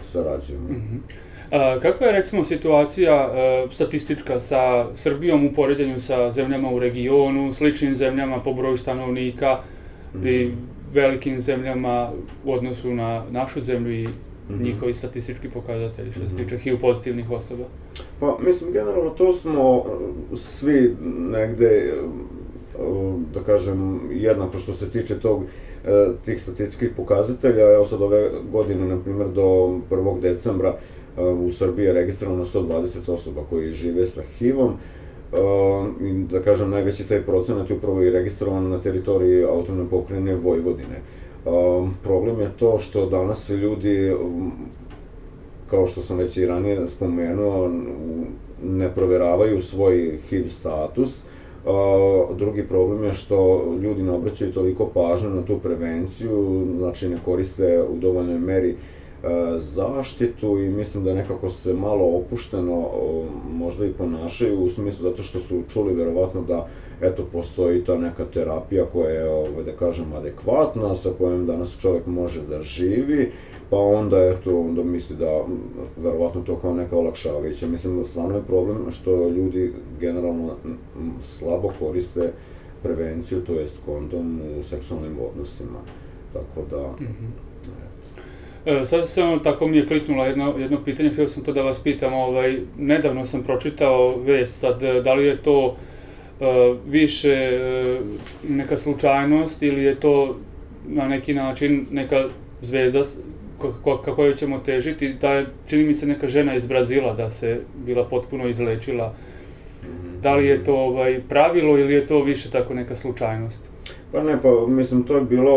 sarađujemo. 0.02 0.68
Mhm. 0.68 0.96
A, 1.50 1.78
kakva 1.82 2.06
je 2.06 2.12
recimo 2.12 2.44
situacija 2.44 3.14
e, 3.14 3.66
statistička 3.72 4.40
sa 4.40 4.86
Srbijom 4.96 5.46
u 5.46 5.52
poređenju 5.52 6.00
sa 6.00 6.32
zemljama 6.32 6.70
u 6.70 6.78
regionu, 6.78 7.54
sličnim 7.54 7.96
zemljama 7.96 8.40
po 8.40 8.52
broju 8.52 8.76
stanovnika 8.76 9.58
i 10.24 10.50
velikim 10.94 11.40
zemljama 11.40 12.10
u 12.44 12.52
odnosu 12.52 12.94
na 12.94 13.24
našu 13.30 13.60
zemlju 13.60 13.92
i 13.92 14.08
Mhm. 14.50 14.62
njihovi 14.62 14.94
statistički 14.94 15.48
pokazatelji 15.48 16.10
što 16.12 16.20
se 16.20 16.26
Mhm. 16.34 16.36
tiče 16.36 16.58
HIV 16.58 16.80
pozitivnih 16.80 17.30
osoba? 17.30 17.64
Pa, 18.20 18.38
mislim, 18.46 18.72
generalno 18.72 19.10
to 19.10 19.32
smo 19.32 19.76
uh, 19.76 19.84
svi 20.38 20.96
negde, 21.30 21.94
uh, 22.78 23.14
da 23.34 23.40
kažem, 23.40 24.00
jednako 24.12 24.58
što 24.58 24.72
se 24.72 24.90
tiče 24.90 25.18
tog, 25.18 25.42
uh, 25.42 25.48
tih 26.24 26.42
statističkih 26.42 26.90
pokazatelja, 26.96 27.72
evo 27.74 27.84
sad 27.84 28.02
ove 28.02 28.30
godine, 28.52 28.86
na 28.86 29.00
primjer, 29.00 29.28
do 29.28 29.42
1. 29.90 30.20
decembra 30.20 30.76
uh, 31.16 31.40
u 31.40 31.52
Srbiji 31.52 31.86
je 31.86 31.92
registrovano 31.92 32.44
120 32.44 33.12
osoba 33.12 33.40
koji 33.50 33.72
žive 33.72 34.06
sa 34.06 34.22
HIV-om, 34.38 34.72
Uh, 35.32 35.38
i 36.06 36.24
da 36.30 36.40
kažem, 36.42 36.70
najveći 36.70 37.08
taj 37.08 37.22
procenat 37.22 37.70
je 37.70 37.76
upravo 37.76 38.02
i 38.02 38.10
registrovan 38.10 38.68
na 38.68 38.78
teritoriji 38.78 39.44
autonomne 39.44 39.90
pokrajine 39.90 40.34
Vojvodine. 40.34 41.00
Um, 41.46 41.94
problem 42.02 42.40
je 42.40 42.50
to 42.58 42.78
što 42.78 43.06
danas 43.06 43.50
ljudi 43.50 44.12
um, 44.12 44.52
kao 45.70 45.86
što 45.86 46.02
sam 46.02 46.18
već 46.18 46.36
i 46.36 46.46
ranije 46.46 46.88
spomenuo, 46.88 47.70
ne 48.62 48.94
proveravaju 48.94 49.62
svoj 49.62 50.18
HIV 50.28 50.48
status. 50.48 51.22
A, 51.66 52.26
drugi 52.38 52.68
problem 52.68 53.04
je 53.04 53.14
što 53.14 53.64
ljudi 53.82 54.02
ne 54.02 54.12
obraćaju 54.12 54.52
toliko 54.52 54.86
pažnje 54.86 55.28
na 55.28 55.42
tu 55.42 55.58
prevenciju, 55.58 56.66
znači 56.78 57.08
ne 57.08 57.18
koriste 57.24 57.82
u 57.82 57.96
dovoljnoj 57.96 58.38
meri 58.38 58.70
e, 58.70 58.76
zaštitu 59.58 60.58
i 60.58 60.68
mislim 60.68 61.04
da 61.04 61.14
nekako 61.14 61.50
se 61.50 61.72
malo 61.72 62.04
opušteno 62.04 62.74
o, 62.74 63.24
možda 63.52 63.86
i 63.86 63.92
ponašaju 63.92 64.60
u 64.60 64.70
smislu 64.70 65.10
zato 65.10 65.22
što 65.22 65.38
su 65.38 65.62
čuli 65.72 65.94
verovatno 65.94 66.42
da 66.42 66.68
eto 67.00 67.24
postoji 67.32 67.84
ta 67.84 67.98
neka 67.98 68.24
terapija 68.24 68.84
koja 68.84 69.10
je 69.10 69.30
ovaj, 69.30 69.64
da 69.64 69.72
kažem 69.72 70.12
adekvatna 70.12 70.94
sa 70.94 71.10
kojom 71.18 71.46
danas 71.46 71.78
čovjek 71.80 72.06
može 72.06 72.40
da 72.42 72.62
živi 72.62 73.32
pa 73.70 73.76
onda 73.78 74.18
eto 74.24 74.60
onda 74.60 74.82
misli 74.84 75.16
da 75.16 75.44
verovatno 75.96 76.40
to 76.40 76.56
kao 76.56 76.74
neka 76.74 76.96
olakšavajuća 76.96 77.66
mislim 77.66 78.02
da 78.02 78.08
stvarno 78.08 78.36
je 78.36 78.42
problem 78.42 78.92
što 78.92 79.28
ljudi 79.28 79.72
generalno 80.00 80.54
slabo 81.22 81.72
koriste 81.78 82.32
prevenciju 82.82 83.40
to 83.40 83.52
jest 83.52 83.74
kondom 83.86 84.40
u 84.58 84.62
seksualnim 84.62 85.16
odnosima 85.30 85.78
tako 86.32 86.66
da 86.70 86.92
Mhm. 87.04 87.26
eto. 87.66 88.70
E, 88.70 88.86
sad 88.86 89.08
samo 89.08 89.38
tako 89.38 89.68
mi 89.68 89.76
je 89.76 89.86
kliknulo 89.86 90.24
jedno, 90.24 90.54
jedno 90.58 90.78
pitanje, 90.84 91.10
htio 91.10 91.28
sam 91.28 91.42
to 91.44 91.52
da 91.52 91.62
vas 91.62 91.78
pitam, 91.78 92.14
ovaj, 92.14 92.60
nedavno 92.78 93.26
sam 93.26 93.42
pročitao 93.42 94.16
vest, 94.18 94.60
sad 94.60 94.80
da 95.04 95.14
li 95.14 95.24
je 95.26 95.42
to 95.42 95.76
više 96.88 97.32
e, 97.32 98.00
neka 98.48 98.76
slučajnost 98.76 99.62
ili 99.62 99.82
je 99.82 99.94
to 99.94 100.36
na 100.88 101.08
neki 101.08 101.34
način 101.34 101.86
neka 101.90 102.28
zvezda 102.62 103.04
s- 103.04 103.16
ko- 103.58 103.72
ko- 103.84 104.02
ka 104.04 104.14
kojoj 104.14 104.34
ćemo 104.36 104.58
težiti, 104.58 105.14
da 105.20 105.32
je, 105.32 105.46
čini 105.68 105.84
mi 105.84 105.94
se 105.94 106.06
neka 106.06 106.28
žena 106.28 106.54
iz 106.54 106.66
Brazila 106.66 107.14
da 107.14 107.30
se 107.30 107.60
bila 107.76 108.04
potpuno 108.04 108.48
izlečila. 108.48 109.14
Da 110.22 110.34
li 110.34 110.46
je 110.46 110.64
to 110.64 110.74
ovaj, 110.74 111.20
pravilo 111.28 111.78
ili 111.78 111.94
je 111.94 112.06
to 112.06 112.22
više 112.22 112.50
tako 112.50 112.74
neka 112.74 112.96
slučajnost? 112.96 113.60
Pa 114.12 114.22
ne, 114.22 114.38
pa 114.42 114.66
mislim 114.68 115.02
to 115.02 115.16
je 115.16 115.22
bilo, 115.22 115.56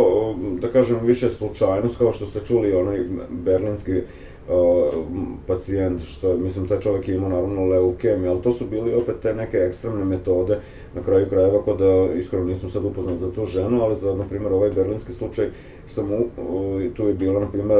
da 0.61 0.67
kažem, 0.67 0.97
više 1.03 1.29
slučajnost, 1.29 1.97
kao 1.97 2.13
što 2.13 2.25
ste 2.25 2.39
čuli, 2.47 2.73
onaj 2.73 2.99
berlinski 3.29 3.91
pacijent, 5.47 6.01
što 6.01 6.29
je, 6.29 6.37
mislim, 6.37 6.67
taj 6.67 6.79
čovjek 6.79 7.07
je 7.07 7.15
imao 7.15 7.29
naravno 7.29 7.65
leukemiju, 7.65 8.31
ali 8.31 8.41
to 8.41 8.53
su 8.53 8.65
bili 8.65 8.93
opet 8.93 9.15
te 9.21 9.33
neke 9.33 9.57
ekstremne 9.57 10.05
metode, 10.05 10.59
na 10.95 11.03
kraju 11.03 11.29
krajeva, 11.29 11.61
kod 11.63 11.77
da, 11.77 12.13
iskreno 12.17 12.45
nisam 12.45 12.69
sad 12.69 12.85
upoznat 12.85 13.19
za 13.19 13.31
tu 13.31 13.45
ženu, 13.45 13.81
ali 13.81 13.95
za, 13.99 14.15
na 14.15 14.23
primjer, 14.23 14.53
ovaj 14.53 14.69
berlinski 14.69 15.13
slučaj, 15.13 15.49
sam 15.87 16.11
u, 16.11 16.25
o, 16.37 16.79
tu 16.93 17.07
je 17.07 17.13
bilo, 17.13 17.39
na 17.39 17.51
primjer, 17.51 17.79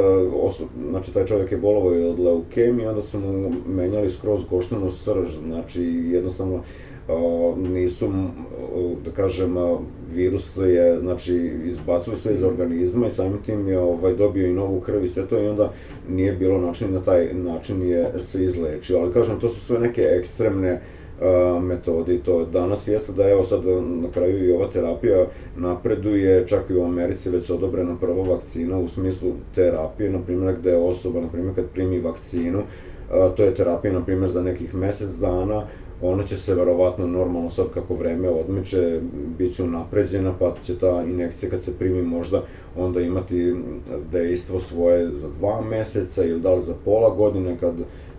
znači 0.90 1.14
taj 1.14 1.26
čovjek 1.26 1.52
je 1.52 1.58
bolovao 1.58 2.10
od 2.10 2.20
leukemije, 2.20 2.88
onda 2.88 3.02
su 3.02 3.18
mu 3.18 3.52
menjali 3.66 4.10
skroz 4.10 4.40
koštanu 4.50 4.90
srž, 4.90 5.30
znači 5.46 5.82
jednostavno 6.12 6.60
nisu, 7.56 8.08
da 9.04 9.10
kažem, 9.10 9.54
virus 10.12 10.56
je, 10.56 11.00
znači, 11.00 11.52
izbacili 11.64 12.16
se 12.16 12.34
iz 12.34 12.42
organizma 12.42 13.06
i 13.06 13.10
samim 13.10 13.38
tim 13.46 13.68
je 13.68 13.78
ovaj, 13.78 14.14
dobio 14.14 14.46
i 14.46 14.52
novu 14.52 14.80
krv 14.80 15.04
i 15.04 15.08
sve 15.08 15.26
to 15.26 15.42
i 15.42 15.48
onda 15.48 15.72
nije 16.08 16.32
bilo 16.32 16.58
način 16.58 16.92
na 16.92 17.00
taj 17.00 17.34
način 17.34 17.82
je 17.82 18.12
se 18.20 18.44
izlečio. 18.44 18.98
Ali 18.98 19.12
kažem, 19.12 19.40
to 19.40 19.48
su 19.48 19.60
sve 19.60 19.78
neke 19.78 20.02
ekstremne 20.02 20.80
a, 21.20 21.60
metode 21.62 22.14
i 22.14 22.18
to 22.18 22.44
danas 22.44 22.88
jeste 22.88 23.12
da 23.12 23.28
evo 23.28 23.44
sad 23.44 23.64
na 24.02 24.10
kraju 24.12 24.44
i 24.44 24.52
ova 24.52 24.68
terapija 24.72 25.26
napreduje, 25.56 26.48
čak 26.48 26.70
i 26.70 26.76
u 26.76 26.84
Americi 26.84 27.30
već 27.30 27.50
odobrena 27.50 27.96
prva 28.00 28.22
vakcina 28.22 28.78
u 28.78 28.88
smislu 28.88 29.32
terapije, 29.54 30.10
na 30.10 30.18
primjer 30.18 30.56
gde 30.60 30.76
osoba, 30.76 31.20
na 31.20 31.28
primjer 31.28 31.54
kad 31.54 31.64
primi 31.74 32.00
vakcinu, 32.00 32.62
to 33.36 33.44
je 33.44 33.54
terapija 33.54 33.92
na 33.92 34.04
primjer 34.04 34.30
za 34.30 34.42
nekih 34.42 34.74
mesec 34.74 35.10
dana, 35.10 35.66
ona 36.02 36.26
će 36.26 36.36
se 36.36 36.54
verovatno 36.54 37.06
normalno 37.06 37.50
sad 37.50 37.66
kako 37.74 37.94
vreme 37.94 38.28
odmiče, 38.28 39.00
bit 39.38 39.56
će 39.56 39.62
unapređena, 39.62 40.34
pa 40.38 40.54
će 40.64 40.78
ta 40.78 41.04
injekcija 41.08 41.50
kad 41.50 41.62
se 41.62 41.78
primi 41.78 42.02
možda 42.02 42.42
onda 42.76 43.00
imati 43.00 43.54
dejstvo 44.12 44.60
svoje 44.60 45.10
za 45.10 45.28
dva 45.38 45.60
meseca 45.60 46.24
ili 46.24 46.40
da 46.40 46.54
li 46.54 46.62
za 46.62 46.74
pola 46.84 47.10
godine 47.10 47.56
kad 47.60 47.74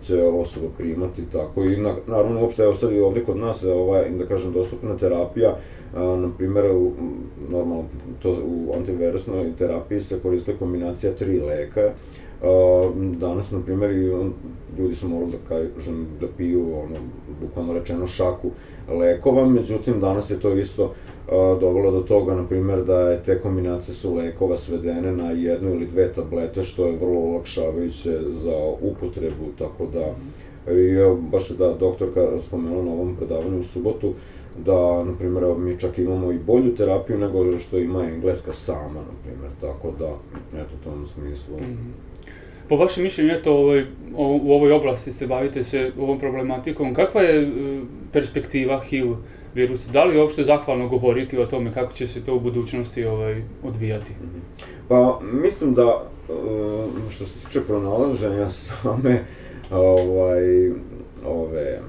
će 0.06 0.22
osoba 0.22 0.66
primati 0.78 1.22
tako 1.32 1.64
i 1.64 1.76
na, 1.76 1.94
naravno 2.06 2.40
uopšte 2.40 2.62
evo 2.62 2.74
sad 2.74 2.92
i 2.92 3.00
ovde 3.00 3.24
kod 3.24 3.36
nas 3.36 3.64
ovaj, 3.64 4.10
da 4.10 4.26
kažem, 4.26 4.52
dostupna 4.52 4.96
terapija, 4.96 5.56
a, 5.94 6.00
na 6.00 6.28
primjer, 6.38 6.64
u, 6.66 6.92
normalno, 7.50 7.84
to 8.22 8.30
u 8.44 8.72
antivirusnoj 8.76 9.52
terapiji 9.58 10.00
se 10.00 10.18
koriste 10.20 10.56
kombinacija 10.58 11.12
tri 11.12 11.40
leka, 11.40 11.90
danas, 13.18 13.52
na 13.52 13.60
primjer, 13.60 13.90
ljudi 14.78 14.94
su 14.94 15.08
morali 15.08 15.32
da 15.32 15.38
kažem, 15.48 16.06
da 16.20 16.26
piju, 16.36 16.78
ono, 16.78 16.96
bukvalno 17.40 17.72
rečeno, 17.72 18.06
šaku 18.06 18.50
lekova, 18.88 19.46
međutim, 19.46 20.00
danas 20.00 20.30
je 20.30 20.40
to 20.40 20.52
isto 20.52 20.94
dovelo 21.60 21.90
do 21.90 22.00
toga, 22.00 22.34
na 22.34 22.46
primjer, 22.46 22.84
da 22.84 23.00
je 23.00 23.22
te 23.22 23.40
kombinacije 23.40 23.94
su 23.94 24.14
lekova 24.14 24.58
svedene 24.58 25.12
na 25.12 25.30
jednu 25.30 25.70
ili 25.70 25.86
dve 25.86 26.12
tablete, 26.12 26.62
što 26.62 26.86
je 26.86 26.96
vrlo 26.96 27.20
olakšavajuće 27.20 28.18
za 28.44 28.56
upotrebu, 28.80 29.52
tako 29.58 29.86
da, 29.86 30.14
i 30.72 31.16
baš 31.30 31.48
da 31.48 31.72
doktorka 31.72 32.38
spomenula 32.46 32.84
na 32.84 32.92
ovom 32.92 33.16
predavanju 33.16 33.60
u 33.60 33.64
subotu, 33.64 34.14
da, 34.64 35.04
na 35.04 35.12
primjer, 35.18 35.44
mi 35.58 35.78
čak 35.78 35.98
imamo 35.98 36.32
i 36.32 36.38
bolju 36.38 36.74
terapiju 36.76 37.18
nego 37.18 37.58
što 37.58 37.78
ima 37.78 38.04
engleska 38.04 38.52
sama, 38.52 39.00
na 39.00 39.14
primjer, 39.24 39.50
tako 39.60 39.92
da, 39.98 40.16
eto, 40.58 40.74
u 40.80 40.84
tom 40.84 41.06
smislu. 41.06 41.56
Mhm. 41.56 42.11
Po 42.68 42.76
vašem 42.76 43.02
mišljenju, 43.02 43.32
eto, 43.32 43.52
ovaj, 43.52 43.84
u 44.16 44.52
ovoj 44.52 44.72
oblasti 44.72 45.12
se 45.12 45.26
bavite 45.26 45.64
se 45.64 45.92
ovom 45.98 46.18
problematikom, 46.18 46.94
kakva 46.94 47.20
je 47.20 47.42
e, 47.42 47.48
perspektiva 48.12 48.80
HIV 48.80 49.14
virusa? 49.54 49.92
Da 49.92 50.04
li 50.04 50.14
je 50.14 50.22
uopšte 50.22 50.44
zahvalno 50.44 50.88
govoriti 50.88 51.38
o 51.38 51.46
tome 51.46 51.74
kako 51.74 51.92
će 51.92 52.08
se 52.08 52.24
to 52.24 52.34
u 52.34 52.40
budućnosti 52.40 53.04
ovaj, 53.04 53.42
odvijati? 53.62 54.12
Pa, 54.88 55.20
mislim 55.22 55.74
da, 55.74 56.02
e, 56.28 56.32
što 57.10 57.24
se 57.24 57.32
tiče 57.46 57.60
pronalaženja 57.60 58.48
same, 58.60 59.24
ovaj, 59.70 60.70
ove, 61.26 61.80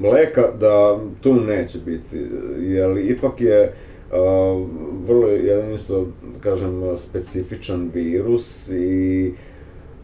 leka, 0.00 0.50
da 0.60 0.98
tu 1.20 1.34
neće 1.34 1.78
biti, 1.78 2.26
jer 2.58 2.98
ipak 2.98 3.40
je 3.40 3.74
a, 4.12 4.64
vrlo 5.06 5.28
jedan 5.28 5.72
isto, 5.72 6.00
da 6.00 6.40
kažem, 6.40 6.96
specifičan 6.98 7.90
virus 7.94 8.68
i 8.68 9.32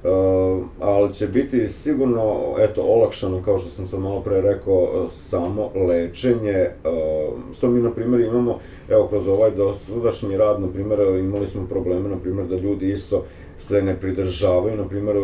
a, 0.05 0.61
ali 0.81 1.15
će 1.15 1.27
biti 1.27 1.69
sigurno, 1.69 2.55
eto, 2.59 2.83
olakšano, 2.83 3.43
kao 3.45 3.59
što 3.59 3.71
sam 3.71 3.87
sad 3.87 4.01
malo 4.01 4.21
pre 4.21 4.41
rekao, 4.41 5.09
samo 5.09 5.71
lečenje. 5.75 6.69
A, 6.85 7.29
što 7.57 7.69
mi, 7.69 7.81
na 7.81 7.91
primjer, 7.91 8.21
imamo, 8.21 8.59
evo, 8.89 9.07
kroz 9.07 9.29
ovaj 9.29 9.51
dosadašnji 9.51 10.37
rad, 10.37 10.61
na 10.61 10.69
primjer, 10.69 11.01
imali 11.01 11.47
smo 11.47 11.67
probleme, 11.67 12.09
na 12.09 12.17
primjer, 12.17 12.47
da 12.47 12.57
ljudi 12.57 12.93
isto 12.93 13.25
se 13.59 13.83
ne 13.83 13.97
pridržavaju, 14.01 14.77
na 14.77 14.89
primjer, 14.89 15.17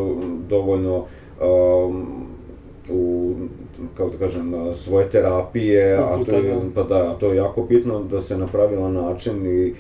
dovoljno 0.49 1.05
um, 1.41 2.27
u 2.91 3.35
kako 3.97 4.11
da 4.11 4.19
kažem, 4.19 4.53
svoje 4.75 5.09
terapije, 5.11 5.97
a 5.97 6.25
to 6.25 6.37
je, 6.37 6.61
pa 6.75 6.83
da, 6.83 7.15
to 7.15 7.33
je 7.33 7.37
jako 7.37 7.63
bitno 7.63 8.03
da 8.03 8.21
se 8.21 8.39
na 8.39 8.47
pravilan 8.47 8.93
način 8.93 9.47
i 9.47 9.75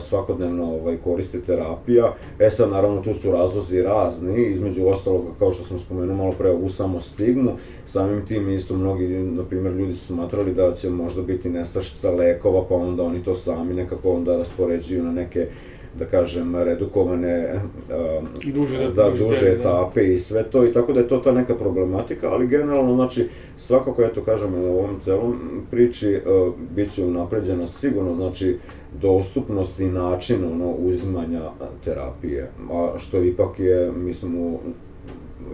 svakodnevno 0.00 0.64
ovaj, 0.64 0.96
koristi 0.96 1.40
terapija. 1.40 2.14
E 2.38 2.50
sad, 2.50 2.70
naravno, 2.70 3.00
tu 3.00 3.14
su 3.14 3.32
razlozi 3.32 3.82
razni, 3.82 4.46
između 4.46 4.86
ostalog, 4.86 5.24
kao 5.38 5.52
što 5.52 5.64
sam 5.64 5.78
spomenuo 5.78 6.16
malo 6.16 6.32
pre, 6.38 6.50
ovu 6.50 6.68
samo 6.68 7.00
stigmu, 7.00 7.52
samim 7.86 8.26
tim 8.26 8.50
isto 8.50 8.76
mnogi, 8.76 9.08
na 9.08 9.44
primjer, 9.44 9.74
ljudi 9.74 9.94
su 9.94 10.06
smatrali 10.06 10.54
da 10.54 10.74
će 10.74 10.90
možda 10.90 11.22
biti 11.22 11.50
nestašica 11.50 12.10
lekova, 12.10 12.64
pa 12.68 12.74
onda 12.74 13.02
oni 13.02 13.22
to 13.22 13.34
sami 13.34 13.74
nekako 13.74 14.12
onda 14.12 14.36
raspoređuju 14.36 15.02
na 15.02 15.12
neke 15.12 15.46
da 15.94 16.04
kažem, 16.04 16.56
redukovane 16.56 17.54
uh, 17.54 18.52
duže, 18.54 18.90
da, 18.94 19.10
duže 19.10 19.44
da. 19.44 19.52
etape 19.52 20.00
da. 20.00 20.06
i 20.06 20.18
sve 20.18 20.42
to 20.42 20.64
i 20.64 20.72
tako 20.72 20.92
da 20.92 21.00
je 21.00 21.08
to 21.08 21.18
ta 21.18 21.32
neka 21.32 21.54
problematika, 21.54 22.28
ali 22.28 22.46
generalno, 22.46 22.94
znači, 22.94 23.28
svakako, 23.56 24.02
eto, 24.02 24.22
kažem, 24.22 24.54
u 24.54 24.66
ovom 24.66 25.00
celom 25.00 25.36
priči 25.70 26.14
uh, 26.16 26.54
bit 26.76 26.92
će 26.92 27.04
unapređena 27.04 27.66
sigurno, 27.66 28.14
znači, 28.14 28.58
dostupnost 29.00 29.80
i 29.80 29.86
način 29.86 30.44
ono, 30.44 30.70
uzimanja 30.70 31.50
terapije, 31.84 32.50
a 32.72 32.98
što 32.98 33.22
ipak 33.22 33.58
je, 33.58 33.92
mislim, 33.92 34.56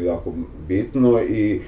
jako 0.00 0.32
bitno 0.68 1.22
i 1.22 1.60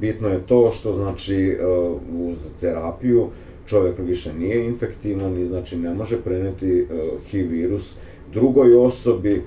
bitno 0.00 0.28
je 0.28 0.46
to 0.46 0.70
što, 0.70 0.92
znači, 0.92 1.56
uh, 1.60 2.00
uz 2.30 2.38
terapiju 2.60 3.28
čovjek 3.68 3.98
više 3.98 4.32
nije 4.34 4.64
infektivan 4.64 5.38
i 5.38 5.46
znači 5.46 5.76
ne 5.76 5.94
može 5.94 6.20
preneti 6.20 6.82
uh, 6.82 7.30
HIV 7.30 7.50
virus 7.50 7.96
drugoj 8.32 8.76
osobi, 8.76 9.42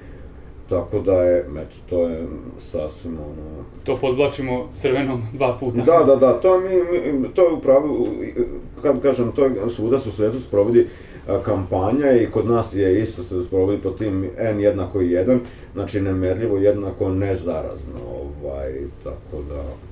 tako 0.69 0.99
da 0.99 1.13
je, 1.13 1.39
eto, 1.39 1.75
to 1.89 2.07
je 2.07 2.27
sasvim 2.59 3.13
ono... 3.13 3.63
To 3.83 3.97
podvlačimo 4.01 4.69
crvenom 4.77 5.21
dva 5.33 5.57
puta. 5.59 5.81
Da, 5.81 6.03
da, 6.05 6.15
da, 6.15 6.33
to 6.33 6.59
mi, 6.59 6.69
mi 7.19 7.27
to 7.29 7.47
je 7.47 7.53
upravo, 7.53 8.07
kad 8.81 9.01
kažem, 9.01 9.31
to 9.31 9.45
je, 9.45 9.51
svuda 9.75 9.99
se 9.99 10.09
u 10.09 10.11
svetu 10.11 10.39
sprovodi 10.39 10.87
kampanja 11.45 12.11
i 12.11 12.27
kod 12.31 12.45
nas 12.45 12.75
je 12.75 13.01
isto 13.01 13.23
se 13.23 13.43
sprovodi 13.43 13.81
po 13.81 13.89
tim 13.89 14.29
N 14.37 14.59
jednako 14.59 14.99
1, 14.99 15.39
znači 15.73 16.01
nemerljivo 16.01 16.57
jednako 16.57 17.09
nezarazno, 17.09 17.99
ovaj, 18.43 18.73
tako 19.03 19.43
da... 19.49 19.90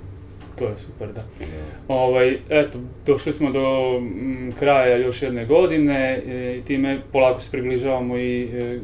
To 0.60 0.66
je 0.66 0.78
super, 0.78 1.08
da. 1.14 1.22
Yeah. 1.22 1.46
Ovaj, 1.88 2.38
eto, 2.50 2.78
došli 3.06 3.34
smo 3.34 3.52
do 3.52 3.96
m, 3.98 4.04
mm, 4.04 4.52
kraja 4.60 4.98
još 4.98 5.22
jedne 5.22 5.46
godine 5.46 6.22
i 6.58 6.62
time 6.66 7.00
polako 7.12 7.42
se 7.42 7.52
približavamo 7.52 8.18
i 8.18 8.44
e, 8.44 8.80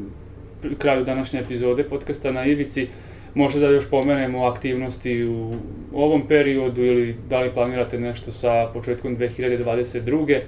kraju 0.78 1.04
današnje 1.04 1.40
epizode 1.40 1.84
podcasta 1.84 2.32
na 2.32 2.46
Ivici. 2.46 2.88
Možda 3.34 3.60
da 3.60 3.68
još 3.68 3.90
pomenemo 3.90 4.46
aktivnosti 4.46 5.26
u 5.26 5.54
ovom 5.94 6.28
periodu 6.28 6.84
ili 6.84 7.16
da 7.30 7.40
li 7.40 7.54
planirate 7.54 8.00
nešto 8.00 8.32
sa 8.32 8.70
početkom 8.74 9.18
2022. 9.18 10.40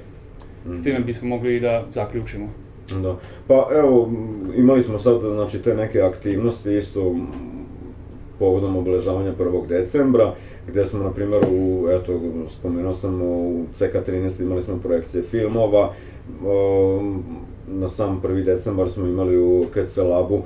S 0.74 0.84
time 0.84 1.00
bismo 1.00 1.30
mogli 1.30 1.60
da 1.60 1.86
zaključimo. 1.94 2.50
Da. 3.02 3.18
Pa 3.48 3.70
evo, 3.72 4.12
imali 4.56 4.84
smo 4.84 5.00
sad 5.00 5.22
znači, 5.22 5.62
te 5.62 5.76
neke 5.76 6.02
aktivnosti 6.02 6.78
isto 6.78 7.16
povodom 8.40 8.76
obeležavanja 8.76 9.34
1. 9.40 9.68
decembra, 9.68 10.34
gde 10.68 10.86
smo, 10.86 11.04
na 11.04 11.12
primjer, 11.12 11.46
u, 11.52 11.88
eto, 11.90 12.20
spomenuo 12.50 12.94
sam, 12.94 13.22
u 13.22 13.66
CK13 13.80 14.42
imali 14.42 14.62
smo 14.62 14.78
projekcije 14.78 15.24
filmova, 15.24 15.94
na 17.68 17.90
sam 17.90 18.22
1. 18.24 18.44
decembar 18.44 18.90
smo 18.90 19.08
imali 19.08 19.38
u 19.38 19.66
KC 19.74 19.98
Labu 19.98 20.42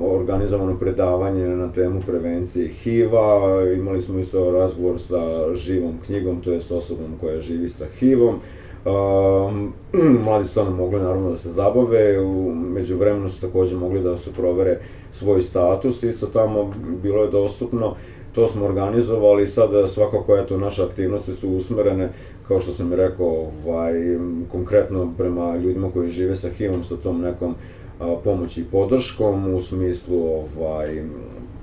organizovano 0.00 0.78
predavanje 0.78 1.48
na 1.48 1.72
temu 1.72 2.00
prevencije 2.06 2.68
HIV-a, 2.68 3.62
imali 3.76 4.02
smo 4.02 4.18
isto 4.18 4.50
razgovor 4.50 5.00
sa 5.00 5.54
živom 5.54 5.94
knjigom, 6.06 6.40
to 6.40 6.52
jest 6.52 6.72
osobom 6.72 7.12
koja 7.20 7.40
živi 7.40 7.68
sa 7.68 7.84
HIV-om, 7.98 8.34
Um, 8.84 9.72
mladi 10.24 10.48
su 10.48 10.54
tamo 10.54 10.70
mogli 10.70 11.00
naravno 11.00 11.30
da 11.30 11.38
se 11.38 11.50
zabave, 11.50 12.20
u 12.20 12.54
međuvremenu 12.54 13.30
su 13.30 13.40
takođe 13.40 13.76
mogli 13.76 14.02
da 14.02 14.16
se 14.16 14.32
provere 14.32 14.78
svoj 15.12 15.42
status, 15.42 16.02
isto 16.02 16.26
tamo 16.26 16.72
bilo 17.02 17.22
je 17.22 17.30
dostupno, 17.30 17.94
to 18.34 18.48
smo 18.48 18.64
organizovali, 18.64 19.46
sad 19.46 19.70
svakako 19.88 20.36
eto 20.36 20.58
naše 20.58 20.82
aktivnosti 20.82 21.34
su 21.34 21.50
usmerene, 21.50 22.08
kao 22.48 22.60
što 22.60 22.72
sam 22.72 22.92
rekao, 22.92 23.46
ovaj, 23.66 23.92
konkretno 24.52 25.12
prema 25.18 25.56
ljudima 25.56 25.90
koji 25.90 26.10
žive 26.10 26.34
sa 26.34 26.48
HIV-om, 26.48 26.84
sa 26.84 26.96
tom 26.96 27.20
nekom 27.20 27.54
a, 28.00 28.16
pomoći 28.24 28.60
i 28.60 28.64
podrškom 28.64 29.54
u 29.54 29.60
smislu 29.60 30.18
ovaj, 30.18 31.02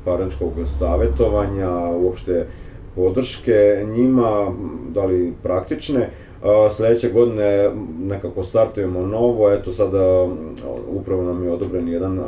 parenčkog 0.06 0.52
savetovanja, 0.80 1.70
uopšte 1.90 2.48
podrške 2.96 3.86
njima, 3.96 4.54
da 4.90 5.06
li 5.06 5.34
praktične, 5.44 6.10
Sledeće 6.76 7.10
godine 7.10 7.72
nekako 8.00 8.44
startujemo 8.44 9.06
novo, 9.06 9.52
eto 9.52 9.72
sada 9.72 10.28
upravo 10.88 11.24
nam 11.24 11.44
je 11.44 11.52
odobren 11.52 11.88
jedan 11.88 12.20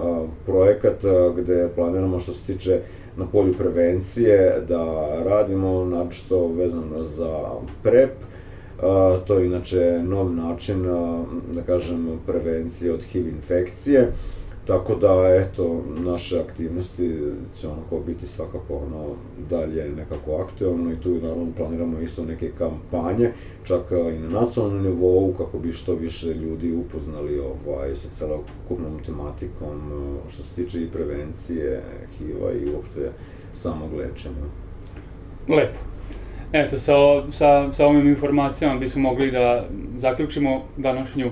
projekat 0.45 0.97
gde 1.37 1.69
planiramo 1.75 2.19
što 2.19 2.33
se 2.33 2.43
tiče 2.45 2.79
na 3.17 3.25
polju 3.25 3.53
prevencije 3.53 4.61
da 4.67 5.09
radimo, 5.25 5.85
našto 5.85 6.47
vezano 6.47 7.03
za 7.03 7.39
PrEP, 7.83 8.11
to 9.27 9.37
je 9.39 9.45
inače 9.45 10.01
nov 10.03 10.33
način, 10.33 10.83
da 11.53 11.61
kažem, 11.61 12.19
prevencije 12.25 12.93
od 12.93 13.01
HIV 13.01 13.27
infekcije. 13.27 14.11
Tako 14.67 14.95
da, 14.95 15.35
eto, 15.41 15.81
naše 15.87 16.39
aktivnosti 16.39 17.17
će 17.61 17.67
onako 17.67 17.99
biti 17.99 18.27
svakako 18.27 18.75
ono 18.75 19.15
dalje 19.49 19.89
nekako 19.89 20.35
aktualno 20.35 20.91
i 20.91 20.95
tu 20.95 21.09
naravno 21.09 21.51
planiramo 21.57 21.99
isto 21.99 22.25
neke 22.25 22.51
kampanje, 22.57 23.31
čak 23.63 23.81
i 23.91 24.19
na 24.19 24.41
nacionalnom 24.41 24.83
nivou 24.83 25.33
kako 25.37 25.59
bi 25.59 25.73
što 25.73 25.95
više 25.95 26.33
ljudi 26.33 26.73
upoznali 26.73 27.39
ovaj, 27.39 27.95
sa 27.95 28.07
celokupnom 28.09 28.99
tematikom 29.05 29.81
što 30.33 30.43
se 30.43 30.55
tiče 30.55 30.81
i 30.81 30.89
prevencije 30.89 31.83
HIV-a 32.17 32.51
i 32.51 32.75
uopšte 32.75 33.11
samog 33.53 33.93
lečenja. 33.93 34.45
Lepo. 35.47 35.79
Eto, 36.53 36.79
sa, 36.79 36.93
sa, 37.31 37.73
sa 37.73 37.85
ovim 37.85 38.07
informacijama 38.07 38.79
bismo 38.79 39.01
mogli 39.01 39.31
da 39.31 39.65
zaključimo 39.99 40.61
današnju 40.77 41.31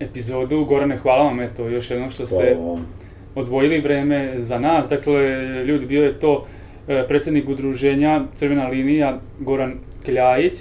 epizodu. 0.00 0.64
Gorane, 0.64 0.96
hvala 0.96 1.24
vam 1.24 1.40
eto 1.40 1.68
još 1.68 1.90
jedno 1.90 2.10
što 2.10 2.26
ste 2.26 2.56
odvojili 3.34 3.80
vreme 3.80 4.34
za 4.38 4.58
nas. 4.58 4.88
Dakle, 4.88 5.22
ljudi, 5.64 5.86
bio 5.86 6.04
je 6.04 6.18
to 6.18 6.46
e, 6.88 7.04
predsednik 7.08 7.48
udruženja 7.48 8.22
Crvena 8.36 8.68
linija 8.68 9.18
Goran 9.38 9.74
Kljajić. 10.04 10.52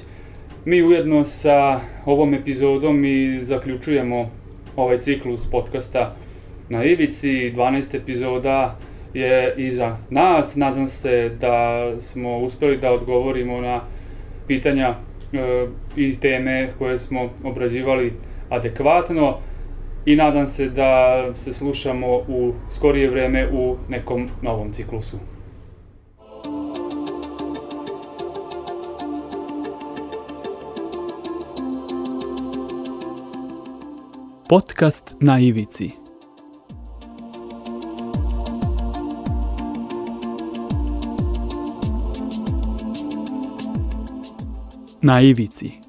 Mi 0.65 0.83
ujedno 0.83 1.23
sa 1.25 1.79
ovom 2.05 2.33
epizodom 2.33 3.05
i 3.05 3.39
zaključujemo 3.43 4.31
ovaj 4.75 4.97
ciklus 4.97 5.49
podcasta 5.51 6.15
na 6.69 6.83
Ivici. 6.83 7.53
12 7.55 7.95
epizoda 7.95 8.77
je 9.13 9.53
iza 9.57 9.97
nas. 10.09 10.55
Nadam 10.55 10.87
se 10.87 11.31
da 11.41 11.85
smo 12.01 12.37
uspeli 12.37 12.77
da 12.77 12.91
odgovorimo 12.91 13.61
na 13.61 13.81
pitanja 14.47 14.95
e, 15.33 15.67
i 15.95 16.15
teme 16.19 16.69
koje 16.77 16.99
smo 16.99 17.29
obrađivali 17.43 18.13
adekvatno 18.49 19.37
i 20.05 20.15
nadam 20.15 20.47
se 20.47 20.69
da 20.69 21.23
se 21.35 21.53
slušamo 21.53 22.17
u 22.17 22.53
skorije 22.75 23.09
vreme 23.09 23.49
u 23.51 23.77
nekom 23.89 24.29
novom 24.41 24.73
ciklusu. 24.73 25.17
Podcast 34.49 35.15
na 35.19 35.39
ivici. 35.39 35.91
Na 45.01 45.21
ivici. 45.21 45.88